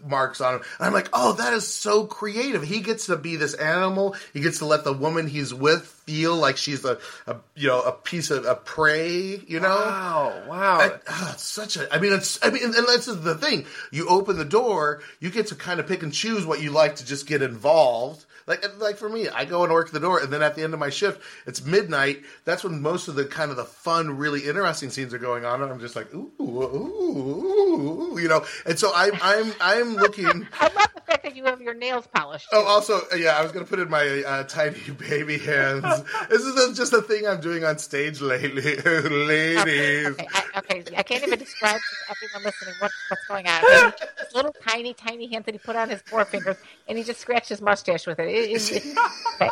marks 0.04 0.40
on 0.40 0.56
him. 0.56 0.62
And 0.78 0.86
I'm 0.86 0.92
like, 0.92 1.08
oh, 1.12 1.34
that 1.34 1.52
is 1.52 1.66
so 1.66 2.06
creative. 2.06 2.62
He 2.62 2.80
gets 2.80 3.06
to 3.06 3.16
be 3.16 3.36
this 3.36 3.54
animal. 3.54 4.16
He 4.32 4.40
gets 4.40 4.58
to 4.58 4.66
let 4.66 4.84
the 4.84 4.92
woman 4.92 5.26
he's 5.26 5.52
with 5.52 5.99
feel 6.10 6.34
like 6.36 6.56
she's 6.56 6.84
a, 6.84 6.98
a 7.28 7.36
you 7.54 7.68
know 7.68 7.82
a 7.82 7.92
piece 7.92 8.30
of 8.30 8.44
a 8.44 8.56
prey. 8.56 9.40
You 9.46 9.60
know. 9.60 9.68
wow, 9.68 10.42
wow. 10.48 10.78
I, 10.80 10.90
ah, 11.08 11.32
it's 11.34 11.44
such 11.44 11.76
a. 11.76 11.92
I 11.94 11.98
mean, 11.98 12.12
it's. 12.12 12.38
I 12.44 12.50
mean, 12.50 12.64
and, 12.64 12.74
and 12.74 12.86
that's 12.88 13.06
the 13.06 13.36
thing. 13.36 13.66
You 13.92 14.08
open 14.08 14.36
the 14.36 14.44
door, 14.44 15.02
you 15.20 15.30
get 15.30 15.46
to 15.48 15.54
kind 15.54 15.78
of 15.78 15.86
pick 15.86 16.02
and 16.02 16.12
choose 16.12 16.44
what 16.44 16.60
you 16.60 16.70
like 16.70 16.96
to 16.96 17.06
just 17.06 17.26
get 17.26 17.42
involved. 17.42 18.26
Like, 18.50 18.80
like 18.80 18.96
for 18.96 19.08
me, 19.08 19.28
I 19.28 19.44
go 19.44 19.62
and 19.62 19.72
work 19.72 19.92
the 19.92 20.00
door, 20.00 20.18
and 20.18 20.32
then 20.32 20.42
at 20.42 20.56
the 20.56 20.64
end 20.64 20.74
of 20.74 20.80
my 20.80 20.90
shift, 20.90 21.22
it's 21.46 21.64
midnight. 21.64 22.24
That's 22.44 22.64
when 22.64 22.82
most 22.82 23.06
of 23.06 23.14
the 23.14 23.24
kind 23.24 23.52
of 23.52 23.56
the 23.56 23.64
fun, 23.64 24.16
really 24.16 24.40
interesting 24.40 24.90
scenes 24.90 25.14
are 25.14 25.18
going 25.18 25.44
on, 25.44 25.62
and 25.62 25.70
I'm 25.70 25.78
just 25.78 25.94
like, 25.94 26.12
ooh, 26.12 26.32
ooh, 26.40 28.12
ooh, 28.14 28.18
you 28.18 28.26
know. 28.26 28.44
And 28.66 28.76
so 28.76 28.90
I'm, 28.92 29.12
I'm, 29.22 29.52
I'm 29.60 29.94
looking. 30.02 30.48
I 30.58 30.64
love 30.64 30.88
the 30.94 31.00
fact 31.06 31.22
that 31.22 31.36
you 31.36 31.44
have 31.44 31.60
your 31.60 31.74
nails 31.74 32.08
polished. 32.08 32.48
Oh, 32.52 32.64
also, 32.64 33.00
yeah, 33.16 33.36
I 33.36 33.42
was 33.42 33.52
gonna 33.52 33.66
put 33.66 33.78
in 33.78 33.88
my 33.88 34.24
uh, 34.26 34.42
tiny 34.44 34.80
baby 34.98 35.38
hands. 35.38 35.99
This 36.28 36.42
is 36.42 36.76
just 36.76 36.92
a 36.92 37.02
thing 37.02 37.26
I'm 37.26 37.40
doing 37.40 37.64
on 37.64 37.78
stage 37.78 38.20
lately, 38.20 38.76
ladies. 38.76 40.06
Okay, 40.06 40.28
I, 40.34 40.44
okay, 40.58 40.84
I 40.96 41.02
can't 41.02 41.22
even 41.24 41.38
describe 41.38 41.80
to 41.80 41.96
everyone 42.10 42.42
listening 42.44 42.74
what, 42.78 42.92
what's 43.08 43.24
going 43.24 43.46
on. 43.48 43.62
Okay, 43.64 43.92
This 44.18 44.34
little 44.34 44.54
tiny, 44.66 44.94
tiny 44.94 45.26
hand 45.32 45.44
that 45.46 45.54
he 45.54 45.58
put 45.58 45.76
on 45.76 45.88
his 45.90 46.02
forefingers, 46.02 46.56
and 46.88 46.98
he 46.98 47.04
just 47.04 47.20
scratched 47.20 47.48
his 47.48 47.60
mustache 47.60 48.06
with 48.06 48.18
it. 48.18 48.28
It- 48.28 48.50
it- 48.50 48.72
it- 48.76 48.96
okay. 49.34 49.50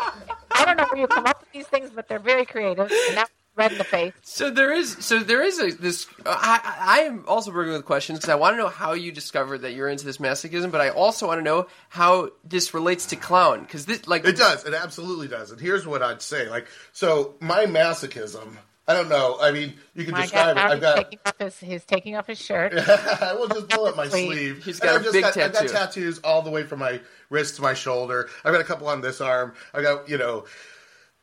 I 0.51 0.65
don't 0.65 0.77
know 0.77 0.87
where 0.91 1.01
you 1.01 1.07
come 1.09 1.27
up 1.27 1.41
with 1.41 1.51
these 1.53 1.67
things, 1.69 1.91
but 1.91 2.09
they're 2.09 2.19
very 2.19 2.45
creative. 2.47 2.91
And 2.91 3.15
now 3.15 3.25
red 3.59 3.73
in 3.73 3.79
the 3.79 3.85
face. 3.85 4.15
So 4.23 4.51
there 4.51 4.73
is, 4.73 4.97
so 5.01 5.21
there 5.21 5.43
is 5.43 5.59
a 5.61 5.73
this. 5.73 6.07
I, 6.27 6.61
I 6.65 7.01
I 7.01 7.03
am 7.05 7.25
also 7.27 7.53
working 7.53 7.73
with 7.73 7.85
questions 7.85 8.19
because 8.19 8.31
I 8.31 8.37
want 8.37 8.55
to 8.55 8.59
know 8.59 8.69
how 8.69 8.93
you 8.93 9.13
discovered 9.13 9.59
that 9.63 9.73
you're 9.73 9.89
into 9.89 10.05
this 10.05 10.19
masochism, 10.19 10.71
but 10.71 10.81
I 10.81 10.91
also 10.91 11.27
want 11.27 11.39
to 11.39 11.43
know 11.45 11.67
how 11.89 12.31
this 12.45 12.75
relates 12.75 13.07
to 13.07 13.17
clown 13.17 13.61
because 13.63 13.87
this, 13.87 14.07
like, 14.07 14.25
It 14.27 14.37
does. 14.37 14.65
It 14.67 14.75
absolutely 14.75 15.29
does. 15.29 15.51
And 15.51 15.61
here's 15.61 15.87
what 15.87 16.03
I'd 16.03 16.23
say. 16.23 16.49
Like, 16.49 16.69
so 16.93 17.35
my 17.41 17.67
masochism. 17.67 18.57
I 18.87 18.95
don't 18.95 19.11
know. 19.11 19.37
I 19.41 19.51
mean, 19.51 19.75
you 19.95 20.05
can 20.07 20.13
My 20.13 20.23
describe 20.23 20.57
God, 20.57 20.57
it. 20.57 20.71
I've 20.73 20.81
got. 20.81 20.97
taking 20.97 21.19
off 21.27 21.39
his 21.39 21.59
he's 21.61 21.85
taking 21.85 22.17
off 22.17 22.27
his 22.27 22.39
shirt. 22.41 22.73
I 22.77 23.35
will 23.39 23.49
just 23.49 23.69
pull 23.69 23.85
up 23.87 23.97
my 23.97 24.09
Sleeve. 24.09 24.29
sleeve. 24.29 24.65
He's 24.65 24.81
And 24.81 24.89
got 24.89 24.97
a 24.97 24.99
I've 24.99 25.03
just 25.03 25.13
big 25.13 25.23
got, 25.23 25.37
I've 25.37 25.53
got 25.53 25.69
tattoos 25.69 26.19
all 26.21 26.43
the 26.43 26.51
way 26.51 26.65
from 26.65 26.79
my 26.81 27.01
wrist 27.31 27.57
to 27.57 27.63
my 27.63 27.75
shoulder. 27.75 28.31
I've 28.45 28.53
got 28.53 28.63
a 28.63 28.65
couple 28.65 28.89
on 28.89 29.01
this 29.03 29.21
arm. 29.21 29.53
I 29.75 29.83
got 29.83 30.09
you 30.09 30.17
know, 30.19 30.47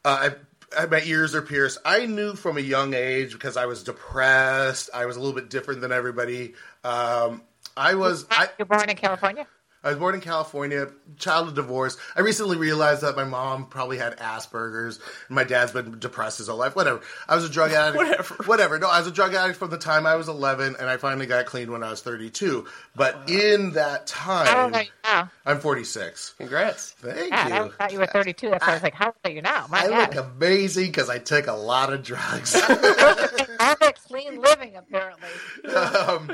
uh, 0.05 0.29
I 0.29 0.35
my 0.89 1.01
ears 1.05 1.35
are 1.35 1.41
pierced. 1.41 1.79
I 1.85 2.05
knew 2.05 2.35
from 2.35 2.57
a 2.57 2.61
young 2.61 2.93
age 2.93 3.33
because 3.33 3.57
I 3.57 3.65
was 3.65 3.83
depressed. 3.83 4.89
I 4.93 5.05
was 5.05 5.15
a 5.15 5.19
little 5.19 5.35
bit 5.35 5.49
different 5.49 5.81
than 5.81 5.91
everybody. 5.91 6.53
Um, 6.83 7.41
I 7.77 7.95
was. 7.95 8.25
I, 8.29 8.49
You're 8.57 8.65
born 8.65 8.89
in 8.89 8.95
California. 8.95 9.47
I 9.85 9.89
was 9.89 9.99
born 9.99 10.15
in 10.15 10.21
California, 10.21 10.87
child 11.19 11.47
of 11.47 11.53
divorce. 11.53 11.95
I 12.15 12.21
recently 12.21 12.57
realized 12.57 13.01
that 13.03 13.15
my 13.15 13.23
mom 13.23 13.67
probably 13.67 13.99
had 13.99 14.17
Asperger's, 14.17 14.99
and 15.27 15.35
my 15.35 15.43
dad's 15.43 15.73
been 15.73 15.99
depressed 15.99 16.39
his 16.39 16.47
whole 16.47 16.57
life. 16.57 16.75
Whatever. 16.75 17.01
I 17.29 17.35
was 17.35 17.45
a 17.45 17.49
drug 17.49 17.71
addict. 17.73 17.97
Whatever. 17.97 18.35
Whatever. 18.45 18.79
No, 18.79 18.89
I 18.89 18.97
was 18.97 19.07
a 19.07 19.11
drug 19.11 19.35
addict 19.35 19.59
from 19.59 19.69
the 19.69 19.77
time 19.77 20.07
I 20.07 20.15
was 20.15 20.27
11, 20.27 20.77
and 20.79 20.89
I 20.89 20.97
finally 20.97 21.27
got 21.27 21.45
clean 21.45 21.71
when 21.71 21.83
I 21.83 21.91
was 21.91 22.01
32. 22.01 22.65
But 22.95 23.29
in 23.29 23.73
that 23.73 24.09
How 24.09 24.63
old 24.63 24.73
time, 24.73 24.73
are 24.73 24.83
you 24.83 24.89
now? 25.03 25.31
I'm 25.45 25.59
46. 25.59 26.33
Congrats. 26.39 26.91
Thank 26.93 27.31
you. 27.31 27.37
I 27.37 27.69
thought 27.69 27.93
you 27.93 27.99
were 27.99 28.07
32. 28.07 28.49
That's 28.49 28.65
why 28.65 28.71
I 28.71 28.75
was 28.77 28.83
like, 28.83 28.95
how 28.95 29.05
old 29.07 29.15
are 29.23 29.29
you 29.29 29.43
now? 29.43 29.67
My 29.69 29.81
I 29.81 29.87
God. 29.87 30.15
look 30.15 30.25
amazing 30.25 30.87
because 30.87 31.11
I 31.11 31.19
took 31.19 31.45
a 31.45 31.53
lot 31.53 31.93
of 31.93 32.01
drugs. 32.01 32.59
Perfect 33.59 34.03
clean 34.07 34.41
living, 34.41 34.75
apparently. 34.75 35.29
um, 35.75 36.31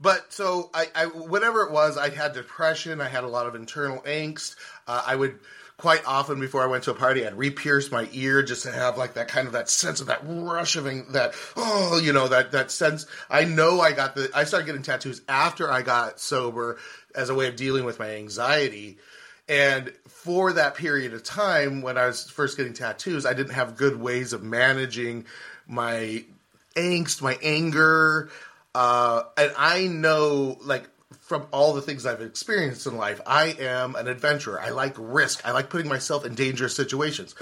but 0.00 0.32
so 0.32 0.70
I, 0.74 0.86
I, 0.94 1.06
whatever 1.06 1.62
it 1.62 1.72
was, 1.72 1.96
I 1.96 2.10
had 2.10 2.34
depression. 2.34 3.00
I 3.00 3.08
had 3.08 3.24
a 3.24 3.28
lot 3.28 3.46
of 3.46 3.54
internal 3.54 3.98
angst. 4.02 4.56
Uh, 4.86 5.02
I 5.06 5.16
would 5.16 5.38
quite 5.78 6.06
often 6.06 6.40
before 6.40 6.62
I 6.62 6.66
went 6.66 6.84
to 6.84 6.90
a 6.90 6.94
party, 6.94 7.26
I'd 7.26 7.36
re-pierce 7.36 7.90
my 7.90 8.08
ear 8.12 8.42
just 8.42 8.62
to 8.62 8.72
have 8.72 8.96
like 8.96 9.14
that 9.14 9.28
kind 9.28 9.46
of 9.46 9.52
that 9.52 9.68
sense 9.68 10.00
of 10.00 10.06
that 10.06 10.20
rush 10.24 10.76
of 10.76 10.84
that 11.12 11.34
oh, 11.56 12.00
you 12.02 12.12
know 12.12 12.28
that 12.28 12.52
that 12.52 12.70
sense. 12.70 13.06
I 13.30 13.44
know 13.44 13.80
I 13.80 13.92
got 13.92 14.14
the. 14.14 14.30
I 14.34 14.44
started 14.44 14.66
getting 14.66 14.82
tattoos 14.82 15.22
after 15.28 15.70
I 15.70 15.82
got 15.82 16.20
sober 16.20 16.78
as 17.14 17.30
a 17.30 17.34
way 17.34 17.48
of 17.48 17.56
dealing 17.56 17.84
with 17.84 17.98
my 17.98 18.16
anxiety. 18.16 18.98
And 19.48 19.92
for 20.08 20.54
that 20.54 20.74
period 20.74 21.14
of 21.14 21.22
time, 21.22 21.80
when 21.80 21.96
I 21.96 22.06
was 22.06 22.28
first 22.28 22.56
getting 22.56 22.72
tattoos, 22.72 23.24
I 23.24 23.32
didn't 23.32 23.54
have 23.54 23.76
good 23.76 24.00
ways 24.00 24.32
of 24.32 24.42
managing 24.42 25.26
my 25.68 26.24
angst, 26.74 27.22
my 27.22 27.38
anger. 27.42 28.28
Uh, 28.76 29.22
and 29.38 29.52
I 29.56 29.86
know, 29.86 30.58
like, 30.60 30.86
from 31.20 31.46
all 31.50 31.72
the 31.72 31.80
things 31.80 32.04
I've 32.04 32.20
experienced 32.20 32.86
in 32.86 32.98
life, 32.98 33.22
I 33.26 33.56
am 33.58 33.94
an 33.94 34.06
adventurer. 34.06 34.60
I 34.60 34.68
like 34.68 34.94
risk. 34.98 35.40
I 35.46 35.52
like 35.52 35.70
putting 35.70 35.88
myself 35.88 36.26
in 36.26 36.34
dangerous 36.34 36.76
situations. 36.76 37.34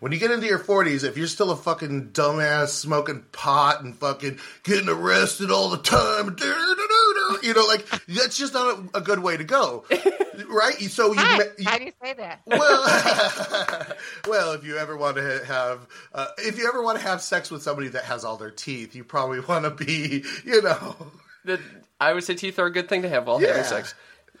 When 0.00 0.12
you 0.12 0.18
get 0.18 0.30
into 0.30 0.46
your 0.46 0.58
40s, 0.58 1.04
if 1.04 1.18
you're 1.18 1.26
still 1.26 1.50
a 1.50 1.56
fucking 1.56 2.12
dumbass 2.12 2.68
smoking 2.68 3.26
pot 3.32 3.84
and 3.84 3.94
fucking 3.98 4.38
getting 4.62 4.88
arrested 4.88 5.50
all 5.50 5.68
the 5.68 5.76
time, 5.76 6.34
you 7.42 7.52
know, 7.52 7.66
like, 7.66 7.86
that's 8.06 8.38
just 8.38 8.54
not 8.54 8.78
a, 8.94 8.98
a 8.98 9.00
good 9.02 9.18
way 9.18 9.36
to 9.36 9.44
go. 9.44 9.84
Right? 10.46 10.74
So 10.82 11.12
you, 11.12 11.18
Hi. 11.20 11.38
you 11.58 11.64
Why 11.64 11.78
do 11.78 11.84
you 11.84 11.92
say 12.02 12.12
that? 12.14 12.40
well, 12.46 13.94
well, 14.28 14.52
if 14.52 14.64
you 14.64 14.76
ever 14.76 14.96
want 14.96 15.16
to 15.16 15.44
have, 15.44 15.86
uh, 16.14 16.28
if 16.38 16.58
you 16.58 16.68
ever 16.68 16.82
want 16.82 16.98
to 16.98 17.04
have 17.04 17.20
sex 17.22 17.50
with 17.50 17.62
somebody 17.62 17.88
that 17.88 18.04
has 18.04 18.24
all 18.24 18.36
their 18.36 18.50
teeth, 18.50 18.94
you 18.94 19.04
probably 19.04 19.40
want 19.40 19.64
to 19.64 19.70
be, 19.70 20.24
you 20.44 20.62
know. 20.62 20.96
The, 21.44 21.60
I 22.00 22.12
would 22.12 22.24
say 22.24 22.34
teeth 22.34 22.58
are 22.58 22.66
a 22.66 22.72
good 22.72 22.88
thing 22.88 23.02
to 23.02 23.08
have 23.08 23.26
while 23.26 23.40
Yeah. 23.40 23.48
having 23.48 23.64
sex. 23.64 23.94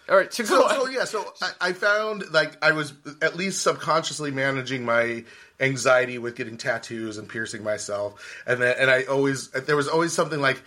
All 0.08 0.16
right, 0.16 0.32
so, 0.32 0.42
So, 0.44 0.66
so 0.68 0.86
yeah, 0.88 1.04
so 1.04 1.22
I, 1.42 1.50
I 1.60 1.72
found 1.74 2.32
like 2.32 2.56
I 2.64 2.72
was 2.72 2.94
at 3.20 3.36
least 3.36 3.60
subconsciously 3.60 4.30
managing 4.30 4.82
my 4.86 5.24
anxiety 5.60 6.16
with 6.16 6.34
getting 6.34 6.56
tattoos 6.56 7.18
and 7.18 7.28
piercing 7.28 7.62
myself, 7.62 8.42
and 8.46 8.62
then 8.62 8.74
and 8.78 8.90
I 8.90 9.02
always 9.02 9.50
there 9.50 9.76
was 9.76 9.86
always 9.86 10.14
something 10.14 10.40
like 10.40 10.62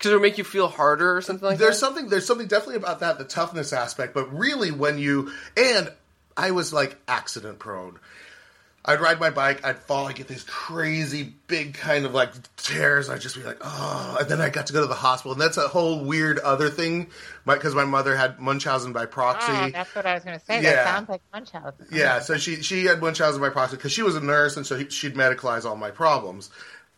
because 0.00 0.12
it 0.12 0.14
would 0.14 0.22
make 0.22 0.38
you 0.38 0.44
feel 0.44 0.66
harder 0.66 1.14
or 1.14 1.20
something 1.20 1.46
like 1.46 1.58
that? 1.58 1.64
there's 1.64 1.78
that. 1.78 1.86
something 1.86 2.08
there's 2.08 2.26
something 2.26 2.46
definitely 2.46 2.76
about 2.76 3.00
that 3.00 3.18
the 3.18 3.24
toughness 3.24 3.72
aspect 3.74 4.14
but 4.14 4.32
really 4.36 4.70
when 4.70 4.98
you 4.98 5.30
and 5.58 5.92
i 6.38 6.50
was 6.52 6.72
like 6.72 6.96
accident 7.06 7.58
prone 7.58 7.98
i'd 8.86 8.98
ride 8.98 9.20
my 9.20 9.28
bike 9.28 9.62
i'd 9.62 9.76
fall 9.78 10.06
i'd 10.06 10.14
get 10.14 10.26
these 10.26 10.44
crazy 10.44 11.34
big 11.48 11.74
kind 11.74 12.06
of 12.06 12.14
like 12.14 12.30
tears 12.56 13.10
i'd 13.10 13.20
just 13.20 13.36
be 13.36 13.42
like 13.42 13.58
oh 13.60 14.16
and 14.18 14.26
then 14.30 14.40
i 14.40 14.48
got 14.48 14.68
to 14.68 14.72
go 14.72 14.80
to 14.80 14.86
the 14.86 14.94
hospital 14.94 15.32
and 15.32 15.40
that's 15.40 15.58
a 15.58 15.68
whole 15.68 16.02
weird 16.02 16.38
other 16.38 16.70
thing 16.70 17.06
because 17.44 17.74
my, 17.74 17.84
mother 17.84 18.16
had 18.16 18.38
munchausen 18.38 18.92
by 18.94 19.04
proxy 19.04 19.50
Oh, 19.50 19.70
that's 19.70 19.92
what 19.94 20.06
I 20.06 20.14
was 20.14 20.22
going 20.22 20.38
to 20.38 20.44
say. 20.44 20.62
Yeah. 20.62 20.74
That 20.74 20.84
sounds 20.94 21.08
like 21.08 21.20
Munchausen. 21.32 21.86
yeah 21.90 22.20
so 22.20 22.38
she 22.38 22.62
she 22.62 22.84
had 22.84 23.00
munchausen 23.00 23.40
by 23.40 23.48
proxy 23.50 23.76
because 23.76 23.90
she 23.92 24.02
was 24.02 24.14
a 24.16 24.20
nurse 24.20 24.56
and 24.56 24.64
so 24.64 24.76
he, 24.78 24.88
she'd 24.88 25.14
medicalize 25.14 25.64
all 25.64 25.74
my 25.76 25.90
problems 25.90 26.48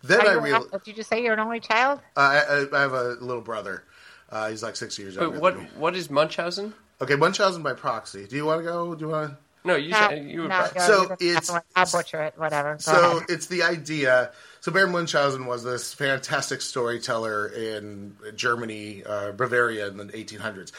then 0.03 0.27
i 0.27 0.33
you- 0.35 0.41
realized 0.41 0.71
Did 0.73 0.87
you 0.87 0.93
just 0.93 1.09
say 1.11 1.23
you're 1.23 1.33
an 1.35 1.41
only 1.41 1.61
child? 1.61 2.01
I, 2.17 2.39
I, 2.39 2.67
I 2.77 2.81
have 2.81 2.93
a 2.93 3.17
little 3.21 3.43
brother 3.43 3.85
uh, 4.31 4.49
he's 4.49 4.63
like 4.63 4.77
six 4.77 4.99
years 4.99 5.15
younger 5.15 5.31
But 5.33 5.41
what 5.43 5.55
than 5.55 5.65
me. 5.65 5.71
what 5.77 5.95
is 5.97 6.09
Munchausen? 6.11 6.73
Okay, 7.03 7.17
Munchausen 7.17 7.63
by 7.63 7.75
proxy. 7.75 8.27
Do 8.27 8.37
you 8.37 8.47
want 8.47 8.61
to 8.61 8.65
go? 8.65 8.95
Do 8.95 9.05
you 9.07 9.11
want 9.11 9.33
to? 9.33 9.37
No, 9.65 9.75
you 9.77 9.91
No, 9.91 9.97
said 10.09 10.25
you 10.25 10.41
would. 10.43 10.49
no, 10.51 10.63
pro- 10.63 10.81
go, 10.81 10.87
So 10.87 11.03
you 11.21 11.35
just- 11.35 11.51
it's- 11.51 11.63
I'll 11.77 12.01
butcher 12.01 12.23
it. 12.23 12.35
Whatever. 12.39 12.73
Go 12.75 12.79
So 12.79 13.17
ahead. 13.19 13.27
it's 13.29 13.47
the 13.49 13.63
idea. 13.65 14.31
So 14.61 14.73
Baron 14.73 14.91
Munchausen 14.93 15.45
was 15.47 15.63
this 15.65 15.93
fantastic 15.93 16.63
storyteller 16.63 17.49
in 17.49 18.17
Germany, 18.37 19.03
uh, 19.05 19.33
Bavaria 19.33 19.89
in 19.89 19.97
the 19.99 20.05
1800s. 20.07 20.73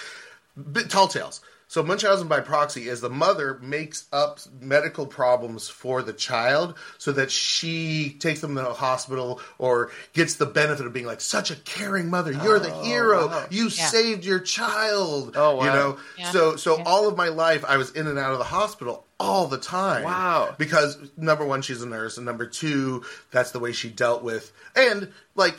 Bit 0.72 0.90
tall 0.90 1.08
tales. 1.08 1.42
So 1.74 1.82
Munchausen 1.82 2.28
by 2.28 2.40
proxy 2.40 2.88
is 2.88 3.02
the 3.02 3.10
mother 3.10 3.58
makes 3.60 4.06
up 4.14 4.38
medical 4.62 5.08
problems 5.08 5.70
for 5.70 6.04
the 6.04 6.14
child 6.14 6.76
so 7.00 7.12
that 7.14 7.32
she 7.32 8.16
takes 8.20 8.42
them 8.42 8.54
to 8.58 8.62
the 8.62 8.74
hospital 8.74 9.42
or 9.58 9.90
gets 10.14 10.36
the 10.36 10.46
benefit 10.46 10.86
of 10.86 10.94
being 10.94 11.08
like 11.08 11.20
such 11.20 11.50
a 11.50 11.56
caring 11.56 12.12
mother. 12.12 12.32
You're 12.32 12.60
the 12.60 12.72
oh, 12.72 12.84
hero. 12.84 13.48
You 13.50 13.70
Yeah. 13.70 13.88
saved 13.88 14.24
your 14.24 14.40
child. 14.40 15.34
Oh, 15.36 15.56
wow. 15.56 15.64
You 15.64 15.72
know. 15.72 15.98
Yeah. 16.16 16.30
So 16.30 16.58
so 16.58 16.78
Yeah. 16.78 16.84
all 16.86 17.08
of 17.08 17.18
my 17.18 17.30
life 17.30 17.66
I 17.68 17.78
was 17.78 17.90
in 17.90 18.06
and 18.06 18.20
out 18.20 18.34
of 18.34 18.38
the 18.38 18.44
hospital 18.44 19.08
all 19.20 19.48
the 19.48 19.58
time. 19.58 20.04
Wow. 20.04 20.54
Because 20.60 21.00
number 21.18 21.44
one, 21.44 21.64
she's 21.64 21.82
a 21.82 21.88
nurse, 21.88 22.18
and 22.18 22.26
number 22.28 22.46
two, 22.46 23.04
that's 23.32 23.50
the 23.50 23.58
way 23.58 23.72
she 23.72 23.90
dealt 23.90 24.22
with 24.22 24.52
and 24.76 25.12
like 25.34 25.56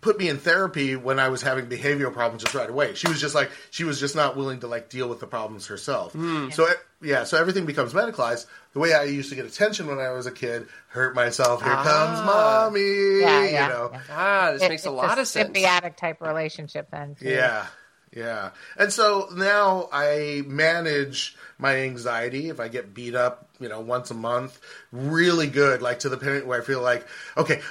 put 0.00 0.18
me 0.18 0.28
in 0.28 0.38
therapy 0.38 0.96
when 0.96 1.18
I 1.20 1.28
was 1.28 1.42
having 1.42 1.66
behavioral 1.66 2.12
problems 2.12 2.42
just 2.42 2.54
right 2.54 2.68
away. 2.68 2.94
She 2.94 3.08
was 3.08 3.20
just 3.20 3.34
like 3.34 3.50
she 3.70 3.84
was 3.84 4.00
just 4.00 4.16
not 4.16 4.36
willing 4.36 4.60
to 4.60 4.66
like 4.66 4.88
deal 4.88 5.08
with 5.08 5.20
the 5.20 5.26
problems 5.26 5.66
herself. 5.68 6.12
So 6.52 6.68
yeah, 7.00 7.24
so 7.24 7.38
everything 7.38 7.66
becomes 7.66 7.92
medicalized. 7.92 8.46
The 8.72 8.78
way 8.78 8.92
I 8.94 9.04
used 9.04 9.28
to 9.30 9.36
get 9.36 9.44
attention 9.44 9.86
when 9.86 9.98
I 9.98 10.10
was 10.10 10.26
a 10.26 10.30
kid, 10.32 10.66
hurt 10.88 11.14
myself. 11.14 11.62
Here 11.62 11.72
comes 11.72 12.18
mommy. 12.26 13.20
Yeah, 13.20 13.44
yeah, 13.44 13.66
you 13.68 13.72
know. 13.72 13.90
yeah. 13.92 14.00
ah, 14.10 14.50
this 14.52 14.62
It- 14.62 14.68
makes 14.68 14.84
a 14.86 14.88
it's 14.88 14.96
lot 14.96 15.18
of 15.18 15.28
sense. 15.28 15.50
Symbiotic 15.56 15.96
type 15.96 16.20
relationship 16.20 16.88
then. 16.90 17.14
too. 17.14 17.28
Yeah. 17.28 17.66
Yeah. 18.14 18.50
And 18.76 18.92
so 18.92 19.28
now 19.34 19.88
I 19.90 20.42
manage 20.46 21.34
my 21.58 21.76
anxiety 21.76 22.50
if 22.50 22.60
I 22.60 22.68
get 22.68 22.92
beat 22.92 23.14
up, 23.14 23.48
you 23.58 23.70
know, 23.70 23.80
once 23.80 24.10
a 24.10 24.14
month, 24.14 24.60
really 24.92 25.46
good, 25.46 25.80
like 25.80 26.00
to 26.00 26.10
the 26.10 26.18
point 26.18 26.46
where 26.46 26.60
I 26.60 26.64
feel 26.64 26.82
like, 26.82 27.06
okay, 27.38 27.62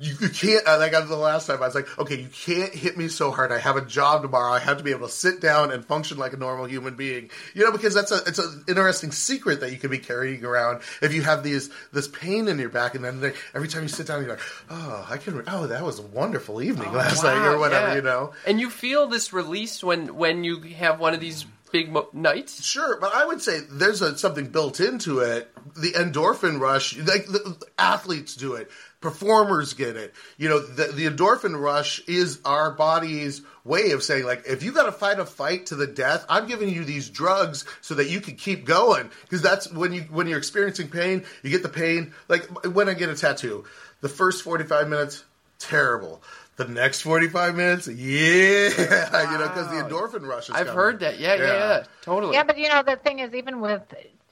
you, 0.00 0.14
you 0.20 0.28
can't, 0.28 0.66
uh, 0.66 0.78
like 0.78 0.92
the 0.92 1.16
last 1.16 1.46
time 1.46 1.62
I 1.62 1.66
was 1.66 1.74
like, 1.74 1.98
okay, 1.98 2.20
you 2.20 2.28
can't 2.28 2.72
hit 2.74 2.96
me 2.96 3.08
so 3.08 3.30
hard. 3.30 3.52
I 3.52 3.58
have 3.58 3.76
a 3.76 3.84
job 3.84 4.22
tomorrow. 4.22 4.52
I 4.52 4.58
have 4.58 4.78
to 4.78 4.84
be 4.84 4.92
able 4.92 5.06
to 5.06 5.12
sit 5.12 5.40
down 5.40 5.70
and 5.70 5.84
function 5.84 6.16
like 6.16 6.32
a 6.32 6.36
normal 6.36 6.66
human 6.66 6.94
being, 6.94 7.30
you 7.54 7.64
know, 7.64 7.72
because 7.72 7.94
that's 7.94 8.10
a, 8.10 8.20
it's 8.26 8.38
an 8.38 8.64
interesting 8.68 9.12
secret 9.12 9.60
that 9.60 9.72
you 9.72 9.78
could 9.78 9.90
be 9.90 9.98
carrying 9.98 10.44
around 10.44 10.82
if 11.02 11.12
you 11.12 11.22
have 11.22 11.42
these, 11.42 11.70
this 11.92 12.08
pain 12.08 12.48
in 12.48 12.58
your 12.58 12.70
back. 12.70 12.94
And 12.94 13.04
then 13.04 13.34
every 13.54 13.68
time 13.68 13.82
you 13.82 13.88
sit 13.88 14.06
down, 14.06 14.22
you're 14.22 14.30
like, 14.30 14.44
oh, 14.70 15.06
I 15.10 15.18
can, 15.18 15.42
oh, 15.46 15.66
that 15.66 15.82
was 15.82 15.98
a 15.98 16.02
wonderful 16.02 16.62
evening 16.62 16.92
last 16.92 17.22
night 17.22 17.46
or 17.46 17.58
whatever, 17.58 17.88
yeah. 17.88 17.94
you 17.96 18.02
know? 18.02 18.32
And 18.46 18.60
you 18.60 18.70
feel 18.70 19.06
this 19.06 19.32
release 19.32 19.82
when 19.82 20.14
when 20.16 20.44
you 20.44 20.60
have 20.60 21.00
one 21.00 21.14
of 21.14 21.20
these 21.20 21.44
big 21.74 21.90
mo- 21.90 22.08
nights. 22.12 22.64
Sure, 22.64 22.98
but 23.00 23.12
I 23.12 23.26
would 23.26 23.42
say 23.42 23.58
there's 23.68 24.00
a, 24.00 24.16
something 24.16 24.46
built 24.46 24.78
into 24.78 25.18
it. 25.18 25.50
The 25.76 25.92
endorphin 25.92 26.60
rush, 26.60 26.96
like 26.96 27.26
the, 27.26 27.56
athletes 27.76 28.36
do 28.36 28.54
it, 28.54 28.70
performers 29.04 29.74
get 29.74 29.96
it. 29.96 30.14
You 30.38 30.48
know, 30.48 30.60
the, 30.60 30.84
the 30.86 31.04
endorphin 31.04 31.60
rush 31.60 32.00
is 32.08 32.40
our 32.42 32.70
body's 32.70 33.42
way 33.62 33.90
of 33.90 34.02
saying, 34.02 34.24
like, 34.24 34.44
if 34.48 34.62
you 34.62 34.72
got 34.72 34.84
to 34.86 34.92
fight 34.92 35.18
a 35.18 35.26
fight 35.26 35.66
to 35.66 35.74
the 35.74 35.86
death, 35.86 36.24
I'm 36.26 36.48
giving 36.48 36.70
you 36.70 36.84
these 36.84 37.10
drugs 37.10 37.66
so 37.82 37.96
that 37.96 38.08
you 38.08 38.22
can 38.22 38.36
keep 38.36 38.64
going. 38.64 39.10
Because 39.20 39.42
that's 39.42 39.70
when 39.70 39.92
you 39.92 40.00
when 40.04 40.26
you're 40.26 40.38
experiencing 40.38 40.88
pain, 40.88 41.24
you 41.42 41.50
get 41.50 41.62
the 41.62 41.68
pain. 41.68 42.14
Like 42.28 42.46
when 42.64 42.88
I 42.88 42.94
get 42.94 43.10
a 43.10 43.14
tattoo, 43.14 43.66
the 44.00 44.08
first 44.08 44.42
45 44.42 44.88
minutes, 44.88 45.22
terrible. 45.58 46.22
The 46.56 46.66
next 46.66 47.02
45 47.02 47.56
minutes, 47.56 47.88
yeah, 47.88 47.94
you 47.96 49.38
know, 49.38 49.48
because 49.48 49.68
the 49.68 49.82
endorphin 49.82 50.26
rush 50.26 50.48
is 50.48 50.54
I've 50.54 50.68
coming. 50.68 50.74
heard 50.74 51.00
that. 51.00 51.18
Yeah, 51.18 51.34
yeah, 51.34 51.42
yeah, 51.42 51.84
totally. 52.00 52.32
Yeah, 52.32 52.44
but 52.44 52.56
you 52.56 52.70
know 52.70 52.82
the 52.82 52.96
thing 52.96 53.18
is, 53.18 53.34
even 53.34 53.60
with 53.60 53.82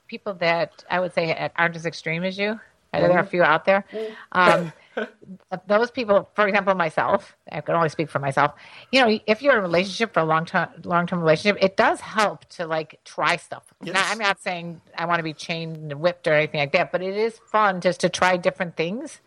people 0.07 0.33
that 0.35 0.83
I 0.89 1.01
would 1.01 1.13
say 1.13 1.51
aren't 1.57 1.77
as 1.77 1.85
extreme 1.85 2.25
as 2.25 2.39
you, 2.39 2.59
and 2.93 3.05
there 3.05 3.13
are 3.13 3.21
a 3.21 3.27
few 3.27 3.43
out 3.43 3.65
there. 3.65 3.85
Um, 4.33 4.73
those 5.67 5.91
people, 5.91 6.29
for 6.35 6.47
example, 6.47 6.75
myself, 6.75 7.37
I 7.51 7.61
can 7.63 7.75
only 7.75 7.89
speak 7.89 8.11
for 8.11 8.19
myself. 8.19 8.53
You 8.91 9.01
know, 9.01 9.19
if 9.27 9.43
you're 9.43 9.53
in 9.55 9.59
a 9.59 9.63
relationship 9.63 10.13
for 10.13 10.21
a 10.21 10.25
long 10.25 10.45
term, 10.45 10.69
long 10.85 11.07
term 11.07 11.21
relationship, 11.21 11.63
it 11.63 11.77
does 11.77 12.01
help 12.01 12.45
to 12.51 12.67
like 12.67 13.01
try 13.05 13.37
stuff. 13.37 13.65
Yes. 13.83 13.95
Now, 13.95 14.05
I'm 14.07 14.19
not 14.19 14.41
saying 14.43 14.81
I 14.97 15.07
want 15.07 15.19
to 15.19 15.23
be 15.25 15.33
chained 15.33 15.77
and 15.93 16.01
whipped 16.01 16.27
or 16.27 16.35
anything 16.35 16.61
like 16.61 16.73
that, 16.73 16.93
but 16.93 17.03
it 17.03 17.17
is 17.17 17.39
fun 17.51 17.81
just 17.81 18.01
to 18.01 18.09
try 18.09 18.37
different 18.37 18.77
things. 18.77 19.21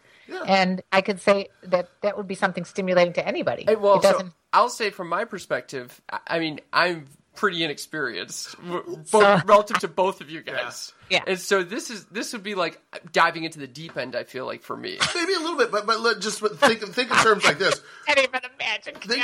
And 0.47 0.82
I 0.91 1.01
could 1.01 1.21
say 1.21 1.49
that 1.63 1.89
that 2.01 2.17
would 2.17 2.28
be 2.28 2.34
something 2.36 2.65
stimulating 2.65 3.13
to 3.13 3.28
anybody. 3.28 3.65
Hey, 3.67 3.75
well, 3.75 3.97
it 3.99 4.04
so. 4.04 4.30
I'll 4.54 4.69
say 4.69 4.89
from 4.89 5.08
my 5.08 5.23
perspective, 5.25 6.01
I- 6.12 6.20
I 6.28 6.39
mean, 6.39 6.61
I'm 6.74 7.05
pretty 7.36 7.63
inexperienced, 7.63 8.55
both, 8.63 9.07
So- 9.09 9.41
relative 9.45 9.79
to 9.79 9.88
both 9.88 10.21
of 10.21 10.29
you 10.29 10.41
guys. 10.41 10.91
Yeah. 11.09 11.21
And 11.27 11.39
so 11.39 11.61
this 11.63 11.89
is 11.91 12.05
this 12.05 12.33
would 12.33 12.41
be 12.41 12.55
like 12.55 12.81
diving 13.11 13.43
into 13.43 13.59
the 13.59 13.67
deep 13.67 13.95
end. 13.97 14.15
I 14.15 14.23
feel 14.23 14.45
like 14.45 14.63
for 14.63 14.75
me. 14.75 14.97
Maybe 15.15 15.33
a 15.33 15.39
little 15.39 15.57
bit, 15.57 15.71
but 15.71 15.86
but 15.86 15.99
let, 15.99 16.19
just 16.19 16.39
think 16.39 16.81
think 16.81 17.11
in 17.11 17.17
terms 17.17 17.43
like 17.45 17.59
this. 17.59 17.79
I 18.07 18.13
can't 18.13 18.27
even 18.27 18.41
imagine. 18.59 18.95
Think- 18.95 19.23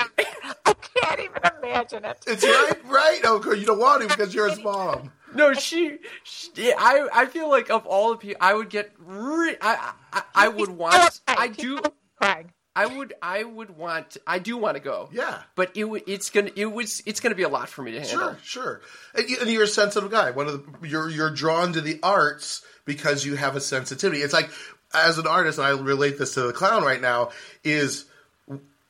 I 0.65 0.73
can't 0.73 1.19
even 1.19 1.41
imagine 1.63 2.05
it. 2.05 2.23
It's 2.27 2.43
right, 2.43 2.85
right. 2.85 3.19
Oh, 3.23 3.39
cool, 3.43 3.55
you 3.55 3.65
don't 3.65 3.79
want 3.79 4.03
to 4.03 4.07
because 4.09 4.33
you're 4.33 4.49
his 4.49 4.63
mom. 4.63 5.11
No, 5.33 5.53
she, 5.53 5.97
she. 6.23 6.51
I 6.77 7.07
I 7.13 7.25
feel 7.25 7.49
like 7.49 7.69
of 7.71 7.85
all 7.85 8.11
the 8.11 8.17
people, 8.17 8.37
I 8.41 8.53
would 8.53 8.69
get. 8.69 8.91
Re- 8.99 9.55
I, 9.61 9.93
I 10.13 10.23
I 10.35 10.47
would 10.49 10.69
want. 10.69 11.21
I 11.27 11.47
do. 11.47 11.79
Crying. 12.17 12.51
I 12.75 12.85
would. 12.85 13.13
I 13.21 13.43
would 13.43 13.77
want. 13.77 14.15
I 14.25 14.39
do 14.39 14.55
want 14.57 14.77
to 14.77 14.81
go. 14.81 15.09
Yeah. 15.11 15.41
But 15.55 15.75
it. 15.75 15.83
would- 15.83 16.03
It's 16.07 16.29
gonna. 16.29 16.51
It 16.55 16.67
was. 16.67 17.01
It's 17.05 17.19
gonna 17.19 17.35
be 17.35 17.43
a 17.43 17.49
lot 17.49 17.67
for 17.69 17.81
me 17.83 17.91
to 17.91 17.99
handle. 18.01 18.17
Sure, 18.19 18.37
sure. 18.43 18.81
And, 19.13 19.29
you, 19.29 19.37
and 19.41 19.49
you're 19.49 19.63
a 19.63 19.67
sensitive 19.67 20.09
guy. 20.09 20.31
One 20.31 20.47
of 20.47 20.53
the, 20.81 20.87
you're 20.87 21.09
you're 21.09 21.31
drawn 21.31 21.73
to 21.73 21.81
the 21.81 21.99
arts 22.01 22.61
because 22.85 23.25
you 23.25 23.35
have 23.35 23.55
a 23.55 23.61
sensitivity. 23.61 24.21
It's 24.21 24.33
like 24.33 24.49
as 24.93 25.17
an 25.17 25.27
artist, 25.27 25.57
and 25.57 25.67
I 25.67 25.71
relate 25.71 26.17
this 26.17 26.33
to 26.35 26.43
the 26.43 26.53
clown 26.53 26.83
right 26.83 27.01
now. 27.01 27.31
Is 27.65 28.05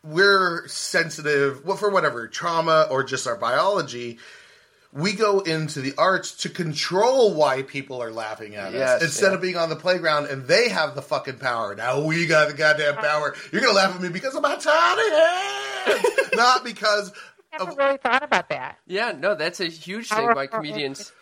we're 0.03 0.67
sensitive 0.67 1.63
well, 1.65 1.77
for 1.77 1.89
whatever 1.89 2.27
trauma 2.27 2.87
or 2.89 3.03
just 3.03 3.27
our 3.27 3.35
biology. 3.35 4.19
We 4.93 5.13
go 5.13 5.39
into 5.39 5.79
the 5.79 5.93
arts 5.97 6.35
to 6.43 6.49
control 6.49 7.33
why 7.33 7.61
people 7.61 8.03
are 8.03 8.11
laughing 8.11 8.55
at 8.55 8.73
Yes, 8.73 8.97
us 8.97 9.03
instead 9.03 9.29
yeah. 9.29 9.35
of 9.35 9.41
being 9.41 9.55
on 9.55 9.69
the 9.69 9.75
playground 9.77 10.25
and 10.27 10.45
they 10.47 10.67
have 10.67 10.95
the 10.95 11.01
fucking 11.01 11.37
power. 11.37 11.75
Now 11.75 12.01
we 12.01 12.25
got 12.27 12.49
the 12.49 12.53
goddamn 12.53 12.95
power. 12.95 13.33
You're 13.51 13.61
gonna 13.61 13.73
laugh 13.73 13.95
at 13.95 14.01
me 14.01 14.09
because 14.09 14.35
of 14.35 14.41
my 14.41 14.57
tiny 14.57 15.11
hands, 15.11 16.05
not 16.35 16.65
because 16.65 17.13
I 17.53 17.57
never 17.59 17.71
of 17.71 17.77
really 17.77 17.97
thought 17.97 18.23
about 18.23 18.49
that. 18.49 18.79
Yeah. 18.85 19.13
No, 19.17 19.35
that's 19.35 19.61
a 19.61 19.65
huge 19.67 20.09
thing 20.09 20.17
Power 20.17 20.35
by 20.35 20.47
comedians. 20.47 21.13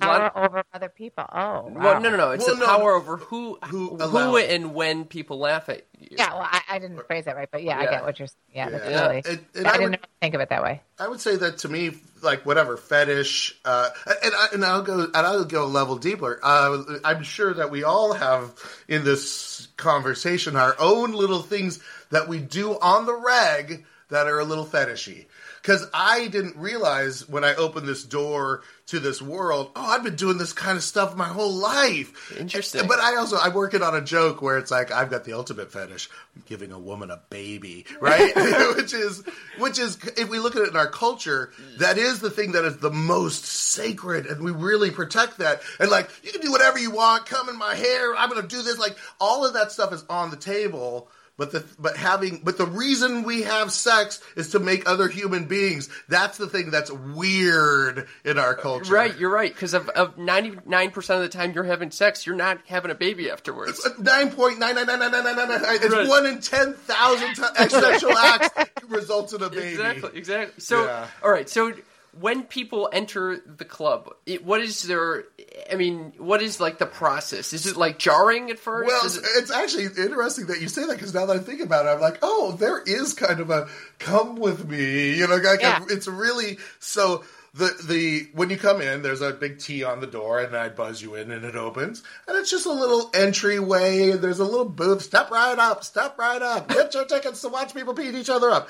Power 0.00 0.32
over 0.36 0.64
other 0.72 0.88
people. 0.88 1.24
Oh, 1.32 1.68
wow. 1.68 1.70
Well, 1.72 2.00
no, 2.00 2.10
no, 2.10 2.16
no. 2.16 2.30
It's 2.32 2.46
Well, 2.46 2.56
the 2.56 2.60
no, 2.60 2.66
power 2.66 2.92
over 2.94 3.16
who, 3.16 3.58
who 3.66 3.88
who, 3.96 4.02
allow 4.02 4.34
it. 4.36 4.50
and 4.50 4.74
when 4.74 5.04
people 5.04 5.38
laugh 5.38 5.68
at 5.68 5.86
you. 6.00 6.08
Yeah, 6.18 6.32
well, 6.34 6.42
I, 6.50 6.60
I 6.68 6.78
didn't 6.80 7.06
phrase 7.06 7.26
that 7.26 7.36
right, 7.36 7.48
but 7.50 7.62
yeah, 7.62 7.78
I 7.78 7.84
get 7.86 8.04
what 8.04 8.18
you're. 8.18 8.28
Yeah, 8.52 8.70
that's 8.70 8.90
Yeah. 8.90 9.02
really. 9.06 9.22
And- 9.26 9.44
and 9.54 9.66
I, 9.66 9.70
I 9.70 9.72
didn't 9.78 9.90
would- 9.92 10.06
think 10.20 10.34
of 10.34 10.40
it 10.40 10.48
that 10.48 10.62
way. 10.62 10.82
I 10.98 11.08
would 11.08 11.20
say 11.20 11.36
that 11.36 11.58
to 11.58 11.68
me, 11.68 11.92
like 12.22 12.44
whatever 12.46 12.76
fetish, 12.76 13.56
uh, 13.64 13.90
and, 14.24 14.34
I, 14.34 14.46
and 14.52 14.64
I'll 14.64 14.82
go 14.82 15.00
and 15.04 15.16
I'll 15.16 15.44
go 15.44 15.64
a 15.64 15.66
level 15.66 15.96
deeper. 15.96 16.40
Uh, 16.42 16.82
I'm 17.04 17.22
sure 17.22 17.52
that 17.54 17.70
we 17.70 17.84
all 17.84 18.12
have 18.14 18.52
in 18.88 19.04
this 19.04 19.68
conversation 19.76 20.56
our 20.56 20.74
own 20.78 21.12
little 21.12 21.42
things 21.42 21.80
that 22.10 22.28
we 22.28 22.38
do 22.40 22.72
on 22.78 23.06
the 23.06 23.14
reg 23.14 23.84
that 24.08 24.26
are 24.26 24.38
a 24.38 24.44
little 24.44 24.66
fetishy. 24.66 25.26
Because 25.64 25.86
I 25.94 26.28
didn't 26.28 26.56
realize 26.56 27.26
when 27.26 27.42
I 27.42 27.54
opened 27.54 27.88
this 27.88 28.02
door 28.02 28.60
to 28.88 29.00
this 29.00 29.22
world, 29.22 29.70
oh, 29.74 29.82
I've 29.82 30.04
been 30.04 30.14
doing 30.14 30.36
this 30.36 30.52
kind 30.52 30.76
of 30.76 30.84
stuff 30.84 31.16
my 31.16 31.26
whole 31.26 31.54
life. 31.54 32.38
Interesting. 32.38 32.86
But 32.86 32.98
I 32.98 33.16
also 33.16 33.38
I'm 33.38 33.54
working 33.54 33.80
on 33.80 33.94
a 33.94 34.02
joke 34.02 34.42
where 34.42 34.58
it's 34.58 34.70
like 34.70 34.92
I've 34.92 35.08
got 35.08 35.24
the 35.24 35.32
ultimate 35.32 35.72
fetish, 35.72 36.10
giving 36.44 36.70
a 36.70 36.78
woman 36.78 37.10
a 37.10 37.22
baby, 37.30 37.86
right? 37.98 38.30
which 38.76 38.92
is 38.92 39.24
which 39.58 39.78
is 39.78 39.96
if 40.18 40.28
we 40.28 40.38
look 40.38 40.54
at 40.54 40.60
it 40.60 40.68
in 40.68 40.76
our 40.76 40.90
culture, 40.90 41.50
that 41.78 41.96
is 41.96 42.20
the 42.20 42.30
thing 42.30 42.52
that 42.52 42.66
is 42.66 42.76
the 42.76 42.90
most 42.90 43.46
sacred, 43.46 44.26
and 44.26 44.44
we 44.44 44.50
really 44.50 44.90
protect 44.90 45.38
that. 45.38 45.62
And 45.80 45.90
like 45.90 46.10
you 46.22 46.30
can 46.30 46.42
do 46.42 46.52
whatever 46.52 46.78
you 46.78 46.90
want, 46.90 47.24
come 47.24 47.48
in 47.48 47.56
my 47.56 47.74
hair, 47.74 48.14
I'm 48.14 48.28
going 48.28 48.42
to 48.42 48.46
do 48.46 48.60
this. 48.60 48.78
Like 48.78 48.98
all 49.18 49.46
of 49.46 49.54
that 49.54 49.72
stuff 49.72 49.94
is 49.94 50.04
on 50.10 50.30
the 50.30 50.36
table. 50.36 51.08
But 51.36 51.50
the 51.50 51.64
but 51.80 51.96
having 51.96 52.42
but 52.44 52.58
the 52.58 52.66
reason 52.66 53.24
we 53.24 53.42
have 53.42 53.72
sex 53.72 54.20
is 54.36 54.50
to 54.50 54.60
make 54.60 54.88
other 54.88 55.08
human 55.08 55.46
beings. 55.46 55.88
That's 56.08 56.38
the 56.38 56.46
thing 56.46 56.70
that's 56.70 56.92
weird 56.92 58.06
in 58.24 58.38
our 58.38 58.54
culture. 58.54 58.92
Right, 58.92 59.18
you're 59.18 59.30
right. 59.32 59.52
Because 59.52 59.74
of, 59.74 59.88
of 59.90 60.16
99% 60.16 60.96
of 61.10 61.20
the 61.22 61.28
time 61.28 61.52
you're 61.52 61.64
having 61.64 61.90
sex, 61.90 62.24
you're 62.24 62.36
not 62.36 62.58
having 62.66 62.92
a 62.92 62.94
baby 62.94 63.30
afterwards. 63.30 63.84
Nine. 63.98 64.28
It's 64.28 65.92
Right. 65.92 66.08
one 66.08 66.26
in 66.26 66.40
ten 66.40 66.74
thousand 66.74 67.34
sexual 67.34 68.16
acts 68.16 68.50
that 68.50 68.70
results 68.88 69.32
in 69.32 69.42
a 69.42 69.50
baby. 69.50 69.68
Exactly, 69.72 70.10
exactly. 70.14 70.54
So, 70.60 70.84
Yeah. 70.84 71.06
all 71.22 71.30
right. 71.30 71.48
So, 71.48 71.72
when 72.20 72.42
people 72.44 72.88
enter 72.92 73.38
the 73.44 73.64
club, 73.64 74.14
it, 74.26 74.44
what 74.44 74.60
is 74.60 74.82
their? 74.82 75.24
I 75.70 75.74
mean, 75.76 76.12
what 76.18 76.42
is 76.42 76.60
like 76.60 76.78
the 76.78 76.86
process? 76.86 77.52
Is 77.52 77.66
it 77.66 77.76
like 77.76 77.98
jarring 77.98 78.50
at 78.50 78.58
first? 78.58 78.86
Well, 78.86 79.04
it- 79.06 79.42
it's 79.42 79.50
actually 79.50 79.84
interesting 79.84 80.46
that 80.46 80.60
you 80.60 80.68
say 80.68 80.86
that 80.86 80.94
because 80.94 81.14
now 81.14 81.26
that 81.26 81.36
I 81.36 81.40
think 81.40 81.60
about 81.60 81.86
it, 81.86 81.90
I'm 81.90 82.00
like, 82.00 82.18
oh, 82.22 82.52
there 82.58 82.80
is 82.80 83.14
kind 83.14 83.40
of 83.40 83.50
a 83.50 83.68
come 83.98 84.36
with 84.36 84.68
me, 84.68 85.14
you 85.16 85.26
know, 85.26 85.36
like 85.36 85.60
Yeah. 85.60 85.84
it's 85.88 86.06
really 86.08 86.58
so. 86.78 87.24
The, 87.56 87.72
the 87.86 88.28
when 88.34 88.50
you 88.50 88.56
come 88.56 88.80
in, 88.80 89.02
there's 89.02 89.20
a 89.20 89.32
big 89.32 89.60
T 89.60 89.84
on 89.84 90.00
the 90.00 90.08
door, 90.08 90.40
and 90.40 90.56
I 90.56 90.70
buzz 90.70 91.00
you 91.00 91.14
in, 91.14 91.30
and 91.30 91.44
it 91.44 91.54
opens, 91.54 92.02
and 92.26 92.36
it's 92.36 92.50
just 92.50 92.66
a 92.66 92.72
little 92.72 93.10
entryway. 93.14 94.10
And 94.10 94.20
there's 94.20 94.40
a 94.40 94.44
little 94.44 94.64
booth. 94.64 95.02
Step 95.02 95.30
right 95.30 95.56
up, 95.56 95.84
step 95.84 96.18
right 96.18 96.42
up. 96.42 96.68
Get 96.68 96.92
your 96.94 97.04
tickets 97.04 97.42
to 97.42 97.48
watch 97.48 97.72
people 97.72 97.94
beat 97.94 98.16
each 98.16 98.28
other 98.28 98.50
up. 98.50 98.68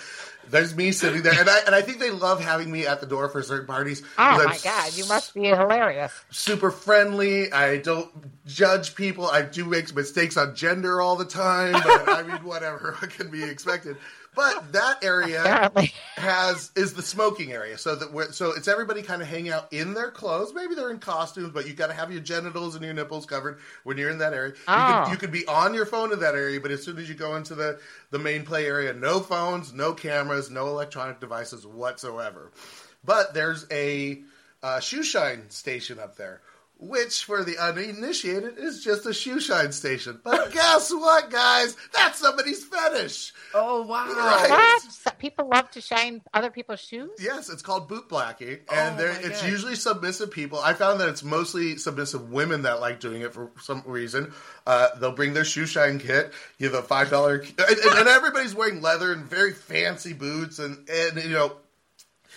There's 0.50 0.76
me 0.76 0.92
sitting 0.92 1.22
there, 1.22 1.32
and 1.32 1.48
I 1.48 1.60
and 1.64 1.74
I 1.74 1.80
think 1.80 1.98
they 1.98 2.10
love 2.10 2.42
having 2.44 2.70
me 2.70 2.86
at 2.86 3.00
the 3.00 3.06
door 3.06 3.30
for 3.30 3.42
certain 3.42 3.66
parties. 3.66 4.02
Oh 4.18 4.22
I'm 4.22 4.44
my 4.44 4.58
god, 4.62 4.94
you 4.94 5.06
must 5.06 5.32
be 5.32 5.44
hilarious. 5.44 6.12
super 6.30 6.70
friendly. 6.70 7.50
I 7.50 7.78
don't 7.78 8.10
judge 8.44 8.94
people. 8.94 9.26
I 9.26 9.40
do 9.40 9.64
make 9.64 9.94
mistakes 9.96 10.36
on 10.36 10.54
gender 10.54 11.00
all 11.00 11.16
the 11.16 11.24
time, 11.24 11.72
but 11.72 12.06
I 12.06 12.22
mean, 12.22 12.44
whatever 12.44 12.94
what 12.98 13.10
can 13.16 13.30
be 13.30 13.42
expected. 13.44 13.96
But 14.34 14.72
that 14.72 15.04
area 15.04 15.40
Apparently, 15.40 15.92
has 16.16 16.70
is 16.74 16.94
the 16.94 17.02
smoking 17.02 17.52
area, 17.52 17.78
so 17.78 17.94
that 17.94 18.12
we're, 18.12 18.32
so 18.32 18.52
it's 18.52 18.68
everybody 18.68 19.02
kind 19.02 19.22
of 19.22 19.28
hanging 19.28 19.52
out 19.52 19.72
in 19.72 19.94
their 19.94 20.10
clothes. 20.10 20.52
Maybe 20.54 20.74
they're 20.74 20.90
in 20.90 20.98
costumes, 20.98 21.50
but 21.52 21.66
you've 21.66 21.76
got 21.76 21.86
to 21.88 21.94
have 21.94 22.10
your 22.10 22.20
genitals 22.20 22.74
and 22.74 22.84
your 22.84 22.94
nipples 22.94 23.26
covered 23.26 23.58
when 23.84 23.96
you're 23.96 24.10
in 24.10 24.18
that 24.18 24.32
area. 24.34 24.52
You, 24.52 24.56
Oh. 24.68 25.02
could, 25.04 25.12
you 25.12 25.16
could 25.18 25.32
be 25.32 25.46
on 25.46 25.74
your 25.74 25.86
phone 25.86 26.12
in 26.12 26.20
that 26.20 26.34
area, 26.34 26.60
but 26.60 26.70
as 26.70 26.82
soon 26.82 26.98
as 26.98 27.08
you 27.08 27.14
go 27.14 27.36
into 27.36 27.54
the 27.54 27.78
the 28.10 28.18
main 28.18 28.44
play 28.44 28.66
area, 28.66 28.92
no 28.92 29.20
phones, 29.20 29.72
no 29.72 29.92
cameras, 29.92 30.50
no 30.50 30.66
electronic 30.68 31.20
devices 31.20 31.66
whatsoever. 31.66 32.50
But 33.04 33.34
there's 33.34 33.66
a 33.70 34.22
uh, 34.62 34.80
shoe 34.80 35.02
shine 35.02 35.50
station 35.50 35.98
up 35.98 36.16
there. 36.16 36.40
Which, 36.76 37.24
for 37.24 37.44
the 37.44 37.56
uninitiated, 37.56 38.58
is 38.58 38.82
just 38.84 39.06
a 39.06 39.14
shoe 39.14 39.40
shine 39.40 39.72
station. 39.72 40.20
But 40.22 40.52
guess 40.52 40.90
what, 40.90 41.30
guys? 41.30 41.76
That's 41.94 42.18
somebody's 42.18 42.64
fetish. 42.64 43.32
oh 43.54 43.82
wow! 43.82 44.06
Right. 44.08 44.50
what? 44.50 45.18
People 45.18 45.48
love 45.48 45.70
to 45.70 45.80
shine 45.80 46.20
other 46.34 46.50
people's 46.50 46.80
shoes. 46.80 47.10
Yes, 47.20 47.48
it's 47.48 47.62
called 47.62 47.88
boot 47.88 48.08
blacking, 48.08 48.58
and 48.72 48.96
Oh 48.96 48.98
there 48.98 49.16
it's 49.22 49.40
God. 49.40 49.50
usually 49.50 49.76
submissive 49.76 50.30
people. 50.30 50.58
I 50.58 50.74
found 50.74 51.00
that 51.00 51.08
it's 51.08 51.22
mostly 51.22 51.76
submissive 51.78 52.30
women 52.30 52.62
that 52.62 52.80
like 52.80 53.00
doing 53.00 53.22
it 53.22 53.32
for 53.32 53.50
some 53.62 53.82
reason. 53.86 54.32
Uh, 54.66 54.88
they'll 55.00 55.12
bring 55.12 55.32
their 55.32 55.44
shoe 55.44 55.66
shine 55.66 55.98
kit, 56.00 56.32
give 56.58 56.74
a 56.74 56.82
five 56.82 57.08
dollar, 57.08 57.36
and, 57.36 57.60
and, 57.60 57.98
and 57.98 58.08
everybody's 58.08 58.54
wearing 58.54 58.82
leather 58.82 59.12
and 59.12 59.24
very 59.24 59.52
fancy 59.52 60.12
boots, 60.12 60.58
and 60.58 60.86
and 60.90 61.22
you 61.22 61.30
know. 61.30 61.52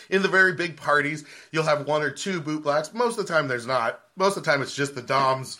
In 0.09 0.21
the 0.21 0.29
very 0.29 0.53
big 0.53 0.77
parties, 0.77 1.25
you'll 1.51 1.63
have 1.63 1.85
one 1.85 2.01
or 2.01 2.11
two 2.11 2.39
boot 2.39 2.63
blacks. 2.63 2.93
Most 2.93 3.19
of 3.19 3.27
the 3.27 3.33
time, 3.33 3.49
there's 3.49 3.67
not. 3.67 3.99
Most 4.17 4.35
of 4.35 4.43
the 4.43 4.49
time, 4.49 4.63
it's 4.63 4.73
just 4.73 4.95
the 4.95 5.01
doms 5.03 5.59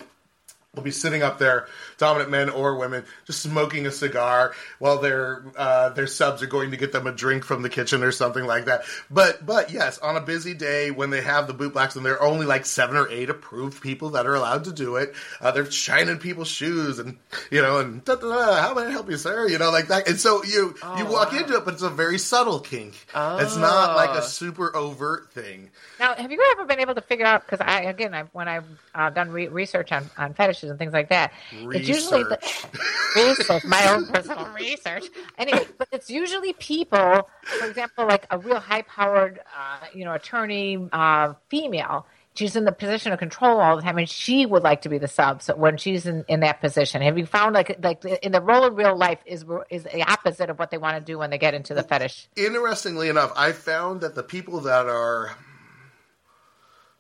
will 0.78 0.84
be 0.84 0.92
sitting 0.92 1.24
up 1.24 1.40
there, 1.40 1.68
dominant 1.98 2.32
men 2.32 2.50
or 2.50 2.76
women, 2.76 3.04
just 3.26 3.42
smoking 3.42 3.86
a 3.86 3.92
cigar 3.92 4.54
while 4.80 5.00
their 5.00 5.44
uh, 5.58 5.90
their 5.90 6.08
subs 6.08 6.42
are 6.42 6.48
going 6.48 6.72
to 6.72 6.78
get 6.78 6.92
them 6.92 7.08
a 7.08 7.12
drink 7.12 7.44
from 7.44 7.62
the 7.62 7.70
kitchen 7.70 8.04
or 8.04 8.12
something 8.12 8.46
like 8.46 8.66
that. 8.66 8.84
But 9.12 9.46
but 9.46 9.72
yes, 9.72 9.98
on 10.00 10.16
a 10.16 10.22
busy 10.22 10.54
day 10.54 10.92
when 10.92 11.10
they 11.10 11.22
have 11.22 11.48
the 11.48 11.54
boot 11.54 11.74
blacks 11.74 11.96
and 11.96 12.06
there 12.06 12.14
are 12.22 12.28
only 12.28 12.46
like 12.46 12.66
seven 12.66 12.96
or 12.96 13.10
eight 13.10 13.30
approved 13.30 13.82
people 13.82 14.12
that 14.12 14.26
are 14.26 14.36
allowed 14.36 14.64
to 14.66 14.72
do 14.72 14.96
it, 14.96 15.14
uh, 15.42 15.52
they're 15.52 15.70
shining 15.70 16.20
people's 16.20 16.48
shoes 16.48 17.00
and 17.00 17.18
you 17.52 17.62
know 17.62 17.80
and 17.80 18.06
da, 18.06 18.16
da, 18.16 18.28
da, 18.28 18.62
how 18.62 18.74
may 18.74 18.84
I 18.84 18.92
help 18.92 19.10
you, 19.10 19.18
sir? 19.18 19.48
You 19.48 19.58
know 19.58 19.72
like 19.72 19.88
that. 19.88 20.08
And 20.08 20.20
so 20.20 20.44
you 20.44 20.76
you 20.98 21.06
walk 21.06 21.34
wow. 21.34 21.40
into 21.40 21.56
it, 21.56 21.66
but 21.66 21.74
it's 21.74 21.84
a 21.84 21.90
very 21.90 22.20
subtle 22.20 22.60
kink. 22.60 22.94
It's 23.14 23.58
not 23.58 23.96
like 23.96 24.18
a 24.18 24.22
super 24.22 24.76
overt 24.76 25.32
thing. 25.32 25.72
Now, 26.00 26.14
have 26.16 26.32
you 26.32 26.40
ever 26.52 26.66
been 26.66 26.80
able 26.80 26.96
to 26.96 27.02
figure 27.02 27.26
out? 27.26 27.46
Because 27.46 27.60
I, 27.60 27.82
again, 27.84 28.14
I, 28.14 28.24
when 28.34 28.48
I've 28.48 28.66
uh, 28.94 29.10
done 29.10 29.32
re- 29.32 29.48
research 29.48 29.92
on, 29.92 30.10
on 30.18 30.34
fetishes 30.34 30.67
and 30.70 30.80
things 30.80 30.94
like 30.94 31.10
that, 31.10 31.34
it's 31.52 31.88
usually 31.88 32.24
the, 32.24 32.40
research, 33.16 33.64
my 33.66 33.90
own 33.94 34.06
personal 34.08 34.48
research. 34.54 35.06
Anyway, 35.38 35.66
but 35.78 35.88
it's 35.92 36.10
usually 36.10 36.54
people, 36.54 37.28
for 37.42 37.66
example, 37.68 38.06
like 38.08 38.26
a 38.30 38.38
real 38.38 38.60
high-powered, 38.60 39.40
uh, 39.40 39.86
you 39.94 40.06
know, 40.06 40.14
attorney 40.14 40.88
uh, 40.92 41.34
female. 41.50 42.06
She's 42.36 42.56
in 42.56 42.66
the 42.66 42.72
position 42.72 43.12
of 43.12 43.18
control 43.18 43.60
all 43.60 43.78
the 43.78 43.82
time, 43.82 43.98
and 43.98 44.08
she 44.08 44.46
would 44.46 44.62
like 44.62 44.84
to 44.84 44.90
be 44.90 45.00
the 45.00 45.08
sub. 45.08 45.42
So 45.42 45.56
when 45.56 45.78
she's 45.78 46.06
in, 46.06 46.24
in 46.28 46.42
that 46.42 46.62
position, 46.62 47.02
have 47.02 47.18
you 47.18 47.26
found 47.26 47.56
like 47.56 47.80
like 47.82 48.06
in 48.06 48.32
the 48.32 48.42
role 48.42 48.66
in 48.66 48.76
real 48.76 48.96
life 48.96 49.18
is 49.26 49.44
is 49.72 49.86
the 49.86 50.04
opposite 50.04 50.52
of 50.52 50.60
what 50.60 50.70
they 50.70 50.78
want 50.78 50.98
to 50.98 51.02
do 51.02 51.18
when 51.18 51.32
they 51.32 51.40
get 51.40 51.56
into 51.56 51.74
the 51.74 51.82
fetish? 51.82 52.28
interestingly 52.36 53.10
enough, 53.10 53.32
I 53.36 53.54
found 53.54 54.02
that 54.02 54.14
the 54.14 54.22
people 54.22 54.62
that 54.62 54.86
are 54.86 55.36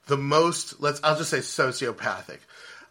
the 0.07 0.17
most 0.17 0.81
let's 0.81 0.99
I'll 1.03 1.17
just 1.17 1.29
say 1.29 1.39
sociopathic. 1.39 2.39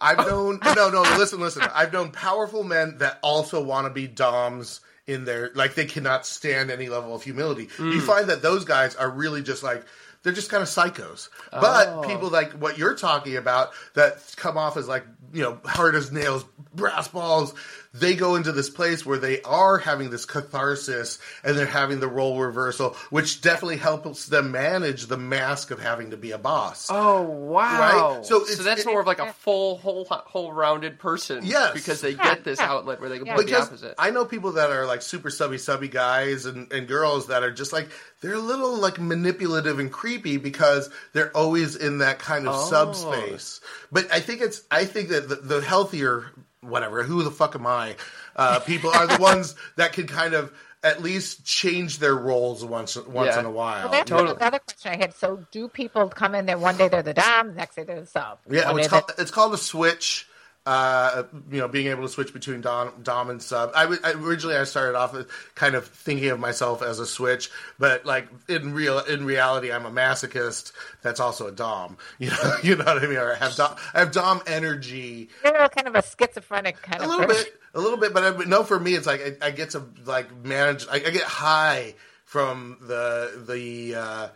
I've 0.00 0.18
known 0.18 0.58
no 0.64 0.90
no 0.90 1.02
listen 1.16 1.40
listen 1.40 1.62
I've 1.74 1.92
known 1.92 2.10
powerful 2.10 2.64
men 2.64 2.98
that 2.98 3.18
also 3.22 3.62
want 3.62 3.86
to 3.86 3.90
be 3.90 4.06
doms 4.06 4.80
in 5.06 5.24
their 5.24 5.50
like 5.54 5.74
they 5.74 5.86
cannot 5.86 6.26
stand 6.26 6.70
any 6.70 6.88
level 6.88 7.14
of 7.14 7.22
humility. 7.22 7.68
You 7.78 8.00
mm. 8.00 8.02
find 8.02 8.28
that 8.28 8.42
those 8.42 8.64
guys 8.64 8.96
are 8.96 9.10
really 9.10 9.42
just 9.42 9.62
like 9.62 9.84
they're 10.22 10.32
just 10.32 10.50
kind 10.50 10.62
of 10.62 10.68
psychos. 10.68 11.28
But 11.52 11.88
Oh. 11.88 12.02
people 12.02 12.28
like 12.30 12.52
what 12.54 12.78
you're 12.78 12.96
talking 12.96 13.36
about 13.36 13.70
that 13.94 14.34
come 14.36 14.58
off 14.58 14.76
as 14.76 14.88
like 14.88 15.04
you 15.32 15.42
know 15.42 15.60
hard 15.64 15.94
as 15.94 16.10
nails, 16.10 16.44
brass 16.74 17.08
balls. 17.08 17.54
They 17.98 18.14
go 18.16 18.34
into 18.36 18.52
this 18.52 18.68
place 18.70 19.04
where 19.06 19.18
they 19.18 19.42
are 19.42 19.78
having 19.78 20.10
this 20.10 20.24
catharsis 20.26 21.18
and 21.44 21.56
they're 21.56 21.66
having 21.66 22.00
the 22.00 22.08
role 22.08 22.38
reversal, 22.40 22.90
which 23.10 23.40
definitely 23.40 23.76
helps 23.78 24.26
them 24.26 24.50
manage 24.52 25.06
the 25.06 25.16
mask 25.16 25.70
of 25.70 25.80
having 25.80 26.10
to 26.10 26.16
be 26.16 26.32
a 26.32 26.38
boss. 26.38 26.88
Oh 26.90 27.22
wow! 27.22 28.16
Right? 28.16 28.24
So 28.26 28.44
So, 28.44 28.62
that's 28.62 28.82
it- 28.82 28.86
more 28.86 29.00
of 29.00 29.06
like 29.06 29.18
a 29.20 29.32
full, 29.32 29.78
whole, 29.78 30.04
whole 30.04 30.52
rounded 30.52 30.98
person. 30.98 31.40
Yes. 31.44 31.72
because 31.74 32.00
they 32.00 32.14
get 32.14 32.44
this 32.44 32.58
outlet 32.60 33.00
where 33.00 33.08
they 33.08 33.18
can 33.18 33.26
Yeah. 33.26 33.34
play 33.34 33.44
the 33.44 33.60
opposite. 33.60 33.94
I 33.98 34.10
know 34.10 34.24
people 34.24 34.52
that 34.52 34.70
are 34.70 34.86
like 34.86 35.02
super 35.02 35.30
subby 35.30 35.58
subby 35.58 35.88
guys 35.88 36.46
and, 36.46 36.70
and 36.72 36.86
girls 36.88 37.28
that 37.28 37.42
are 37.42 37.50
just 37.52 37.72
like 37.72 37.88
they're 38.20 38.34
a 38.34 38.38
little 38.38 38.76
like 38.76 38.98
manipulative 39.00 39.78
and 39.78 39.92
creepy 39.92 40.36
because 40.38 40.90
they're 41.12 41.36
always 41.36 41.76
in 41.76 41.98
that 41.98 42.18
kind 42.18 42.46
of 42.48 42.54
Oh. 42.56 42.68
subspace. 42.68 43.60
But 43.92 44.12
I 44.12 44.20
think 44.20 44.40
it's 44.40 44.62
I 44.70 44.84
think 44.84 45.10
that 45.10 45.28
the, 45.28 45.36
the 45.36 45.60
healthier 45.60 46.26
whatever 46.66 47.02
who 47.02 47.22
the 47.22 47.30
fuck 47.30 47.54
am 47.54 47.66
I 47.66 47.96
uh, 48.36 48.60
people 48.60 48.90
are 48.90 49.06
the 49.06 49.18
ones 49.20 49.54
that 49.76 49.92
can 49.92 50.06
kind 50.06 50.34
of 50.34 50.52
at 50.82 51.02
least 51.02 51.44
change 51.44 51.98
their 51.98 52.14
roles 52.14 52.64
once 52.64 52.96
once 52.96 53.34
Yeah. 53.34 53.40
in 53.40 53.46
a 53.46 53.50
while. 53.50 53.84
Well, 53.84 53.92
that's 53.92 54.08
Totally. 54.10 54.36
another 54.36 54.60
question 54.60 54.92
I 54.92 54.96
had. 54.96 55.14
So, 55.16 55.44
do 55.50 55.66
people 55.68 56.08
come 56.08 56.34
in 56.36 56.46
there 56.46 56.58
one 56.58 56.76
day 56.76 56.86
they're 56.88 57.02
the 57.02 57.14
dom, 57.14 57.56
next 57.56 57.74
day 57.76 57.82
they're 57.84 58.02
the 58.02 58.06
sub? 58.06 58.38
Yeah, 58.48 58.76
it's 58.76 58.86
called, 58.86 59.10
it's 59.18 59.30
called 59.32 59.54
a 59.54 59.58
switch. 59.58 60.28
Uh, 60.66 61.22
you 61.48 61.58
know, 61.60 61.68
being 61.68 61.86
able 61.86 62.02
to 62.02 62.08
switch 62.08 62.32
between 62.32 62.60
dom, 62.60 62.90
dom 63.00 63.30
and 63.30 63.40
sub. 63.40 63.70
I, 63.72 63.82
w- 63.82 64.00
I 64.02 64.14
originally 64.14 64.56
I 64.56 64.64
started 64.64 64.98
off 64.98 65.14
kind 65.54 65.76
of 65.76 65.86
thinking 65.86 66.30
of 66.30 66.40
myself 66.40 66.82
as 66.82 66.98
a 66.98 67.06
switch, 67.06 67.50
but 67.78 68.04
like 68.04 68.26
in 68.48 68.74
real 68.74 68.98
in 68.98 69.24
reality, 69.24 69.70
I'm 69.70 69.86
a 69.86 69.92
masochist. 69.92 70.72
That's 71.02 71.20
also 71.20 71.46
a 71.46 71.52
dom. 71.52 71.98
You 72.18 72.30
know, 72.30 72.56
you 72.64 72.74
know 72.74 72.84
what 72.84 72.98
I 73.00 73.06
mean? 73.06 73.16
Or 73.16 73.32
I 73.32 73.36
have 73.36 73.54
dom, 73.54 73.76
I 73.94 74.00
have 74.00 74.10
dom 74.10 74.42
energy 74.48 75.28
You're 75.44 75.68
kind 75.68 75.86
of 75.86 75.94
a 75.94 76.02
schizophrenic 76.02 76.82
kind 76.82 77.00
a 77.00 77.04
of 77.04 77.10
little 77.10 77.26
person. 77.26 77.44
bit, 77.44 77.60
a 77.74 77.80
little 77.80 77.98
bit. 77.98 78.12
But 78.12 78.24
I, 78.24 78.44
no, 78.46 78.64
for 78.64 78.80
me, 78.80 78.94
it's 78.94 79.06
like 79.06 79.38
I, 79.40 79.46
I 79.46 79.50
get 79.52 79.70
to 79.70 79.84
like 80.04 80.34
manage. 80.44 80.84
I, 80.88 80.96
I 80.96 81.10
get 81.10 81.22
high 81.22 81.94
from 82.24 82.78
the 82.80 83.44
the. 83.46 83.94
Uh, 83.94 84.28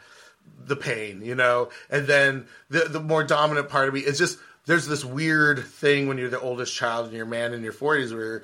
the 0.66 0.76
pain, 0.76 1.22
you 1.24 1.35
know, 1.35 1.70
and 1.89 2.07
then 2.07 2.47
the 2.68 2.81
the 2.81 3.01
more 3.01 3.24
dominant 3.24 3.70
part 3.70 3.89
of 3.89 3.95
me 3.95 4.01
is 4.01 4.18
just 4.18 4.39
there's 4.71 4.87
this 4.87 5.05
weird 5.05 5.64
thing 5.64 6.07
when 6.07 6.16
you're 6.16 6.31
the 6.31 6.41
oldest 6.41 6.73
child 6.73 7.07
and 7.07 7.14
you're 7.14 7.27
a 7.27 7.29
man 7.29 7.53
in 7.53 7.64
your 7.64 7.73
40s 7.73 8.14
where 8.14 8.43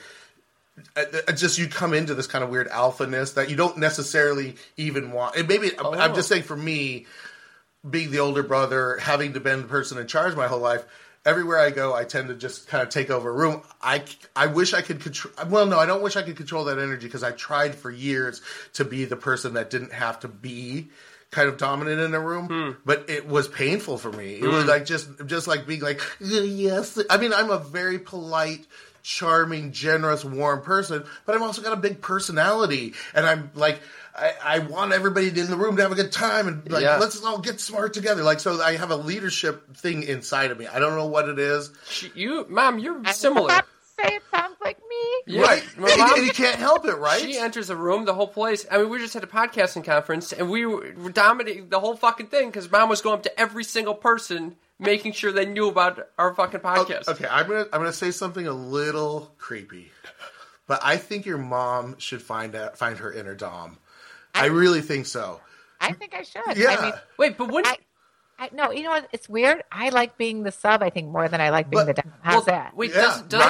uh, 0.96 1.04
uh, 1.28 1.32
just 1.32 1.56
you 1.56 1.68
come 1.68 1.94
into 1.94 2.14
this 2.14 2.26
kind 2.26 2.42
of 2.42 2.50
weird 2.50 2.68
alphaness 2.68 3.34
that 3.34 3.48
you 3.48 3.54
don't 3.54 3.78
necessarily 3.78 4.56
even 4.76 5.12
want. 5.12 5.36
And 5.36 5.46
maybe 5.46 5.70
I'm 5.78 6.16
just 6.16 6.28
saying 6.28 6.42
for 6.42 6.56
me, 6.56 7.06
being 7.88 8.10
the 8.10 8.18
older 8.18 8.42
brother, 8.42 8.98
having 9.00 9.34
to 9.34 9.40
been 9.40 9.62
the 9.62 9.68
person 9.68 9.98
in 9.98 10.08
charge 10.08 10.34
my 10.34 10.48
whole 10.48 10.58
life. 10.58 10.84
Everywhere 11.24 11.60
I 11.60 11.70
go, 11.70 11.94
I 11.94 12.02
tend 12.02 12.28
to 12.28 12.34
just 12.34 12.66
kind 12.66 12.82
of 12.82 12.88
take 12.88 13.08
over 13.08 13.30
a 13.30 13.32
room. 13.32 13.62
I, 13.80 14.02
I 14.34 14.46
wish 14.46 14.74
I 14.74 14.82
could 14.82 15.00
control. 15.00 15.32
Well, 15.48 15.66
no, 15.66 15.78
I 15.78 15.86
don't 15.86 16.02
wish 16.02 16.16
I 16.16 16.22
could 16.22 16.36
control 16.36 16.64
that 16.64 16.80
energy 16.80 17.06
because 17.06 17.22
I 17.22 17.30
tried 17.30 17.76
for 17.76 17.90
years 17.90 18.42
to 18.74 18.84
be 18.84 19.04
the 19.04 19.16
person 19.16 19.54
that 19.54 19.70
didn't 19.70 19.92
have 19.92 20.18
to 20.20 20.28
be 20.28 20.88
kind 21.30 21.48
of 21.48 21.58
dominant 21.58 22.00
in 22.00 22.14
a 22.14 22.20
room, 22.20 22.76
but 22.84 23.10
it 23.10 23.26
was 23.28 23.48
painful 23.48 23.98
for 23.98 24.12
me. 24.12 24.34
It 24.36 24.46
was 24.46 24.64
like 24.66 24.86
just 24.86 25.08
just 25.26 25.46
like 25.46 25.66
being 25.66 25.80
like 25.80 26.00
"Uh, 26.22 26.40
yes. 26.40 26.98
I 27.10 27.16
mean, 27.18 27.32
I'm 27.32 27.50
a 27.50 27.58
very 27.58 27.98
polite, 27.98 28.66
charming, 29.02 29.72
generous, 29.72 30.24
warm 30.24 30.62
person, 30.62 31.04
but 31.24 31.34
I've 31.34 31.42
also 31.42 31.62
got 31.62 31.72
a 31.72 31.76
big 31.76 32.00
personality, 32.00 32.94
and 33.14 33.26
I'm 33.26 33.50
like. 33.54 33.80
I, 34.18 34.32
I 34.42 34.58
want 34.60 34.94
everybody 34.94 35.28
in 35.28 35.34
the 35.50 35.58
room 35.58 35.76
to 35.76 35.82
have 35.82 35.92
a 35.92 35.94
good 35.94 36.10
time 36.10 36.48
and 36.48 36.70
like 36.72 36.82
Yeah. 36.82 36.96
let's 36.96 37.22
all 37.22 37.36
get 37.36 37.60
smart 37.60 37.92
together. 37.92 38.22
Like 38.22 38.40
so, 38.40 38.62
I 38.62 38.76
have 38.76 38.90
a 38.90 38.96
leadership 38.96 39.76
thing 39.76 40.04
inside 40.04 40.50
of 40.50 40.58
me. 40.58 40.66
I 40.66 40.78
don't 40.78 40.96
know 40.96 41.04
what 41.04 41.28
it 41.28 41.38
is. 41.38 41.70
You, 42.14 42.46
mom, 42.48 42.78
you're 42.78 43.04
similar. 43.12 43.44
about 43.48 43.66
to 43.66 44.02
say 44.02 44.14
it 44.16 44.22
sounds 44.30 44.55
like 44.55 44.55
me. 44.55 44.55
Yeah. 45.26 45.42
Right, 45.42 45.64
Well, 45.76 45.90
and, 45.90 45.98
mom- 45.98 46.14
and 46.14 46.26
you 46.26 46.32
can't 46.32 46.58
help 46.58 46.86
it, 46.86 46.94
right? 46.94 47.20
She 47.20 47.36
enters 47.36 47.68
a 47.68 47.76
room, 47.76 48.04
the 48.04 48.14
whole 48.14 48.28
place. 48.28 48.64
I 48.70 48.78
mean, 48.78 48.88
we 48.88 48.98
just 48.98 49.12
had 49.12 49.24
a 49.24 49.26
podcasting 49.26 49.84
conference, 49.84 50.32
and 50.32 50.48
we 50.48 50.64
were 50.64 50.92
were 50.96 51.10
dominating 51.10 51.68
the 51.68 51.80
whole 51.80 51.96
fucking 51.96 52.28
thing 52.28 52.48
because 52.48 52.70
mom 52.70 52.88
was 52.88 53.02
going 53.02 53.14
up 53.14 53.22
to 53.24 53.40
every 53.40 53.64
single 53.64 53.94
person, 53.94 54.54
making 54.78 55.12
sure 55.12 55.32
they 55.32 55.44
knew 55.44 55.68
about 55.68 56.08
our 56.16 56.32
fucking 56.32 56.60
oh, 56.62 56.68
podcast. 56.68 57.08
Okay, 57.08 57.26
I'm 57.28 57.48
gonna 57.48 57.64
I'm 57.72 57.80
gonna 57.80 57.92
say 57.92 58.12
something 58.12 58.46
a 58.46 58.52
little 58.52 59.32
creepy, 59.38 59.90
but 60.68 60.80
I 60.84 60.96
think 60.96 61.26
your 61.26 61.38
mom 61.38 61.98
should 61.98 62.22
find 62.22 62.54
out 62.54 62.78
find 62.78 62.96
her 62.98 63.12
inner 63.12 63.34
dom. 63.34 63.78
I 64.32 64.46
really 64.46 64.80
think 64.80 65.06
so. 65.06 65.40
I 65.80 65.92
think 65.92 66.14
I 66.14 66.22
should. 66.22 66.56
Yeah. 66.56 66.76
I 66.78 66.82
mean, 66.82 66.92
Wait, 67.18 67.36
but 67.36 67.50
when? 67.50 67.66
I, 67.66 67.76
I 68.38 68.50
no, 68.52 68.70
you 68.70 68.82
know 68.82 68.90
what? 68.90 69.08
It's 69.12 69.28
weird. 69.28 69.62
I 69.72 69.88
like 69.88 70.18
being 70.18 70.42
the 70.42 70.52
sub. 70.52 70.82
I 70.82 70.90
think 70.90 71.08
more 71.10 71.28
than 71.28 71.40
I 71.40 71.50
like 71.50 71.70
being 71.70 71.86
But- 71.86 71.96
the 71.96 72.02
dom. 72.02 72.12
How's 72.22 72.34
well, 72.34 72.56
that? 72.56 72.76
Wait, 72.76 72.90
Yeah, 72.90 73.00
does, 73.00 73.22
does, 73.22 73.40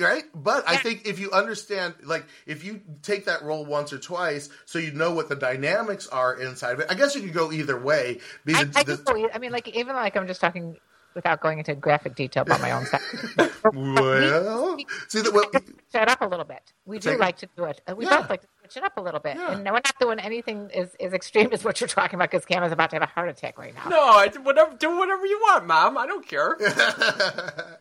right, 0.00 0.08
right. 0.08 0.24
But 0.34 0.68
I 0.68 0.76
think 0.76 1.06
if 1.06 1.18
you 1.18 1.30
understand, 1.32 1.94
like, 2.04 2.24
if 2.46 2.64
you 2.64 2.80
take 3.02 3.24
that 3.26 3.42
role 3.42 3.64
once 3.64 3.92
or 3.92 3.98
twice, 3.98 4.48
so 4.66 4.78
you 4.78 4.90
know 4.92 5.12
what 5.14 5.28
the 5.28 5.36
dynamics 5.36 6.06
are 6.08 6.34
inside 6.38 6.72
of 6.72 6.80
it. 6.80 6.86
I 6.90 6.94
guess 6.94 7.14
you 7.14 7.22
could 7.22 7.32
go 7.32 7.50
either 7.52 7.78
way. 7.80 8.18
I, 8.18 8.22
Because 8.44 8.76
I 8.76 8.82
the- 8.82 8.92
just 8.92 9.04
believe. 9.06 9.28
I 9.32 9.38
mean, 9.38 9.52
like 9.52 9.68
even 9.68 9.94
like 9.96 10.16
I'm 10.16 10.26
just 10.26 10.40
talking 10.40 10.76
without 11.14 11.40
going 11.40 11.58
into 11.58 11.74
graphic 11.74 12.14
detail 12.14 12.42
about 12.42 12.60
my 12.60 12.72
own 12.72 12.84
stuff. 12.84 13.02
well, 13.72 14.76
see 15.08 15.22
that. 15.22 15.32
Well, 15.32 15.50
Shut 15.90 16.08
up 16.10 16.20
a 16.20 16.26
little 16.26 16.44
bit. 16.44 16.60
We 16.84 16.98
do 16.98 17.10
Take- 17.10 17.18
like 17.20 17.38
to 17.38 17.48
do 17.56 17.64
it. 17.64 17.80
We 17.96 18.04
Yeah. 18.04 18.20
both 18.20 18.28
like 18.30 18.42
to 18.42 18.48
switch 18.72 18.82
it 18.82 18.84
up 18.86 18.96
a 18.96 19.00
little 19.00 19.20
bit, 19.20 19.36
Yeah. 19.36 19.52
and 19.52 19.64
we're 19.64 19.72
not 19.72 19.94
doing 20.00 20.18
anything 20.18 20.70
as, 20.74 20.94
as 21.00 21.12
extreme 21.12 21.50
as 21.52 21.64
what 21.64 21.80
you're 21.80 21.88
talking 21.88 22.16
about 22.16 22.30
because 22.30 22.44
Cam 22.44 22.62
is 22.64 22.72
about 22.72 22.90
to 22.90 22.96
have 22.96 23.02
a 23.02 23.06
heart 23.06 23.28
attack 23.28 23.58
right 23.58 23.74
now. 23.74 23.88
no, 23.88 24.00
I, 24.00 24.28
whatever, 24.42 24.74
do 24.76 24.96
whatever 24.98 25.24
you 25.26 25.38
want, 25.42 25.66
mom. 25.66 25.96
I 25.98 26.06
don't 26.06 26.26
care. 26.26 26.56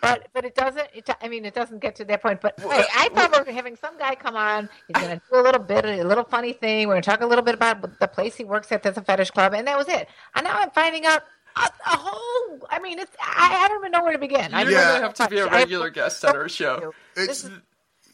But 0.00 0.28
but 0.32 0.44
it 0.44 0.54
doesn't. 0.54 0.88
It, 0.94 1.08
I 1.20 1.28
mean, 1.28 1.44
it 1.44 1.52
doesn't 1.54 1.80
get 1.80 1.96
to 1.96 2.04
that 2.04 2.22
point. 2.22 2.40
But 2.40 2.58
hey, 2.60 2.84
I 2.96 3.08
thought 3.12 3.32
we 3.32 3.42
were 3.44 3.56
having 3.56 3.76
some 3.76 3.98
guy 3.98 4.14
come 4.14 4.36
on. 4.36 4.68
He's 4.86 5.02
going 5.02 5.18
to 5.18 5.22
do 5.32 5.40
a 5.40 5.42
little 5.42 5.60
bit, 5.60 5.84
a 5.84 6.04
little 6.04 6.22
funny 6.24 6.52
thing. 6.52 6.86
We're 6.86 6.94
going 6.94 7.02
to 7.02 7.10
talk 7.10 7.20
a 7.22 7.26
little 7.26 7.42
bit 7.44 7.54
about 7.54 7.98
the 7.98 8.06
place 8.06 8.36
he 8.36 8.44
works 8.44 8.70
at. 8.70 8.82
That's 8.82 8.96
a 8.98 9.02
fetish 9.02 9.30
club, 9.32 9.54
and 9.54 9.66
that 9.66 9.76
was 9.76 9.88
it. 9.88 10.08
And 10.34 10.44
now 10.44 10.58
I'm 10.58 10.70
finding 10.70 11.04
out 11.06 11.22
a, 11.56 11.60
a 11.86 11.96
whole. 11.96 12.60
I 12.70 12.78
mean, 12.78 12.98
it's. 13.00 13.10
I, 13.20 13.64
I 13.64 13.68
don't 13.68 13.80
even 13.80 13.90
know 13.92 14.02
where 14.04 14.12
to 14.12 14.18
begin. 14.18 14.54
I 14.54 14.62
You're 14.62 14.72
Yeah. 14.72 14.84
gonna 14.92 15.00
have 15.06 15.14
to 15.14 15.28
be 15.28 15.38
a 15.38 15.42
have- 15.44 15.52
regular 15.52 15.90
guest 15.90 16.24
on 16.24 16.36
our 16.36 16.48
show. 16.48 16.92
This 17.14 17.44
it's. 17.44 17.50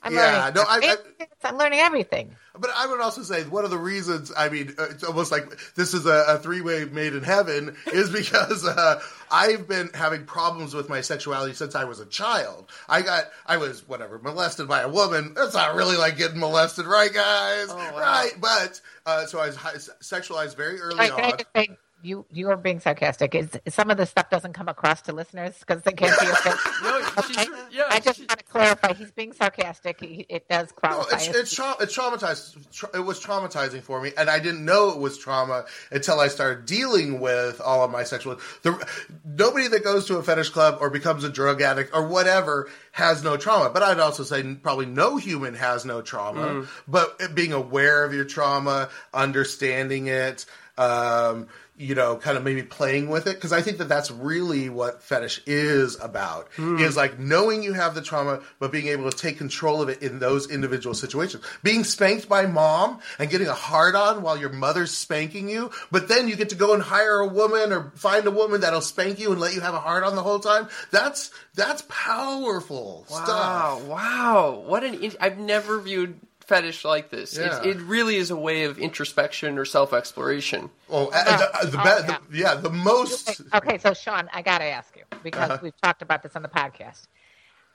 I'm 0.02 0.12
Yeah, 0.14 0.44
learning. 0.44 0.54
no, 0.54 0.64
I- 0.68 0.96
I'm 1.44 1.58
learning 1.58 1.80
everything. 1.80 2.34
But 2.58 2.70
I 2.76 2.86
would 2.86 3.00
also 3.00 3.22
say 3.22 3.44
one 3.44 3.64
of 3.64 3.70
the 3.70 3.78
reasons, 3.78 4.30
I 4.36 4.48
mean, 4.48 4.74
uh, 4.78 4.84
it's 4.90 5.04
almost 5.04 5.32
like 5.32 5.44
this 5.74 5.94
is 5.94 6.06
a, 6.06 6.24
a 6.28 6.38
three 6.38 6.60
way 6.60 6.84
made 6.84 7.14
in 7.14 7.22
heaven, 7.22 7.76
is 7.86 8.10
because 8.10 8.66
uh, 8.66 9.00
I've 9.30 9.66
been 9.68 9.90
having 9.94 10.24
problems 10.26 10.74
with 10.74 10.88
my 10.88 11.00
sexuality 11.00 11.54
since 11.54 11.74
I 11.74 11.84
was 11.84 12.00
a 12.00 12.06
child. 12.06 12.70
I 12.88 13.02
got, 13.02 13.24
I 13.46 13.56
was, 13.56 13.86
whatever, 13.88 14.18
molested 14.18 14.68
by 14.68 14.82
a 14.82 14.88
woman. 14.88 15.34
That's 15.34 15.54
not 15.54 15.74
really 15.76 15.96
like 15.96 16.16
getting 16.18 16.40
molested, 16.40 16.86
right, 16.86 17.12
guys? 17.12 17.68
Oh, 17.70 17.76
wow. 17.76 17.98
Right. 17.98 18.32
But, 18.40 18.80
uh, 19.06 19.26
so 19.26 19.38
I 19.38 19.46
was 19.46 19.56
sexualized 20.02 20.56
very 20.56 20.80
early 20.80 21.10
All 21.10 21.18
right, 21.18 21.46
I 21.54 21.60
on. 21.60 21.76
You 22.02 22.26
you 22.32 22.50
are 22.50 22.56
being 22.56 22.80
sarcastic? 22.80 23.34
Is 23.34 23.48
some 23.68 23.90
of 23.90 23.96
the 23.96 24.06
stuff 24.06 24.28
doesn't 24.30 24.52
come 24.52 24.68
across 24.68 25.02
to 25.02 25.12
listeners 25.12 25.56
because 25.60 25.82
they 25.82 25.92
can't 25.92 26.12
see 26.18 26.26
your 26.26 26.34
face? 26.36 26.58
No, 26.82 27.00
Okay? 27.18 27.46
yeah, 27.70 27.84
I 27.90 28.00
just 28.00 28.18
she- 28.18 28.26
want 28.26 28.38
to 28.40 28.44
clarify. 28.44 28.92
He's 28.94 29.10
being 29.12 29.32
sarcastic. 29.32 30.00
He, 30.00 30.26
it 30.28 30.48
does 30.48 30.72
No, 30.82 31.04
it's 31.12 31.28
it's, 31.28 31.54
tra- 31.54 31.76
it's 31.80 31.96
traumatized. 31.96 32.56
Tra- 32.72 32.90
it 32.94 33.00
was 33.00 33.20
traumatizing 33.22 33.82
for 33.82 34.00
me, 34.00 34.12
and 34.16 34.28
I 34.28 34.38
didn't 34.40 34.64
know 34.64 34.90
it 34.90 34.98
was 34.98 35.16
trauma 35.18 35.64
until 35.90 36.18
I 36.20 36.28
started 36.28 36.66
dealing 36.66 37.20
with 37.20 37.60
all 37.60 37.84
of 37.84 37.90
my 37.90 38.02
sexual. 38.04 38.38
The, 38.62 38.86
nobody 39.24 39.68
that 39.68 39.84
goes 39.84 40.06
to 40.06 40.16
a 40.16 40.22
fetish 40.22 40.50
club 40.50 40.78
or 40.80 40.90
becomes 40.90 41.24
a 41.24 41.28
drug 41.30 41.60
addict 41.62 41.94
or 41.94 42.06
whatever 42.06 42.68
has 42.92 43.22
no 43.22 43.36
trauma. 43.36 43.70
But 43.70 43.82
I'd 43.82 44.00
also 44.00 44.22
say 44.24 44.42
probably 44.54 44.86
no 44.86 45.16
human 45.16 45.54
has 45.54 45.84
no 45.84 46.02
trauma. 46.02 46.66
But 46.88 47.34
being 47.34 47.52
aware 47.52 48.04
of 48.04 48.12
your 48.12 48.24
trauma, 48.24 48.88
understanding 49.14 50.08
it. 50.08 50.46
Um, 50.78 51.48
you 51.76 51.94
know, 51.94 52.16
kind 52.16 52.36
of 52.36 52.44
maybe 52.44 52.62
playing 52.62 53.08
with 53.08 53.26
it 53.26 53.34
because 53.34 53.52
I 53.52 53.62
think 53.62 53.78
that 53.78 53.88
that's 53.88 54.10
really 54.10 54.68
what 54.68 55.02
fetish 55.02 55.42
is 55.46 55.98
about. 56.00 56.48
Hmm. 56.56 56.78
Is 56.78 56.96
like 56.96 57.18
knowing 57.18 57.62
you 57.62 57.72
have 57.72 57.94
the 57.94 58.02
trauma, 58.02 58.40
but 58.60 58.70
being 58.70 58.88
able 58.88 59.10
to 59.10 59.16
take 59.16 59.38
control 59.38 59.80
of 59.82 59.88
it 59.88 60.02
in 60.02 60.18
those 60.18 60.50
individual 60.50 60.94
situations. 60.94 61.42
Being 61.62 61.82
spanked 61.84 62.28
by 62.28 62.46
mom 62.46 63.00
and 63.18 63.30
getting 63.30 63.48
a 63.48 63.54
hard 63.54 63.94
on 63.94 64.22
while 64.22 64.36
your 64.36 64.50
mother's 64.52 64.90
spanking 64.92 65.48
you, 65.48 65.70
but 65.90 66.08
then 66.08 66.28
you 66.28 66.36
get 66.36 66.50
to 66.50 66.54
go 66.56 66.74
and 66.74 66.82
hire 66.82 67.18
a 67.20 67.26
woman 67.26 67.72
or 67.72 67.90
find 67.96 68.26
a 68.26 68.30
woman 68.30 68.60
that'll 68.60 68.80
spank 68.82 69.18
you 69.18 69.32
and 69.32 69.40
let 69.40 69.54
you 69.54 69.60
have 69.62 69.74
a 69.74 69.80
hard 69.80 70.04
on 70.04 70.14
the 70.14 70.22
whole 70.22 70.40
time. 70.40 70.68
That's 70.90 71.30
that's 71.54 71.82
powerful 71.88 73.06
Wow, 73.10 73.24
stuff. 73.24 73.82
wow. 73.84 74.62
What 74.66 74.84
an. 74.84 74.94
In- 75.02 75.12
I've 75.20 75.38
never 75.38 75.80
viewed 75.80 76.20
fetish 76.42 76.84
like 76.84 77.10
this. 77.10 77.36
Yeah. 77.36 77.62
It, 77.62 77.76
it 77.76 77.80
really 77.82 78.16
is 78.16 78.30
a 78.30 78.36
way 78.36 78.64
of 78.64 78.78
introspection 78.78 79.58
or 79.58 79.64
self 79.64 79.92
exploration. 79.92 80.70
Oh, 80.90 81.06
uh, 81.12 81.60
the, 81.62 81.68
the, 81.68 81.80
Oh, 81.80 82.02
be- 82.02 82.36
the, 82.36 82.38
yeah, 82.38 82.54
the 82.54 82.70
most. 82.70 83.40
Okay, 83.54 83.78
so 83.78 83.94
Sean, 83.94 84.28
I 84.32 84.42
got 84.42 84.58
to 84.58 84.64
ask 84.64 84.96
you 84.96 85.04
because 85.22 85.50
Uh-huh. 85.50 85.58
we've 85.62 85.80
talked 85.82 86.02
about 86.02 86.22
this 86.22 86.36
on 86.36 86.42
the 86.42 86.48
podcast. 86.48 87.06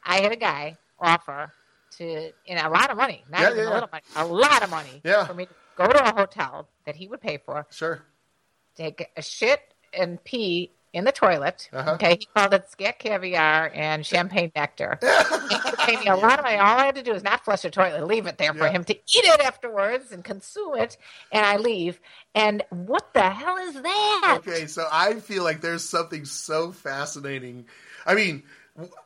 I 0.03 0.22
had 0.22 0.32
a 0.32 0.36
guy 0.38 0.78
offer 0.99 1.51
to, 1.97 2.32
in 2.45 2.57
a 2.57 2.70
lot 2.70 2.89
of 2.91 2.97
money, 2.97 3.24
not 3.30 3.41
Yeah, 3.41 3.47
even 3.51 3.57
yeah, 3.57 3.63
a 3.63 3.68
yeah. 3.68 3.74
little 3.74 3.89
money, 3.91 4.03
a 4.15 4.26
lot 4.26 4.63
of 4.63 4.70
money 4.70 5.01
Yeah. 5.03 5.26
for 5.26 5.34
me 5.34 5.45
to 5.45 5.53
go 5.78 5.88
to 5.88 6.09
a 6.09 6.13
hotel 6.15 6.68
that 6.86 6.95
he 6.95 7.07
would 7.07 7.22
pay 7.22 7.38
for 7.38 7.65
Sure. 7.72 8.01
take 8.76 9.09
a 9.18 9.22
shit 9.22 9.61
and 9.93 10.24
pee 10.24 10.72
in 10.98 11.06
the 11.06 11.12
toilet. 11.12 11.70
Uh-huh. 11.72 11.93
Okay, 11.93 12.18
he 12.20 12.28
called 12.36 12.54
it 12.54 12.70
scat 12.70 13.00
caviar 13.00 13.72
and 13.74 14.06
champagne 14.06 14.52
nectar. 14.56 15.00
gave 15.88 16.00
me 16.00 16.08
a 16.08 16.16
lot 16.16 16.39
of 16.39 16.45
money. 16.45 16.58
All 16.58 16.78
I 16.78 16.86
had 16.86 16.95
to 16.95 17.04
do 17.04 17.14
is 17.14 17.24
not 17.24 17.45
flush 17.45 17.62
the 17.62 17.70
toilet, 17.70 18.06
leave 18.06 18.28
it 18.28 18.38
there 18.38 18.54
for 18.54 18.68
him 18.68 18.84
to 18.86 18.93
eat 18.93 19.02
it 19.24 19.41
afterwards 19.41 20.12
and 20.12 20.24
consume 20.24 20.78
it, 20.78 20.98
and 21.32 21.45
I 21.45 21.58
leave. 21.58 22.00
And 22.36 22.64
what 22.70 23.14
the 23.14 23.30
hell 23.30 23.58
is 23.58 23.82
that? 23.82 24.38
Okay, 24.39 24.68
so 24.68 24.88
I 24.91 25.16
feel 25.16 25.43
like 25.43 25.62
there's 25.62 25.84
something 25.84 26.26
so 26.26 26.72
fascinating. 26.72 27.66
I 28.06 28.16
mean, 28.16 28.43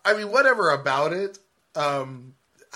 I 0.04 0.16
mean, 0.16 0.32
whatever 0.32 0.72
about 0.72 1.14
it. 1.14 1.38
Um, 1.76 2.34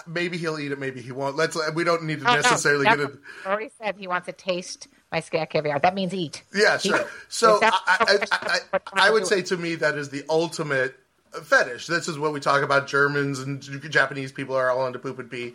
maybe 0.07 0.37
he'll 0.37 0.59
eat 0.59 0.71
it, 0.71 0.79
maybe 0.79 1.01
he 1.01 1.11
won't. 1.11 1.35
Let's. 1.35 1.57
We 1.73 1.83
don't 1.83 2.03
need 2.03 2.19
to 2.21 2.25
Oh, 2.29 2.35
no, 2.35 2.41
necessarily 2.41 2.85
get 2.85 2.97
that's- 2.97 3.15
it. 3.15 3.47
Already 3.47 3.71
said 3.81 3.95
he 3.97 4.07
wants 4.07 4.25
to 4.27 4.33
taste 4.33 4.87
my 5.11 5.19
scat 5.19 5.49
caviar. 5.49 5.79
That 5.79 5.93
means 5.95 6.13
eat. 6.13 6.43
Yeah, 6.53 6.77
sure. 6.77 7.05
So 7.29 7.59
I, 7.61 7.69
I, 7.87 8.27
I, 8.31 8.59
I, 8.93 9.07
I 9.07 9.11
would 9.11 9.25
say 9.27 9.41
to 9.43 9.57
me 9.57 9.75
that 9.75 9.95
is 9.97 10.09
the 10.09 10.23
ultimate 10.29 10.95
fetish. 11.43 11.87
This 11.87 12.07
is 12.07 12.17
what 12.17 12.33
we 12.33 12.39
talk 12.39 12.63
about. 12.63 12.87
Germans 12.87 13.39
and 13.39 13.61
Japanese 13.89 14.31
people 14.31 14.55
are 14.55 14.69
all 14.69 14.87
into 14.87 14.99
poop 14.99 15.19
and 15.19 15.29
pee. 15.29 15.53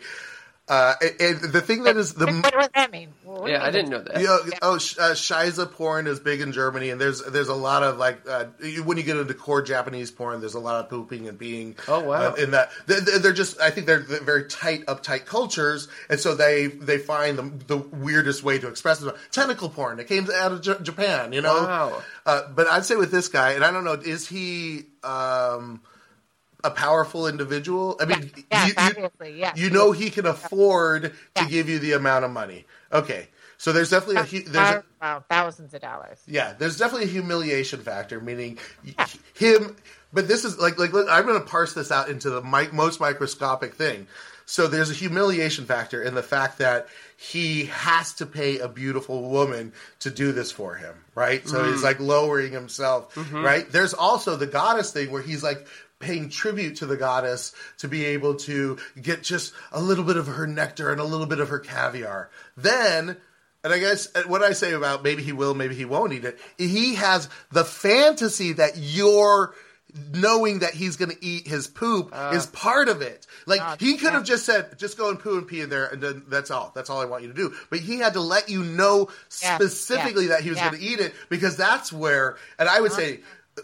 Uh, 0.67 0.93
and, 1.01 1.41
and 1.43 1.53
the 1.53 1.59
thing 1.59 1.83
that 1.83 1.97
is 1.97 2.13
the 2.13 2.27
What 2.27 2.53
does 2.53 2.69
that 2.75 2.91
mean? 2.91 3.09
What 3.25 3.45
do 3.45 3.51
you 3.51 3.57
Yeah, 3.57 3.63
I 3.63 3.71
didn't 3.71 3.89
know 3.89 4.01
that. 4.03 4.21
You 4.21 4.27
know, 4.27 4.39
oh, 4.61 4.75
uh, 4.75 4.77
Shiza 5.15 5.69
porn 5.69 6.07
is 6.07 6.19
big 6.19 6.39
in 6.39 6.53
Germany, 6.53 6.91
and 6.91 7.01
there's 7.01 7.21
there's 7.23 7.49
a 7.49 7.55
lot 7.55 7.83
of 7.83 7.97
like 7.97 8.21
uh, 8.29 8.45
you- 8.63 8.83
when 8.83 8.95
you 8.97 9.03
get 9.03 9.17
into 9.17 9.33
core 9.33 9.61
Japanese 9.61 10.11
porn, 10.11 10.39
there's 10.39 10.53
a 10.53 10.59
lot 10.59 10.81
of 10.83 10.89
pooping 10.89 11.27
and 11.27 11.37
being. 11.37 11.75
Oh, 11.87 12.01
wow. 12.01 12.29
uh, 12.29 12.33
in 12.35 12.51
that 12.51 12.69
they're, 12.85 13.01
they're 13.01 13.33
just, 13.33 13.59
I 13.59 13.69
think 13.71 13.85
they're, 13.87 13.99
they're 13.99 14.21
very 14.23 14.45
tight, 14.47 14.85
uptight 14.85 15.25
cultures, 15.25 15.87
and 16.09 16.19
so 16.19 16.35
they 16.35 16.67
they 16.67 16.99
find 16.99 17.37
the, 17.37 17.51
the 17.67 17.77
weirdest 17.77 18.43
way 18.43 18.57
to 18.59 18.67
express 18.69 19.01
it. 19.01 19.13
Tentacle 19.31 19.67
porn. 19.69 19.99
It 19.99 20.07
came 20.07 20.29
out 20.33 20.51
of 20.53 20.61
J- 20.61 20.75
Japan, 20.83 21.33
you 21.33 21.41
know. 21.41 21.53
Wow. 21.63 22.01
Uh, 22.25 22.43
but 22.55 22.67
I'd 22.67 22.85
say 22.85 22.95
with 22.95 23.11
this 23.11 23.27
guy, 23.27 23.53
and 23.53 23.65
I 23.65 23.71
don't 23.71 23.83
know, 23.83 23.93
is 23.93 24.27
he 24.27 24.83
um, 25.03 25.81
a 26.63 26.71
powerful 26.71 27.27
individual? 27.27 27.97
I 27.99 28.05
mean, 28.05 28.31
Yes, 28.51 28.67
you- 28.67 28.67
you- 28.69 28.73
obviously, 28.77 29.39
yes. 29.39 29.57
you 29.57 29.69
know 29.69 29.91
he 29.91 30.09
can 30.09 30.25
afford 30.25 31.13
to 31.35 31.45
give 31.45 31.69
you 31.69 31.79
the 31.79 31.93
amount 31.93 32.25
of 32.25 32.31
money. 32.31 32.65
Okay, 32.91 33.27
so 33.57 33.71
there's 33.71 33.89
definitely 33.89 34.17
a 34.39 34.43
there's 34.49 34.75
a, 34.75 34.83
Wow, 35.01 35.23
thousands 35.29 35.73
of 35.73 35.81
dollars. 35.81 36.19
yeah 36.27 36.53
there's 36.57 36.77
definitely 36.77 37.07
a 37.07 37.11
humiliation 37.11 37.81
factor, 37.81 38.19
meaning 38.19 38.57
y- 38.85 39.05
him. 39.33 39.75
But 40.13 40.27
this 40.27 40.43
is 40.43 40.57
like 40.59 40.77
like 40.77 40.91
look, 40.93 41.07
I'm 41.09 41.25
going 41.25 41.39
to 41.39 41.45
parse 41.47 41.73
this 41.73 41.91
out 41.91 42.09
into 42.09 42.29
the 42.29 42.41
mi- 42.41 42.69
most 42.73 42.99
microscopic 42.99 43.75
thing. 43.75 44.07
So 44.45 44.67
there's 44.67 44.91
a 44.91 44.93
humiliation 44.93 45.63
factor 45.65 46.03
in 46.03 46.13
the 46.13 46.23
fact 46.23 46.57
that 46.57 46.87
he 47.15 47.65
has 47.67 48.11
to 48.15 48.25
pay 48.25 48.59
a 48.59 48.67
beautiful 48.67 49.29
woman 49.29 49.71
to 49.99 50.11
do 50.11 50.33
this 50.33 50.51
for 50.51 50.75
him, 50.75 50.93
right? 51.15 51.47
So 51.47 51.63
he's 51.63 51.79
mm. 51.79 51.83
like 51.83 52.01
lowering 52.01 52.51
himself, 52.51 53.15
mm-hmm. 53.15 53.45
right? 53.45 53.71
There's 53.71 53.93
also 53.93 54.35
the 54.35 54.47
goddess 54.47 54.91
thing 54.91 55.09
where 55.11 55.21
he's 55.21 55.41
like 55.41 55.65
paying 56.01 56.29
tribute 56.29 56.77
to 56.77 56.85
the 56.85 56.97
goddess 56.97 57.53
to 57.77 57.87
be 57.87 58.05
able 58.05 58.35
to 58.35 58.77
get 59.01 59.23
just 59.23 59.53
a 59.71 59.81
little 59.81 60.03
bit 60.03 60.17
of 60.17 60.27
her 60.27 60.47
nectar 60.47 60.91
and 60.91 60.99
a 60.99 61.05
little 61.05 61.27
bit 61.27 61.39
of 61.39 61.49
her 61.49 61.59
caviar. 61.59 62.29
Then, 62.57 63.15
and 63.63 63.73
I 63.73 63.79
guess 63.79 64.07
uh, 64.15 64.23
what 64.27 64.41
I 64.43 64.53
say 64.53 64.73
about 64.73 65.03
maybe 65.03 65.23
he 65.23 65.31
will, 65.31 65.53
maybe 65.53 65.75
he 65.75 65.85
won't 65.85 66.13
eat 66.13 66.25
it, 66.25 66.39
he 66.57 66.95
has 66.95 67.29
the 67.51 67.63
fantasy 67.63 68.53
that 68.53 68.73
you're 68.75 69.53
knowing 70.13 70.59
that 70.59 70.73
he's 70.73 70.95
going 70.95 71.11
to 71.11 71.17
eat 71.25 71.45
his 71.45 71.67
poop 71.67 72.13
is 72.31 72.45
part 72.45 72.87
of 72.87 73.01
it. 73.01 73.27
Like 73.45 73.59
Ah, 73.61 73.75
he 73.77 73.97
could 73.97 74.13
have 74.13 74.21
yeah. 74.21 74.35
just 74.35 74.45
said, 74.45 74.79
"Just 74.79 74.97
go 74.97 75.09
and 75.09 75.19
poo 75.19 75.37
and 75.37 75.45
pee 75.45 75.59
in 75.59 75.69
there," 75.69 75.87
and 75.87 76.01
then 76.01 76.23
that's 76.29 76.49
all. 76.49 76.71
That's 76.73 76.89
all 76.89 77.01
I 77.01 77.05
want 77.05 77.23
you 77.23 77.27
to 77.29 77.33
do. 77.35 77.53
But 77.69 77.79
he 77.79 77.97
had 77.97 78.13
to 78.13 78.21
let 78.21 78.47
you 78.47 78.63
know 78.63 79.09
Yeah, 79.41 79.57
specifically 79.57 80.27
yeah, 80.27 80.35
that 80.35 80.41
he 80.43 80.49
was 80.49 80.59
going 80.59 80.75
to 80.75 80.81
eat 80.81 81.01
it 81.01 81.13
because 81.27 81.57
that's 81.57 81.91
where, 81.91 82.37
and 82.57 82.69
I 82.69 82.79
would 82.79 82.93
say, 82.93 83.19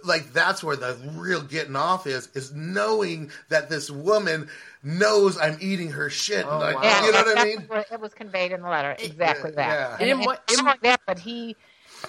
like 0.05 0.33
that's 0.33 0.63
where 0.63 0.75
the 0.75 0.97
real 1.15 1.41
getting 1.41 1.75
off 1.75 2.07
is, 2.07 2.29
is 2.33 2.53
knowing 2.53 3.31
that 3.49 3.69
this 3.69 3.89
woman 3.89 4.49
knows 4.83 5.37
I'm 5.37 5.57
eating 5.59 5.91
her 5.91 6.09
shit. 6.09 6.45
Oh, 6.47 6.51
and 6.51 6.59
like, 6.59 6.75
wow. 6.75 6.81
Yeah, 6.83 7.05
you 7.05 7.11
know 7.11 7.23
that- 7.23 7.25
what 7.25 7.37
I 7.39 7.43
mean? 7.45 7.57
what- 7.67 7.91
It 7.91 7.99
was 7.99 8.13
conveyed 8.13 8.51
in 8.51 8.61
the 8.61 8.69
letter. 8.69 8.95
Exactly 8.99 9.51
Yeah. 9.51 9.55
that. 9.97 10.01
And 10.01 10.09
And, 10.11 10.25
what- 10.25 10.43
and 10.49 10.57
not 10.63 10.77
only 10.77 10.89
that, 10.89 11.01
but 11.05 11.19
he 11.19 11.55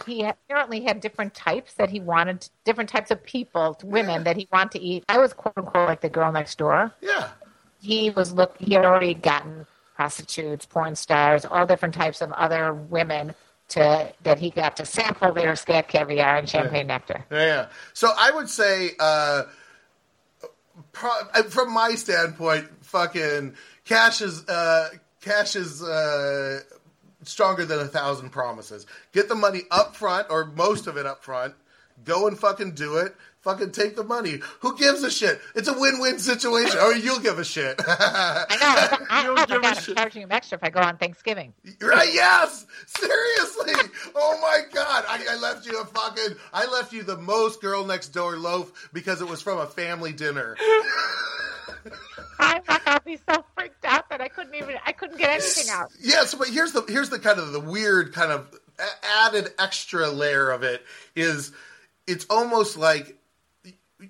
he 0.06 0.22
apparently 0.22 0.82
had 0.82 1.00
different 1.00 1.32
types 1.32 1.72
that 1.74 1.88
he 1.88 1.98
wanted, 1.98 2.46
different 2.64 2.90
types 2.90 3.10
of 3.10 3.24
people, 3.24 3.78
women 3.82 4.16
Yeah. 4.16 4.22
that 4.24 4.36
he 4.36 4.46
wanted 4.52 4.72
to 4.72 4.80
eat. 4.80 5.02
I 5.08 5.16
was 5.16 5.32
quote 5.32 5.54
unquote 5.56 5.88
like 5.88 6.02
the 6.02 6.10
girl 6.10 6.30
next 6.30 6.58
door. 6.58 6.92
Yeah. 7.00 7.28
He 7.80 8.10
was 8.10 8.32
look. 8.32 8.54
He 8.58 8.74
had 8.74 8.84
already 8.84 9.14
gotten 9.14 9.66
prostitutes, 9.96 10.66
porn 10.66 10.94
stars, 10.94 11.44
all 11.44 11.64
different 11.66 11.94
types 11.94 12.20
of 12.20 12.30
other 12.32 12.74
women 12.74 13.34
to 13.68 14.12
that 14.22 14.38
he 14.38 14.50
got 14.50 14.76
to 14.76 14.86
sample 14.86 15.32
their 15.32 15.54
scat 15.56 15.88
caviar 15.88 16.36
and 16.36 16.48
champagne 16.48 16.86
nectar. 16.86 17.24
Yeah, 17.30 17.38
yeah. 17.44 17.66
So 17.92 18.10
I 18.16 18.30
would 18.30 18.48
say, 18.48 18.90
uh, 18.98 19.44
pro- 20.92 21.10
uh, 21.34 21.42
from 21.44 21.72
my 21.72 21.90
standpoint, 21.90 22.68
fucking 22.82 23.54
cash 23.84 24.22
is 24.22 24.46
uh, 24.48 24.88
cash 25.20 25.56
is 25.56 25.82
uh, 25.82 26.60
stronger 27.22 27.64
than 27.64 27.80
a 27.80 27.88
thousand 27.88 28.30
promises. 28.30 28.86
Get 29.12 29.28
the 29.28 29.34
money 29.34 29.62
up 29.70 29.94
front, 29.94 30.28
or 30.30 30.46
most 30.46 30.86
of 30.86 30.96
it 30.96 31.06
up 31.06 31.22
front. 31.22 31.54
Go 32.04 32.26
and 32.26 32.38
fucking 32.38 32.72
do 32.72 32.96
it. 32.98 33.14
Fucking 33.48 33.70
take 33.70 33.96
the 33.96 34.04
money. 34.04 34.40
Who 34.60 34.76
gives 34.76 35.02
a 35.02 35.10
shit? 35.10 35.40
It's 35.54 35.68
a 35.68 35.72
win-win 35.72 36.18
situation. 36.18 36.78
or 36.80 36.92
you'll 36.92 37.18
give 37.18 37.38
a 37.38 37.44
shit. 37.44 37.76
I 37.88 38.46
know. 38.60 39.06
I, 39.08 39.22
don't 39.24 39.38
I, 39.38 39.46
give 39.46 39.62
a 39.62 39.66
I, 39.66 39.70
I'm 39.70 39.76
shit. 39.76 39.96
charging 39.96 40.20
him 40.20 40.32
extra 40.32 40.58
if 40.58 40.64
I 40.64 40.68
go 40.68 40.80
on 40.80 40.98
Thanksgiving. 40.98 41.54
Right? 41.80 42.10
Yes. 42.12 42.66
Seriously. 42.86 43.72
Oh 44.14 44.38
my 44.42 44.58
god. 44.74 45.04
I, 45.08 45.24
I 45.30 45.36
left 45.38 45.64
you 45.64 45.80
a 45.80 45.86
fucking. 45.86 46.36
I 46.52 46.66
left 46.66 46.92
you 46.92 47.02
the 47.04 47.16
most 47.16 47.62
girl 47.62 47.86
next 47.86 48.08
door 48.08 48.36
loaf 48.36 48.90
because 48.92 49.22
it 49.22 49.28
was 49.28 49.40
from 49.40 49.58
a 49.60 49.66
family 49.66 50.12
dinner. 50.12 50.54
I'm 52.38 52.60
like, 52.68 52.86
I'll 52.86 53.00
be 53.00 53.18
so 53.30 53.42
freaked 53.56 53.82
out 53.86 54.10
that 54.10 54.20
I 54.20 54.28
couldn't 54.28 54.56
even. 54.56 54.76
I 54.84 54.92
couldn't 54.92 55.16
get 55.16 55.30
anything 55.30 55.70
out. 55.70 55.90
Yes, 56.02 56.34
but 56.34 56.48
here's 56.48 56.72
the 56.72 56.82
here's 56.86 57.08
the 57.08 57.18
kind 57.18 57.38
of 57.38 57.52
the 57.52 57.60
weird 57.60 58.12
kind 58.12 58.30
of 58.30 58.54
added 59.24 59.48
extra 59.58 60.10
layer 60.10 60.50
of 60.50 60.64
it 60.64 60.82
is 61.16 61.50
it's 62.08 62.26
almost 62.30 62.76
like 62.76 63.17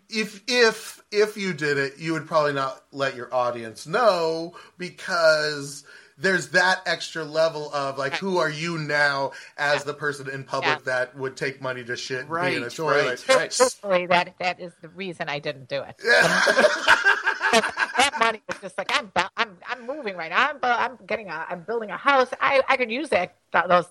if 0.09 0.43
if 0.47 1.03
if 1.11 1.36
you 1.36 1.53
did 1.55 1.78
it, 1.78 1.99
you 1.99 2.12
would 2.12 2.26
probably 2.26 2.53
not 2.53 2.82
let 2.93 3.16
your 3.16 3.32
audience 3.34 3.86
know 3.86 4.55
because 4.76 5.84
there's 6.18 6.49
that 6.49 6.80
extra 6.84 7.24
level 7.24 7.72
of 7.72 7.97
like 7.97 8.14
who 8.14 8.39
are 8.39 8.51
you 8.51 8.76
now 8.78 9.30
as 9.57 9.84
the 9.84 9.95
person 9.95 10.28
in 10.28 10.43
public 10.45 10.78
Yeah. 10.80 10.84
that 10.84 11.16
would 11.16 11.36
take 11.36 11.62
money 11.62 11.84
to 11.84 11.97
shit 11.97 12.20
and 12.22 12.30
Right, 12.30 12.51
pee 12.51 12.57
in 12.57 12.64
a 12.64 12.70
toilet. 12.70 13.24
right, 13.28 13.57
right. 13.84 14.09
That 14.09 14.34
that 14.41 14.61
is 14.61 14.72
the 14.82 14.89
reason 14.89 15.28
I 15.28 15.39
didn't 15.39 15.68
do 15.68 15.82
it. 15.82 15.97
that 16.03 18.12
money 18.18 18.43
was 18.49 18.59
just 18.61 18.76
like 18.76 18.91
I'm 18.95 19.11
I'm 19.36 19.57
I'm 19.66 19.86
moving 19.86 20.16
right 20.16 20.30
now. 20.30 20.49
I'm 20.51 20.59
I'm 20.62 20.99
getting 21.07 21.28
a 21.28 21.47
I'm 21.49 21.61
building 21.62 21.91
a 21.91 21.97
house. 21.97 22.28
I 22.41 22.62
I 22.68 22.76
could 22.76 22.91
use 22.91 23.09
that 23.11 23.36
those 23.68 23.86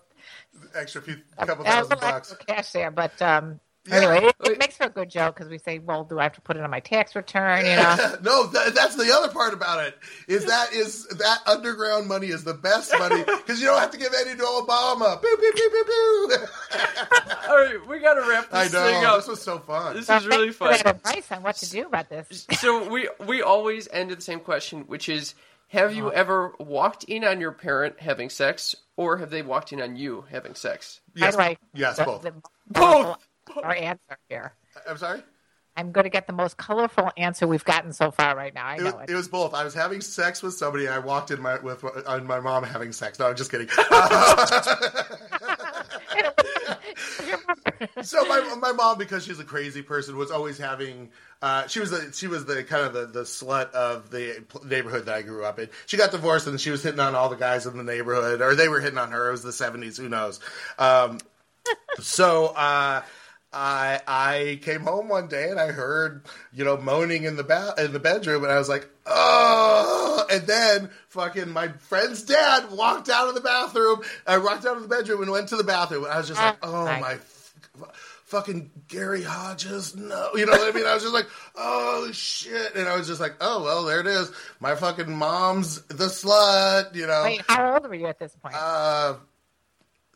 Extra 0.76 1.02
few 1.02 1.18
couple 1.38 1.64
thousand 1.66 2.00
bucks. 2.02 2.32
extra 2.34 2.46
cash 2.56 2.72
there, 2.72 2.92
but 2.92 3.20
um. 3.22 3.60
Yeah. 3.88 3.96
Anyway, 3.96 4.32
it, 4.46 4.60
makes 4.60 4.76
for 4.78 4.86
a 4.86 4.90
good 4.90 5.10
joke 5.10 5.36
because 5.36 5.50
we 5.50 5.58
say, 5.58 5.80
"Well, 5.80 6.04
do 6.04 6.20
I 6.20 6.24
have 6.24 6.34
to 6.34 6.42
put 6.42 6.58
it 6.58 6.64
on 6.64 6.70
my 6.70 6.80
tax 6.80 7.16
return?" 7.16 7.66
You 7.66 7.76
know, 7.78 8.16
no, 8.22 8.50
th- 8.52 8.74
that's 8.74 8.96
the 8.96 9.12
other 9.14 9.32
part 9.32 9.54
about 9.54 9.86
it. 9.86 9.98
Is 10.28 10.46
that 10.46 10.74
is 10.74 11.06
that 11.08 11.40
underground 11.46 12.08
money 12.08 12.28
is 12.28 12.44
the 12.44 12.54
best 12.54 12.92
money 13.00 13.24
because 13.24 13.60
you 13.62 13.68
don't 13.68 13.80
have 13.80 13.92
to 13.92 13.98
give 13.98 14.14
any 14.20 14.36
to 14.36 14.44
Obama. 14.44 15.22
Pew, 15.22 15.38
pew, 15.40 15.52
pew, 15.54 15.70
pew, 15.70 15.86
pew. 15.86 16.80
All 17.50 17.58
right, 17.58 17.88
we 17.88 18.00
got 18.00 18.16
to 18.16 18.28
wrap 18.30 18.48
I 18.52 18.64
this 18.64 18.72
thing 18.74 19.04
know 19.04 19.12
up. 19.12 19.18
this 19.20 19.28
was 19.28 19.42
so 19.42 19.60
fun. 19.60 19.96
This 19.96 20.08
So 20.08 20.16
is 20.18 20.28
really 20.28 20.52
thanks 20.52 20.82
for 20.82 20.84
fun. 20.90 20.96
advice 20.96 21.32
on 21.32 21.44
what 21.44 21.56
to 21.58 21.70
do 21.70 21.86
about 21.88 22.10
this. 22.10 22.46
so 22.60 22.90
we 22.90 23.10
we 23.26 23.42
always 23.42 23.88
end 23.92 24.10
with 24.10 24.20
the 24.20 24.24
same 24.26 24.40
question, 24.42 24.82
which 24.88 25.08
is: 25.10 25.34
Have 25.70 25.94
you 25.94 26.08
uh-huh. 26.08 26.16
ever 26.20 26.54
walked 26.60 27.06
in 27.06 27.24
on 27.24 27.40
your 27.40 27.52
parent 27.54 28.00
having 28.00 28.30
sex, 28.30 28.76
or 28.98 29.18
have 29.18 29.30
they 29.30 29.42
walked 29.44 29.72
in 29.72 29.82
on 29.82 29.96
you 29.96 30.26
having 30.30 30.56
sex? 30.56 31.00
Yes, 31.16 31.36
How 31.36 31.42
do 31.44 31.50
I? 31.52 31.58
yes, 31.74 31.98
both. 32.04 32.22
the 32.24 32.34
Both. 32.70 33.18
Our 33.64 33.76
answer 33.76 34.18
here. 34.30 34.54
I'm 34.88 34.98
sorry. 34.98 35.22
I'm 35.76 35.92
going 35.92 36.06
to 36.06 36.10
get 36.10 36.26
the 36.26 36.34
most 36.34 36.58
colorful 36.58 37.12
answer 37.18 37.46
we've 37.46 37.64
gotten 37.64 37.94
so 37.94 38.10
far 38.10 38.36
right 38.36 38.54
now. 38.54 38.66
I 38.66 38.76
It 38.76 38.82
know 38.82 38.86
was, 38.86 38.96
it. 39.04 39.10
it 39.12 39.16
was 39.16 39.28
both. 39.28 39.54
I 39.54 39.64
was 39.64 39.76
having 39.76 40.02
sex 40.02 40.42
with 40.42 40.56
somebody. 40.56 40.88
I 40.88 40.98
walked 40.98 41.30
in 41.30 41.40
my 41.40 41.60
with 41.60 41.84
on 42.08 42.26
my 42.26 42.40
mom 42.40 42.64
having 42.64 42.92
sex. 42.92 43.20
No, 43.20 43.28
I'm 43.28 43.36
just 43.36 43.52
kidding. 43.52 43.68
so 48.02 48.26
my 48.26 48.56
my 48.60 48.72
mom, 48.72 48.98
because 48.98 49.24
she's 49.26 49.40
a 49.40 49.44
crazy 49.44 49.84
person, 49.84 50.18
was 50.18 50.32
always 50.32 50.58
having. 50.58 51.12
Uh, 51.42 51.68
she 51.68 51.80
was 51.80 51.92
the 51.92 52.12
she 52.14 52.26
was 52.28 52.46
the 52.46 52.64
kind 52.64 52.84
of 52.86 52.94
the, 52.94 53.06
the 53.06 53.22
slut 53.24 53.70
of 53.72 54.10
the 54.10 54.44
neighborhood 54.66 55.06
that 55.06 55.16
I 55.16 55.22
grew 55.22 55.46
up 55.46 55.60
in. 55.60 55.70
She 55.86 55.96
got 55.98 56.10
divorced 56.12 56.48
and 56.48 56.60
she 56.60 56.72
was 56.72 56.82
hitting 56.82 57.00
on 57.00 57.14
all 57.14 57.30
the 57.30 57.36
guys 57.36 57.68
in 57.68 57.78
the 57.78 57.84
neighborhood, 57.84 58.42
or 58.42 58.56
they 58.56 58.68
were 58.68 58.80
hitting 58.80 58.98
on 58.98 59.12
her. 59.12 59.28
It 59.30 59.32
was 59.32 59.44
the 59.44 59.52
'70s. 59.52 59.98
Who 59.98 60.10
knows? 60.10 60.40
Um, 60.80 61.20
so 62.00 62.48
uh, 62.48 63.04
I 63.58 64.02
I 64.08 64.60
came 64.62 64.82
home 64.82 65.10
one 65.10 65.28
day 65.28 65.50
and 65.50 65.60
I 65.60 65.72
heard 65.72 66.22
you 66.54 66.64
know 66.64 66.78
moaning 66.78 67.24
in 67.24 67.36
the 67.38 67.44
ba- 67.44 67.74
in 67.80 67.92
the 67.92 68.00
bedroom, 68.00 68.44
and 68.44 68.54
I 68.54 68.60
was 68.60 68.70
like, 68.70 68.88
oh. 69.08 70.26
And 70.30 70.46
then 70.46 70.90
fucking 71.10 71.50
my 71.50 71.70
friend's 71.70 72.22
dad 72.22 72.70
walked 72.72 73.10
out 73.10 73.30
of 73.30 73.36
the 73.36 73.42
bathroom. 73.42 74.02
I 74.28 74.38
walked 74.38 74.66
out 74.66 74.76
of 74.76 74.84
the 74.84 74.88
bedroom 74.90 75.24
and 75.24 75.32
went 75.32 75.50
to 75.50 75.56
the 75.56 75.64
bathroom, 75.64 76.04
and 76.04 76.14
I 76.14 76.18
was 76.18 76.28
just 76.28 76.40
like, 76.40 76.58
Oh, 76.62 76.82
oh 76.82 76.86
my 76.86 77.18
my 77.80 77.88
fucking 78.26 78.70
Gary 78.88 79.24
Hodges. 79.24 79.96
No, 79.96 80.30
you 80.36 80.46
know 80.46 80.52
what 80.52 80.74
I 80.74 80.78
mean? 80.78 80.86
I 80.86 80.94
was 80.94 81.04
just 81.04 81.14
like, 81.14 81.28
oh 81.56 82.10
shit. 82.12 82.76
And 82.76 82.88
I 82.88 82.96
was 82.98 83.08
just 83.08 83.22
like, 83.22 83.36
oh, 83.40 83.64
well, 83.64 83.86
there 83.86 84.02
it 84.02 84.08
is. 84.08 84.32
My 84.60 84.76
fucking 84.76 85.10
mom's 85.10 85.82
the 85.84 86.06
slut, 86.06 86.94
you 86.94 87.08
know? 87.08 87.24
Wait, 87.24 87.42
how 87.48 87.74
old 87.74 87.88
were 87.88 87.96
you 87.96 88.08
at 88.08 88.20
this 88.20 88.36
point? 88.36 88.56
Uh, 88.56 89.16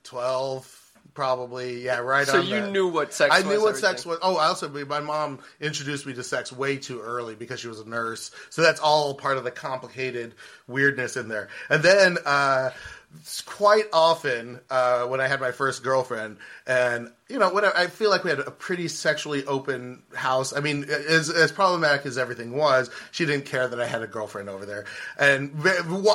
12 0.03 0.80
probably 1.13 1.83
yeah 1.83 1.97
right 1.97 2.25
So 2.27 2.39
you 2.41 2.61
that. 2.61 2.71
knew 2.71 2.87
what 2.87 3.13
sex 3.13 3.33
I 3.33 3.39
was. 3.39 3.45
knew 3.47 3.61
what 3.61 3.69
everything. 3.69 3.81
sex 3.81 4.05
was. 4.05 4.19
Oh, 4.21 4.37
I 4.37 4.45
also 4.45 4.69
my 4.85 4.99
mom 4.99 5.39
introduced 5.59 6.05
me 6.05 6.13
to 6.13 6.23
sex 6.23 6.51
way 6.51 6.77
too 6.77 7.01
early 7.01 7.35
because 7.35 7.59
she 7.59 7.67
was 7.67 7.79
a 7.79 7.87
nurse. 7.89 8.31
So 8.49 8.61
that's 8.61 8.79
all 8.79 9.13
part 9.15 9.37
of 9.37 9.43
the 9.43 9.51
complicated 9.51 10.35
weirdness 10.67 11.17
in 11.17 11.27
there. 11.27 11.49
And 11.69 11.83
then 11.83 12.17
uh, 12.25 12.71
quite 13.45 13.85
often 13.93 14.59
uh, 14.69 15.05
when 15.05 15.19
I 15.19 15.27
had 15.27 15.39
my 15.39 15.51
first 15.51 15.83
girlfriend, 15.83 16.37
and 16.65 17.11
you 17.29 17.39
know, 17.39 17.53
when 17.53 17.63
I, 17.63 17.71
I 17.75 17.87
feel 17.87 18.09
like 18.09 18.23
we 18.23 18.29
had 18.29 18.39
a 18.39 18.51
pretty 18.51 18.87
sexually 18.87 19.45
open 19.45 20.03
house. 20.13 20.53
I 20.53 20.59
mean, 20.59 20.85
as, 20.85 21.29
as 21.29 21.51
problematic 21.51 22.05
as 22.05 22.17
everything 22.17 22.53
was, 22.53 22.89
she 23.11 23.25
didn't 23.25 23.45
care 23.45 23.67
that 23.67 23.79
I 23.79 23.87
had 23.87 24.01
a 24.01 24.07
girlfriend 24.07 24.49
over 24.49 24.65
there. 24.65 24.85
And 25.17 25.57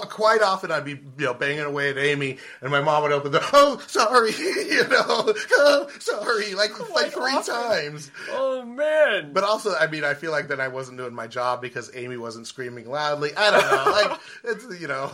quite 0.08 0.42
often 0.42 0.70
I'd 0.70 0.84
be 0.84 0.92
you 0.92 1.24
know 1.24 1.34
banging 1.34 1.60
away 1.60 1.90
at 1.90 1.98
Amy, 1.98 2.38
and 2.60 2.70
my 2.70 2.80
mom 2.80 3.02
would 3.02 3.12
open 3.12 3.32
the 3.32 3.46
oh 3.52 3.82
sorry, 3.86 4.32
you 4.38 4.86
know, 4.88 5.32
oh 5.52 5.88
sorry, 5.98 6.54
like 6.54 6.78
like 6.94 7.12
three 7.12 7.32
often. 7.32 7.54
times. 7.54 8.10
Oh 8.30 8.64
man! 8.64 9.32
But 9.32 9.44
also, 9.44 9.74
I 9.74 9.86
mean, 9.86 10.04
I 10.04 10.14
feel 10.14 10.32
like 10.32 10.48
that 10.48 10.60
I 10.60 10.68
wasn't 10.68 10.98
doing 10.98 11.14
my 11.14 11.26
job 11.26 11.62
because 11.62 11.90
Amy 11.94 12.16
wasn't 12.16 12.46
screaming 12.46 12.90
loudly. 12.90 13.34
I 13.36 13.50
don't 13.50 13.70
know, 13.70 13.92
like 13.92 14.20
it's 14.44 14.80
you 14.80 14.88
know. 14.88 15.10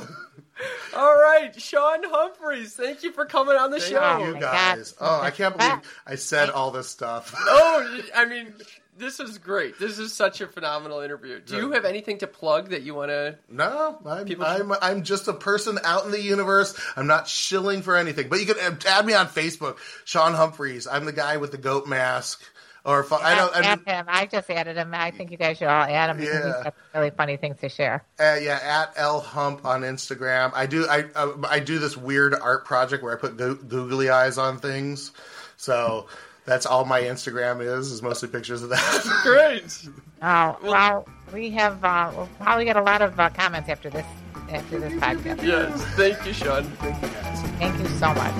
All 0.94 1.16
right, 1.18 1.58
Sean 1.60 2.00
Humphreys, 2.04 2.74
thank 2.74 3.02
you 3.02 3.12
for 3.12 3.24
coming 3.24 3.56
on 3.56 3.70
the 3.70 3.80
Thank 3.80 3.92
show. 3.92 4.24
you 4.26 4.38
guys. 4.38 4.94
Oh, 5.00 5.20
I 5.20 5.30
can't 5.30 5.56
believe 5.56 5.80
I 6.06 6.16
said 6.16 6.50
all 6.50 6.70
this 6.70 6.88
stuff. 6.88 7.34
Oh, 7.44 8.00
I 8.14 8.26
mean, 8.26 8.54
this 8.98 9.18
is 9.18 9.38
great. 9.38 9.78
This 9.78 9.98
is 9.98 10.12
such 10.12 10.40
a 10.40 10.46
phenomenal 10.46 11.00
interview. 11.00 11.40
Do 11.40 11.56
you 11.56 11.72
have 11.72 11.84
anything 11.84 12.18
to 12.18 12.26
plug 12.26 12.70
that 12.70 12.82
you 12.82 12.94
want 12.94 13.10
to? 13.10 13.38
No, 13.48 13.98
I'm, 14.04 14.26
People 14.26 14.44
I'm 14.44 14.72
I'm 14.82 15.02
just 15.02 15.28
a 15.28 15.32
person 15.32 15.78
out 15.84 16.04
in 16.04 16.10
the 16.10 16.20
universe. 16.20 16.78
I'm 16.96 17.06
not 17.06 17.26
shilling 17.26 17.82
for 17.82 17.96
anything. 17.96 18.28
But 18.28 18.40
you 18.40 18.46
can 18.46 18.58
add- 18.58 18.84
uh, 18.86 18.88
add 18.90 19.06
me 19.06 19.14
on 19.14 19.28
Facebook, 19.28 19.78
Sean 20.04 20.34
Humphreys. 20.34 20.86
I'm 20.86 21.06
the 21.06 21.12
guy 21.12 21.38
with 21.38 21.50
the 21.52 21.58
goat 21.58 21.86
mask. 21.86 22.42
Or 22.84 23.04
fu- 23.04 23.14
I 23.14 23.36
don't. 23.36 23.54
I 23.54 23.60
add 23.60 23.80
him. 23.86 24.06
I 24.08 24.26
just 24.26 24.50
added 24.50 24.76
him. 24.76 24.92
I 24.92 25.12
think 25.12 25.30
you 25.30 25.36
guys 25.36 25.58
should 25.58 25.68
all 25.68 25.84
add 25.84 26.10
him 26.10 26.16
because 26.16 26.34
Yeah. 26.34 26.54
he's 26.54 26.64
got 26.64 26.74
really 26.94 27.10
funny 27.10 27.36
things 27.36 27.58
to 27.60 27.68
share. 27.68 28.04
uh, 28.18 28.36
yeah, 28.42 28.58
at 28.60 28.92
L 28.96 29.20
Hump 29.20 29.64
on 29.64 29.82
Instagram. 29.82 30.50
I 30.54 30.66
do. 30.66 30.86
I 30.88 31.04
uh, 31.14 31.32
I 31.48 31.60
do 31.60 31.78
this 31.78 31.96
weird 31.96 32.34
art 32.34 32.64
project 32.64 33.04
where 33.04 33.16
I 33.16 33.20
put 33.20 33.36
go- 33.36 33.54
googly 33.54 34.10
eyes 34.10 34.36
on 34.36 34.58
things. 34.58 35.12
So 35.56 36.08
that's 36.44 36.66
all 36.66 36.84
my 36.84 37.02
Instagram 37.02 37.60
is. 37.64 37.92
Is 37.92 38.02
mostly 38.02 38.28
pictures 38.28 38.64
of 38.64 38.70
that. 38.70 39.20
Great. 39.22 39.88
Oh, 40.20 40.58
well, 40.64 41.08
we 41.32 41.50
have 41.50 41.84
uh, 41.84 42.10
we'll 42.16 42.28
probably 42.40 42.64
get 42.64 42.76
a 42.76 42.82
lot 42.82 43.00
of 43.00 43.18
uh, 43.20 43.30
comments 43.30 43.68
after 43.68 43.90
this 43.90 44.06
after 44.50 44.80
this 44.80 44.92
podcast. 44.94 45.40
Yes, 45.44 45.80
thank 45.94 46.26
you, 46.26 46.32
Sean. 46.32 46.64
Thank 46.64 47.00
you 47.00 47.08
guys. 47.08 47.40
Thank 47.60 47.78
you 47.78 47.86
so 47.86 48.12
much. 48.12 48.34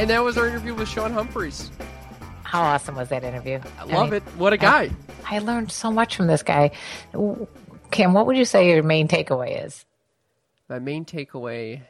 And 0.00 0.10
that 0.10 0.22
was 0.24 0.36
our 0.36 0.48
interview 0.48 0.74
with 0.74 0.88
Sean 0.88 1.12
Humphreys. 1.12 1.70
How 2.46 2.62
awesome 2.62 2.94
was 2.94 3.08
that 3.08 3.24
interview? 3.24 3.58
I 3.76 3.84
love 3.84 4.12
it. 4.12 4.22
What 4.38 4.52
a 4.52 4.56
guy. 4.56 4.90
I 5.28 5.40
learned 5.40 5.72
so 5.72 5.90
much 5.90 6.16
from 6.16 6.28
this 6.28 6.44
guy. 6.44 6.70
Kim, 7.90 8.12
what 8.12 8.26
would 8.26 8.36
you 8.36 8.44
say 8.44 8.68
your 8.68 8.84
main 8.84 9.08
takeaway 9.08 9.66
is? 9.66 9.84
My 10.68 10.78
main 10.78 11.04
takeaway. 11.04 11.82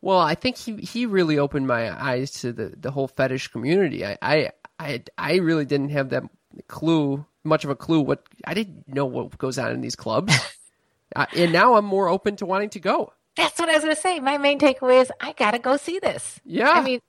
Well, 0.00 0.18
I 0.18 0.34
think 0.34 0.56
he 0.56 0.74
he 0.78 1.06
really 1.06 1.38
opened 1.38 1.68
my 1.68 1.90
eyes 2.04 2.32
to 2.40 2.52
the, 2.52 2.74
the 2.76 2.90
whole 2.90 3.06
fetish 3.06 3.48
community. 3.48 4.04
I, 4.04 4.18
I 4.20 4.50
I 4.80 5.02
I 5.16 5.36
really 5.36 5.66
didn't 5.66 5.90
have 5.90 6.10
that 6.10 6.24
clue, 6.66 7.24
much 7.44 7.62
of 7.62 7.70
a 7.70 7.76
clue. 7.76 8.00
What 8.00 8.24
I 8.44 8.54
didn't 8.54 8.88
know 8.88 9.06
what 9.06 9.38
goes 9.38 9.56
on 9.56 9.70
in 9.70 9.80
these 9.82 9.94
clubs, 9.94 10.34
uh, 11.14 11.26
and 11.36 11.52
now 11.52 11.74
I'm 11.76 11.84
more 11.84 12.08
open 12.08 12.34
to 12.36 12.46
wanting 12.46 12.70
to 12.70 12.80
go. 12.80 13.12
That's 13.36 13.56
what 13.58 13.68
I 13.68 13.74
was 13.74 13.84
going 13.84 13.94
to 13.94 14.02
say. 14.02 14.18
My 14.18 14.36
main 14.36 14.58
takeaway 14.58 15.00
is 15.00 15.12
I 15.20 15.32
got 15.32 15.52
to 15.52 15.60
go 15.60 15.76
see 15.76 16.00
this. 16.00 16.40
Yeah. 16.44 16.70
I 16.70 16.82
mean, 16.82 17.00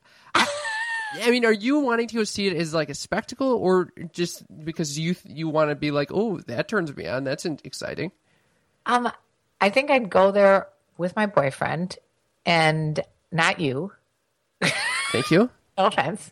I 1.22 1.30
mean, 1.32 1.46
are 1.46 1.54
you 1.54 1.80
wanting 1.80 2.08
to 2.08 2.16
go 2.16 2.24
see 2.24 2.48
it 2.48 2.56
as 2.58 2.74
like 2.74 2.90
a 2.90 2.96
spectacle, 2.96 3.54
or 3.54 3.92
just 4.12 4.44
because 4.66 4.98
you 4.98 5.16
you 5.26 5.48
want 5.50 5.70
to 5.70 5.76
be 5.76 5.92
like, 5.92 6.10
oh, 6.12 6.40
that 6.48 6.68
turns 6.68 6.96
me 6.96 7.08
on. 7.08 7.24
That's 7.24 7.46
exciting. 7.46 8.12
um, 8.86 9.12
I 9.62 9.70
think 9.70 9.90
I'd 9.92 10.10
go 10.10 10.32
there 10.32 10.68
with 10.98 11.16
my 11.16 11.26
boyfriend 11.26 11.98
and 12.46 13.00
not 13.32 13.60
you. 13.60 13.92
Thank 15.12 15.32
you. 15.32 15.50
No 15.76 15.88
offense. 15.88 16.32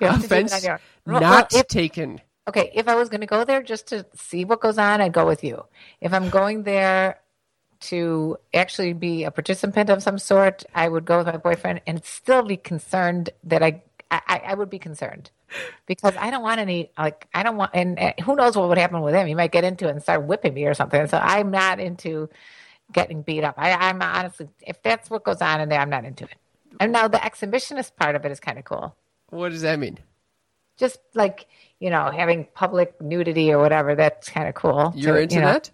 You 0.00 0.06
have 0.06 0.22
to 0.22 0.28
do 0.28 0.34
it 0.36 0.44
Offense 0.44 0.64
own. 0.64 0.78
Well, 1.04 1.20
not 1.20 1.52
if- 1.52 1.66
taken. 1.66 2.20
okay, 2.46 2.70
if 2.74 2.86
I 2.86 2.94
was 2.94 3.08
going 3.08 3.22
to 3.22 3.26
go 3.26 3.44
there 3.44 3.60
just 3.60 3.88
to 3.88 4.06
see 4.14 4.44
what 4.44 4.60
goes 4.60 4.78
on, 4.78 5.00
I'd 5.00 5.12
go 5.12 5.26
with 5.26 5.42
you. 5.42 5.64
If 6.00 6.14
I'm 6.14 6.28
going 6.30 6.62
there 6.62 7.18
to 7.80 8.36
actually 8.54 8.92
be 8.92 9.24
a 9.24 9.32
participant 9.32 9.90
of 9.90 10.00
some 10.04 10.16
sort, 10.18 10.62
I 10.76 10.88
would 10.88 11.04
go 11.04 11.18
with 11.18 11.26
my 11.26 11.38
boyfriend 11.38 11.80
and 11.88 12.04
still 12.04 12.44
be 12.44 12.56
concerned 12.56 13.30
that 13.42 13.64
I, 13.64 13.82
I, 14.10 14.42
I 14.46 14.54
would 14.54 14.70
be 14.70 14.78
concerned 14.78 15.30
because 15.86 16.14
I 16.16 16.30
don't 16.30 16.42
want 16.42 16.60
any, 16.60 16.90
like, 16.96 17.28
I 17.34 17.42
don't 17.42 17.56
want, 17.56 17.72
and 17.74 17.98
who 18.24 18.36
knows 18.36 18.56
what 18.56 18.68
would 18.68 18.78
happen 18.78 19.00
with 19.02 19.14
him? 19.14 19.26
He 19.26 19.34
might 19.34 19.52
get 19.52 19.64
into 19.64 19.86
it 19.86 19.90
and 19.90 20.02
start 20.02 20.24
whipping 20.24 20.54
me 20.54 20.64
or 20.66 20.74
something. 20.74 21.06
So 21.08 21.18
I'm 21.18 21.50
not 21.50 21.78
into 21.78 22.30
getting 22.92 23.22
beat 23.22 23.44
up. 23.44 23.54
I, 23.58 23.72
I'm 23.72 24.00
honestly, 24.00 24.48
if 24.66 24.82
that's 24.82 25.10
what 25.10 25.24
goes 25.24 25.42
on 25.42 25.60
in 25.60 25.68
there, 25.68 25.80
I'm 25.80 25.90
not 25.90 26.04
into 26.06 26.24
it. 26.24 26.34
And 26.80 26.92
now 26.92 27.08
the 27.08 27.18
exhibitionist 27.18 27.96
part 27.96 28.14
of 28.16 28.24
it 28.24 28.32
is 28.32 28.40
kind 28.40 28.58
of 28.58 28.64
cool 28.64 28.94
What 29.30 29.50
does 29.50 29.62
that 29.62 29.78
mean? 29.78 29.98
just 30.78 31.00
like 31.14 31.46
you 31.80 31.90
know 31.90 32.08
having 32.08 32.46
public 32.54 33.00
nudity 33.02 33.50
or 33.52 33.58
whatever 33.58 33.96
that's 33.96 34.28
kind 34.28 34.48
of 34.48 34.54
cool 34.54 34.92
You're 34.94 35.16
to, 35.16 35.22
into 35.22 35.34
you 35.34 35.40
know. 35.40 35.52
that? 35.54 35.70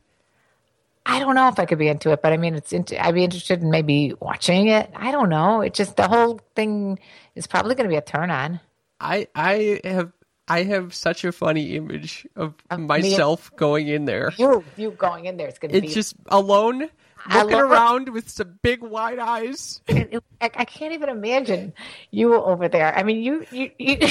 I 1.06 1.18
don't 1.18 1.34
know 1.34 1.48
if 1.48 1.58
i 1.58 1.64
could 1.66 1.78
be 1.78 1.88
into 1.88 2.10
it 2.12 2.22
but 2.22 2.32
i 2.32 2.36
mean 2.36 2.54
it's 2.54 2.72
into, 2.72 3.02
i'd 3.04 3.14
be 3.14 3.24
interested 3.24 3.62
in 3.62 3.70
maybe 3.70 4.14
watching 4.20 4.68
it 4.68 4.90
i 4.96 5.10
don't 5.10 5.28
know 5.28 5.60
it 5.60 5.74
just 5.74 5.96
the 5.96 6.08
whole 6.08 6.40
thing 6.56 6.98
is 7.34 7.46
probably 7.46 7.74
going 7.74 7.84
to 7.88 7.92
be 7.92 7.96
a 7.96 8.02
turn 8.02 8.30
on 8.30 8.60
I 9.00 9.26
I 9.34 9.80
have 9.84 10.12
I 10.48 10.62
have 10.62 10.94
such 10.94 11.24
a 11.24 11.32
funny 11.32 11.74
image 11.76 12.26
of 12.36 12.54
me- 12.70 12.86
myself 12.86 13.50
going 13.56 13.88
in 13.88 14.04
there. 14.06 14.32
you 14.38 14.64
you 14.76 14.92
going 14.92 15.26
in 15.26 15.36
there 15.36 15.48
is 15.48 15.58
going 15.58 15.72
to 15.72 15.80
be 15.80 15.86
It's 15.86 15.94
just 15.94 16.14
alone, 16.28 16.88
looking 17.32 17.58
it. 17.58 17.60
around 17.60 18.08
with 18.10 18.30
some 18.30 18.58
big 18.62 18.80
wide 18.82 19.18
eyes. 19.18 19.80
I, 19.90 20.20
I 20.40 20.64
can't 20.64 20.92
even 20.94 21.08
imagine 21.08 21.72
you 22.12 22.34
over 22.34 22.68
there 22.68 22.96
i 22.96 23.02
mean 23.02 23.20
you 23.22 23.44
you, 23.50 23.70
you 23.78 23.98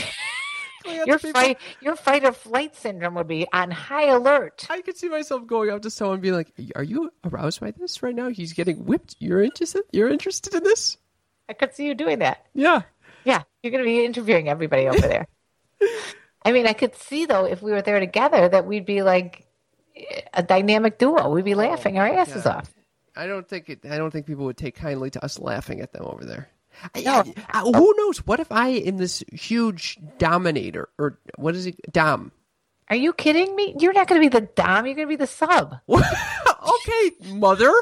your 0.86 1.20
people. 1.20 1.42
fight 1.42 1.58
your 1.82 1.96
fight 1.96 2.24
or 2.24 2.32
flight 2.32 2.76
syndrome 2.76 3.16
would 3.16 3.28
be 3.28 3.48
on 3.54 3.72
high 3.72 4.08
alert 4.08 4.68
I 4.70 4.82
could 4.82 4.98
see 4.98 5.10
myself 5.10 5.46
going 5.48 5.70
up 5.70 5.82
to 5.84 5.90
someone 5.90 6.16
and 6.16 6.22
being 6.22 6.36
like, 6.36 6.54
"Are 6.76 6.84
you 6.84 7.12
aroused 7.24 7.60
by 7.60 7.72
this 7.72 8.04
right 8.04 8.16
now? 8.16 8.30
He's 8.30 8.54
getting 8.54 8.86
whipped. 8.86 9.16
You're 9.20 9.44
interested? 9.44 9.84
You're 9.92 10.10
interested 10.10 10.54
in 10.54 10.64
this? 10.64 10.98
i 11.50 11.54
could 11.54 11.76
see 11.76 11.86
you 11.86 11.94
doing 11.94 12.20
that 12.20 12.46
Yeah. 12.54 12.82
Yeah, 13.26 13.44
you're 13.62 13.72
going 13.72 13.84
to 13.84 13.90
be 13.90 14.04
interviewing 14.04 14.50
everybody 14.50 14.88
over 14.88 15.00
there. 15.00 15.28
I 16.46 16.52
mean, 16.52 16.68
I 16.68 16.74
could 16.74 16.96
see 16.96 17.26
though 17.26 17.46
if 17.46 17.62
we 17.62 17.72
were 17.72 17.82
there 17.82 18.00
together 18.00 18.50
that 18.50 18.66
we'd 18.66 18.86
be 18.86 19.02
like 19.02 19.48
a 20.34 20.44
dynamic 20.44 20.98
duo. 20.98 21.30
We'd 21.30 21.46
be 21.46 21.54
oh, 21.54 21.60
laughing 21.60 21.98
our 21.98 22.08
asses 22.08 22.46
off. 22.46 22.74
I 23.16 23.28
don't 23.28 23.48
think 23.48 23.70
it. 23.70 23.86
I 23.86 23.98
don't 23.98 24.12
think 24.12 24.26
people 24.26 24.46
would 24.46 24.58
take 24.58 24.76
kindly 24.76 25.10
to 25.12 25.24
us 25.24 25.40
laughing 25.40 25.82
at 25.82 25.94
them 25.94 26.04
over 26.06 26.26
there. 26.26 26.50
Who 26.96 27.94
knows? 27.98 28.26
What 28.26 28.40
if 28.40 28.52
I 28.52 28.70
am 28.70 28.98
this 28.98 29.24
huge 29.32 29.98
dominator, 30.18 30.90
or 30.98 31.20
what 31.38 31.56
is 31.56 31.66
it? 31.68 31.76
Dom. 31.92 32.32
Are 32.90 32.96
you 32.96 33.14
kidding 33.14 33.56
me? 33.56 33.76
You're 33.80 33.94
not 33.94 34.08
going 34.08 34.22
to 34.22 34.30
be 34.30 34.40
the 34.40 34.48
dom. 34.56 34.86
You're 34.86 34.96
going 34.96 35.08
to 35.08 35.12
be 35.12 35.16
the 35.16 35.28
sub. 35.28 35.80
okay, 35.90 37.34
mother. 37.34 37.74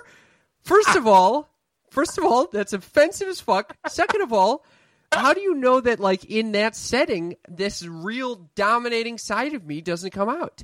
First 0.64 0.96
of 0.96 1.08
all, 1.08 1.50
first 1.90 2.18
of 2.18 2.24
all, 2.24 2.48
that's 2.48 2.74
offensive 2.74 3.28
as 3.28 3.42
fuck. 3.42 3.76
Second 3.88 4.22
of 4.22 4.32
all, 4.32 4.64
how 5.12 5.34
do 5.34 5.42
you 5.42 5.56
know 5.56 5.82
that 5.82 6.00
like 6.00 6.26
in 6.26 6.54
that 6.54 6.76
setting, 6.76 7.36
this 7.48 7.86
real 7.86 8.50
dominating 8.56 9.18
side 9.18 9.54
of 9.54 9.66
me 9.66 9.82
doesn't 9.82 10.12
come 10.12 10.30
out? 10.30 10.64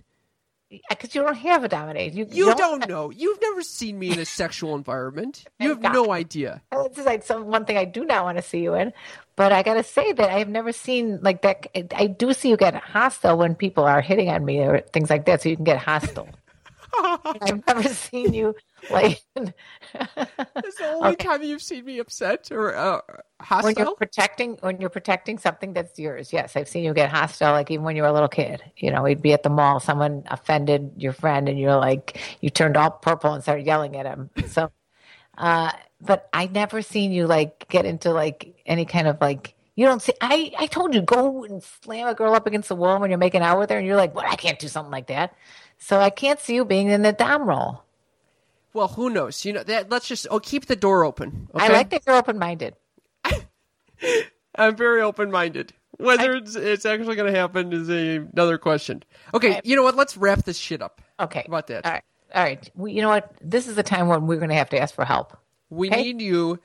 Because 0.90 1.16
you 1.16 1.22
don't 1.22 1.36
have 1.38 1.64
a 1.64 1.70
dominate. 1.70 2.14
You, 2.14 2.28
You 2.30 2.54
don't 2.56 2.88
know. 2.90 3.10
You've 3.10 3.40
never 3.42 3.62
seen 3.62 3.98
me 3.98 4.12
in 4.12 4.20
a 4.20 4.26
sexual 4.26 4.76
environment. 4.82 5.46
You 5.60 5.70
have 5.70 5.82
Thank 5.82 5.94
no 5.94 6.12
idea. 6.12 6.62
This 6.72 6.98
is 7.00 7.06
like 7.06 7.24
some 7.24 7.46
one 7.46 7.66
thing 7.66 7.78
I 7.78 7.86
do 7.86 8.04
not 8.04 8.24
want 8.26 8.38
to 8.38 8.42
see 8.42 8.60
you 8.60 8.74
in. 8.74 8.92
But 9.38 9.52
I 9.52 9.64
got 9.64 9.76
to 9.76 9.84
say 9.84 10.12
that 10.14 10.30
I 10.30 10.40
have 10.40 10.50
never 10.50 10.72
seen 10.74 11.20
like 11.22 11.44
that. 11.44 11.68
I 11.96 12.08
do 12.08 12.34
see 12.34 12.50
you 12.50 12.58
get 12.58 12.76
hostile 12.76 13.38
when 13.38 13.56
people 13.56 13.84
are 13.86 14.02
hitting 14.02 14.30
on 14.30 14.44
me 14.44 14.60
or 14.60 14.82
things 14.82 15.10
like 15.10 15.26
that. 15.26 15.42
So 15.42 15.50
you 15.50 15.56
can 15.56 15.66
get 15.66 15.78
hostile. 15.78 16.28
I've 17.42 17.66
never 17.68 17.84
seen 17.90 18.34
you 18.34 18.56
like 18.90 19.22
It's 20.64 20.78
the 20.78 20.86
only 20.86 21.16
time 21.16 21.42
you've 21.44 21.62
seen 21.62 21.86
me 21.86 22.00
upset 22.00 22.52
or 22.52 22.76
uh, 22.76 23.02
when 23.60 23.74
hostile. 23.74 23.76
you're 23.76 23.88
protecting 23.88 24.58
when 24.62 24.80
you're 24.80 24.90
protecting 24.90 25.38
something 25.38 25.74
that's 25.74 25.98
yours. 25.98 26.32
Yes, 26.32 26.56
I've 26.56 26.68
seen 26.68 26.84
you 26.84 26.94
get 26.94 27.10
hostile, 27.10 27.54
like 27.54 27.72
even 27.72 27.84
when 27.86 27.96
you 27.96 28.04
were 28.04 28.08
a 28.08 28.14
little 28.14 28.28
kid. 28.30 28.62
You 28.78 28.92
know, 28.92 29.02
we'd 29.04 29.22
be 29.22 29.34
at 29.34 29.44
the 29.44 29.50
mall, 29.50 29.80
someone 29.80 30.24
offended 30.28 30.92
your 30.98 31.14
friend, 31.14 31.50
and 31.50 31.60
you're 31.60 31.76
like, 31.78 32.20
you 32.42 32.50
turned 32.50 32.78
all 32.78 32.92
purple 32.92 33.34
and 33.34 33.42
started 33.42 33.66
yelling 33.66 33.96
at 33.98 34.06
him. 34.06 34.30
So, 34.46 34.72
uh, 35.38 35.72
but 36.02 36.30
I 36.34 36.48
never 36.48 36.82
seen 36.82 37.12
you 37.12 37.28
like 37.28 37.68
get 37.70 37.86
into 37.86 38.12
like 38.12 38.56
any 38.66 38.86
kind 38.86 39.08
of 39.08 39.22
like 39.22 39.56
You 39.76 39.86
don't 39.88 40.02
see. 40.02 40.14
I 40.22 40.54
I 40.60 40.68
told 40.68 40.94
you 40.96 41.02
go 41.02 41.44
and 41.46 41.64
slam 41.64 42.08
a 42.08 42.16
girl 42.16 42.34
up 42.36 42.48
against 42.48 42.70
the 42.70 42.76
wall 42.76 43.00
when 43.00 43.12
you're 43.12 43.20
making 43.20 43.42
out 43.44 43.60
with 43.60 43.70
her, 43.72 43.78
and 43.78 43.88
you're 43.88 43.98
like, 43.98 44.16
"What? 44.16 44.28
I 44.28 44.36
can't 44.36 44.60
do 44.60 44.68
something 44.70 44.92
like 44.92 45.08
that." 45.08 45.36
So 45.78 46.00
I 46.00 46.10
can't 46.10 46.40
see 46.40 46.56
you 46.56 46.66
being 46.66 46.90
in 46.90 47.02
the 47.02 47.14
dom 47.14 47.48
role. 47.48 47.84
Well, 48.74 48.90
who 48.90 49.10
knows? 49.10 49.44
You 49.46 49.54
know 49.54 49.64
that. 49.64 49.90
Let's 49.90 50.08
just 50.08 50.28
oh 50.30 50.40
keep 50.40 50.66
the 50.66 50.76
door 50.76 51.04
open. 51.04 51.50
Okay? 51.56 51.66
I 51.66 51.70
like 51.70 51.90
that 51.92 52.04
you're 52.06 52.16
open 52.16 52.38
minded. 52.38 52.76
I'm 54.56 54.76
very 54.76 55.02
open 55.02 55.32
minded. 55.32 55.74
Whether 55.98 56.36
I, 56.36 56.38
it's, 56.38 56.56
it's 56.56 56.86
actually 56.86 57.16
going 57.16 57.32
to 57.32 57.40
happen 57.40 57.74
is 57.74 57.90
a, 57.90 58.18
another 58.18 58.58
question. 58.58 59.04
Okay, 59.34 59.56
I, 59.56 59.62
you 59.64 59.76
know 59.76 59.84
what? 59.84 59.96
Let's 59.96 60.16
wrap 60.16 60.44
this 60.44 60.58
shit 60.58 60.82
up. 60.82 61.02
Okay, 61.20 61.40
How 61.40 61.46
about 61.48 61.68
that. 61.68 61.86
All 61.86 61.92
right, 61.92 62.04
all 62.36 62.44
right. 62.44 62.72
We, 62.76 62.94
you 62.94 63.02
know 63.02 63.10
what? 63.10 63.34
This 63.42 63.68
is 63.68 63.76
the 63.76 63.84
time 63.84 64.08
when 64.08 64.28
we're 64.28 64.38
going 64.38 64.50
to 64.50 64.56
have 64.56 64.70
to 64.70 64.80
ask 64.80 64.94
for 64.94 65.06
help. 65.06 65.36
We 65.70 65.90
okay? 65.90 66.04
need 66.04 66.22
you. 66.22 66.60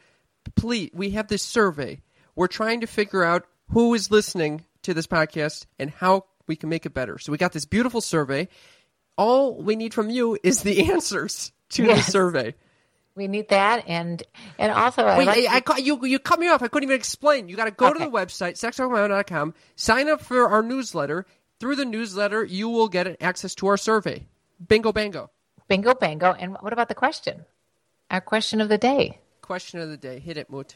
Please, 0.55 0.91
we 0.93 1.11
have 1.11 1.29
this 1.29 1.43
survey. 1.43 2.03
We're 2.35 2.49
trying 2.49 2.83
to 2.83 2.87
figure 2.87 3.25
out 3.25 3.47
who 3.71 3.95
is 3.95 4.11
listening 4.11 4.65
to 4.83 4.93
this 4.93 5.07
podcast 5.07 5.67
and 5.79 5.91
how 5.91 6.27
we 6.47 6.57
can 6.57 6.69
make 6.69 6.85
it 6.85 6.93
better. 6.93 7.19
So 7.19 7.33
we 7.33 7.39
got 7.39 7.53
this 7.53 7.65
beautiful 7.65 8.01
survey. 8.01 8.49
All 9.17 9.63
we 9.63 9.77
need 9.77 9.95
from 9.95 10.11
you 10.11 10.39
is 10.43 10.63
the 10.63 10.91
answers 10.93 11.53
to 11.71 11.85
yes. 11.85 12.07
the 12.07 12.13
survey. 12.13 12.55
We 13.15 13.29
need 13.29 13.51
that, 13.51 13.85
and 13.89 14.23
and 14.59 14.73
also 14.73 15.05
Wait, 15.05 15.29
I, 15.29 15.35
like 15.53 15.71
I, 15.71 15.75
I, 15.75 15.79
you 15.79 16.05
you 16.07 16.19
cut 16.19 16.39
me 16.39 16.49
off. 16.49 16.63
I 16.63 16.69
couldn't 16.69 16.89
even 16.89 16.97
explain. 16.97 17.49
You 17.49 17.57
got 17.57 17.67
to 17.67 17.71
go 17.71 17.89
okay. 17.89 17.99
to 17.99 18.05
the 18.07 18.11
website 18.11 18.55
sextalkmyown.com, 18.55 19.53
sign 19.77 20.09
up 20.09 20.23
for 20.23 20.49
our 20.49 20.63
newsletter. 20.63 21.27
Through 21.61 21.77
the 21.77 21.85
newsletter, 21.85 22.43
you 22.43 22.71
will 22.71 22.89
get 22.89 23.23
access 23.23 23.55
to 23.57 23.69
our 23.69 23.77
survey. 23.77 24.27
Bingo, 24.67 24.93
bango. 24.93 25.31
Bingo, 25.69 25.95
bango. 25.95 26.33
And 26.33 26.57
what 26.61 26.73
about 26.73 26.89
the 26.89 26.95
question? 26.95 27.45
Our 28.11 28.21
question 28.21 28.61
of 28.61 28.69
the 28.69 28.79
day. 28.79 29.19
Question 29.43 29.81
of 29.81 29.89
the 29.89 29.97
day. 29.97 30.19
Hit 30.19 30.37
it, 30.37 30.51
Moot. 30.51 30.75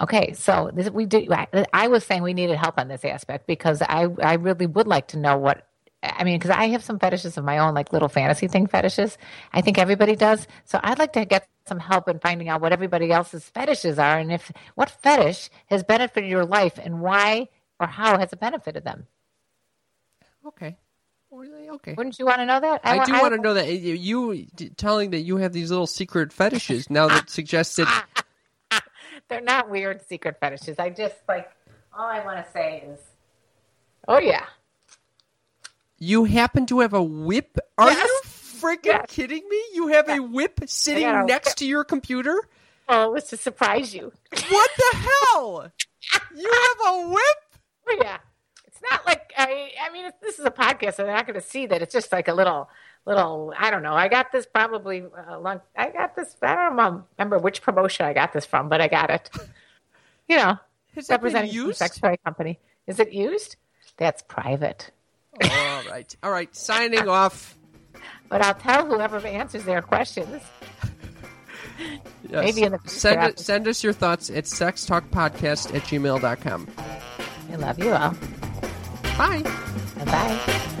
Okay, 0.00 0.32
so 0.32 0.70
this, 0.72 0.90
we 0.90 1.06
do. 1.06 1.26
I, 1.30 1.66
I 1.72 1.88
was 1.88 2.04
saying 2.04 2.22
we 2.22 2.34
needed 2.34 2.56
help 2.56 2.78
on 2.78 2.88
this 2.88 3.04
aspect 3.04 3.46
because 3.46 3.82
I 3.82 4.08
I 4.22 4.34
really 4.34 4.66
would 4.66 4.86
like 4.86 5.08
to 5.08 5.18
know 5.18 5.36
what 5.36 5.66
I 6.04 6.24
mean, 6.24 6.38
because 6.38 6.50
I 6.50 6.68
have 6.68 6.84
some 6.84 6.98
fetishes 6.98 7.36
of 7.36 7.44
my 7.44 7.58
own, 7.58 7.74
like 7.74 7.92
little 7.92 8.08
fantasy 8.08 8.48
thing 8.48 8.66
fetishes. 8.66 9.16
I 9.52 9.60
think 9.60 9.78
everybody 9.78 10.16
does. 10.16 10.46
So 10.64 10.80
I'd 10.82 10.98
like 10.98 11.12
to 11.14 11.24
get 11.24 11.48
some 11.66 11.78
help 11.78 12.08
in 12.08 12.18
finding 12.18 12.48
out 12.48 12.60
what 12.60 12.72
everybody 12.72 13.10
else's 13.10 13.48
fetishes 13.48 13.98
are 13.98 14.18
and 14.18 14.32
if 14.32 14.52
what 14.74 14.90
fetish 14.90 15.50
has 15.66 15.82
benefited 15.82 16.28
your 16.28 16.44
life 16.44 16.78
and 16.78 17.00
why 17.00 17.48
or 17.80 17.86
how 17.86 18.18
has 18.18 18.32
it 18.32 18.40
benefited 18.40 18.84
them. 18.84 19.06
Okay. 20.46 20.76
Okay. 21.32 21.94
Wouldn't 21.94 22.18
you 22.18 22.26
want 22.26 22.38
to 22.38 22.46
know 22.46 22.60
that? 22.60 22.80
I, 22.84 22.98
I 22.98 23.04
do 23.04 23.14
I, 23.14 23.22
want 23.22 23.34
to 23.34 23.40
know 23.40 23.54
that 23.54 23.68
you 23.68 24.46
telling 24.76 25.10
that 25.10 25.22
you 25.22 25.38
have 25.38 25.52
these 25.52 25.70
little 25.70 25.86
secret 25.86 26.32
fetishes 26.32 26.88
now 26.88 27.08
that 27.08 27.28
suggests 27.28 27.74
that 27.76 28.24
they're 29.28 29.40
not 29.40 29.68
weird 29.68 30.06
secret 30.06 30.36
fetishes. 30.38 30.78
I 30.78 30.90
just 30.90 31.16
like 31.26 31.50
all 31.92 32.06
I 32.06 32.24
want 32.24 32.44
to 32.44 32.52
say 32.52 32.84
is, 32.86 33.00
oh 34.06 34.18
yeah, 34.18 34.44
you 36.04 36.24
happen 36.24 36.66
to 36.66 36.80
have 36.80 36.92
a 36.92 37.02
whip? 37.02 37.58
Are 37.78 37.90
yes. 37.90 38.06
you 38.06 38.20
freaking 38.60 38.86
yes. 38.86 39.06
kidding 39.08 39.48
me? 39.48 39.62
You 39.74 39.88
have 39.88 40.08
a 40.08 40.18
whip 40.18 40.60
sitting 40.66 41.26
next 41.26 41.50
whip. 41.50 41.56
to 41.56 41.66
your 41.66 41.84
computer? 41.84 42.48
Oh, 42.88 43.04
it 43.04 43.12
was 43.12 43.24
to 43.24 43.36
surprise 43.36 43.94
you. 43.94 44.12
What 44.48 44.70
the 44.76 44.96
hell? 44.96 45.72
You 46.36 46.52
have 46.52 46.94
a 46.94 47.08
whip? 47.08 47.58
Oh, 47.88 47.98
yeah. 48.02 48.18
It's 48.66 48.78
not 48.90 49.06
like 49.06 49.32
I. 49.38 49.70
I 49.82 49.90
mean, 49.90 50.10
this 50.20 50.38
is 50.38 50.44
a 50.44 50.50
podcast, 50.50 50.96
so 50.96 51.04
they're 51.04 51.14
not 51.14 51.26
going 51.26 51.40
to 51.40 51.46
see 51.46 51.64
that. 51.66 51.80
It's 51.80 51.94
just 51.94 52.12
like 52.12 52.28
a 52.28 52.34
little, 52.34 52.68
little. 53.06 53.54
I 53.56 53.70
don't 53.70 53.82
know. 53.82 53.94
I 53.94 54.08
got 54.08 54.30
this 54.30 54.44
probably 54.44 55.02
uh, 55.02 55.36
a 55.36 55.40
long. 55.40 55.62
I 55.74 55.88
got 55.88 56.14
this. 56.14 56.36
I 56.42 56.54
don't 56.54 57.04
remember 57.16 57.38
which 57.38 57.62
promotion 57.62 58.04
I 58.04 58.12
got 58.12 58.34
this 58.34 58.44
from, 58.44 58.68
but 58.68 58.82
I 58.82 58.88
got 58.88 59.10
it. 59.10 59.30
You 60.28 60.36
know, 60.36 60.58
Is 60.94 61.08
representing 61.08 61.70
a 61.70 61.74
sex 61.74 61.98
toy 61.98 62.16
company. 62.24 62.58
Is 62.86 63.00
it 63.00 63.12
used? 63.12 63.56
That's 63.96 64.22
private. 64.22 64.90
All 65.42 65.82
right. 65.90 66.16
All 66.22 66.30
right. 66.30 66.54
Signing 66.54 67.08
off. 67.08 67.56
But 68.28 68.42
I'll 68.42 68.54
tell 68.54 68.86
whoever 68.86 69.18
answers 69.26 69.64
their 69.64 69.82
questions. 69.82 70.42
Yes. 72.28 72.44
Maybe 72.44 72.62
in 72.62 72.72
the 72.72 72.80
send, 72.86 73.22
it, 73.22 73.38
send 73.38 73.68
us 73.68 73.82
your 73.84 73.92
thoughts 73.92 74.30
at 74.30 74.44
sextalkpodcast 74.44 75.74
at 75.74 75.82
gmail.com. 75.82 76.68
I 77.52 77.56
love 77.56 77.78
you 77.78 77.92
all. 77.92 78.14
Bye. 79.16 79.42
Bye. 80.04 80.80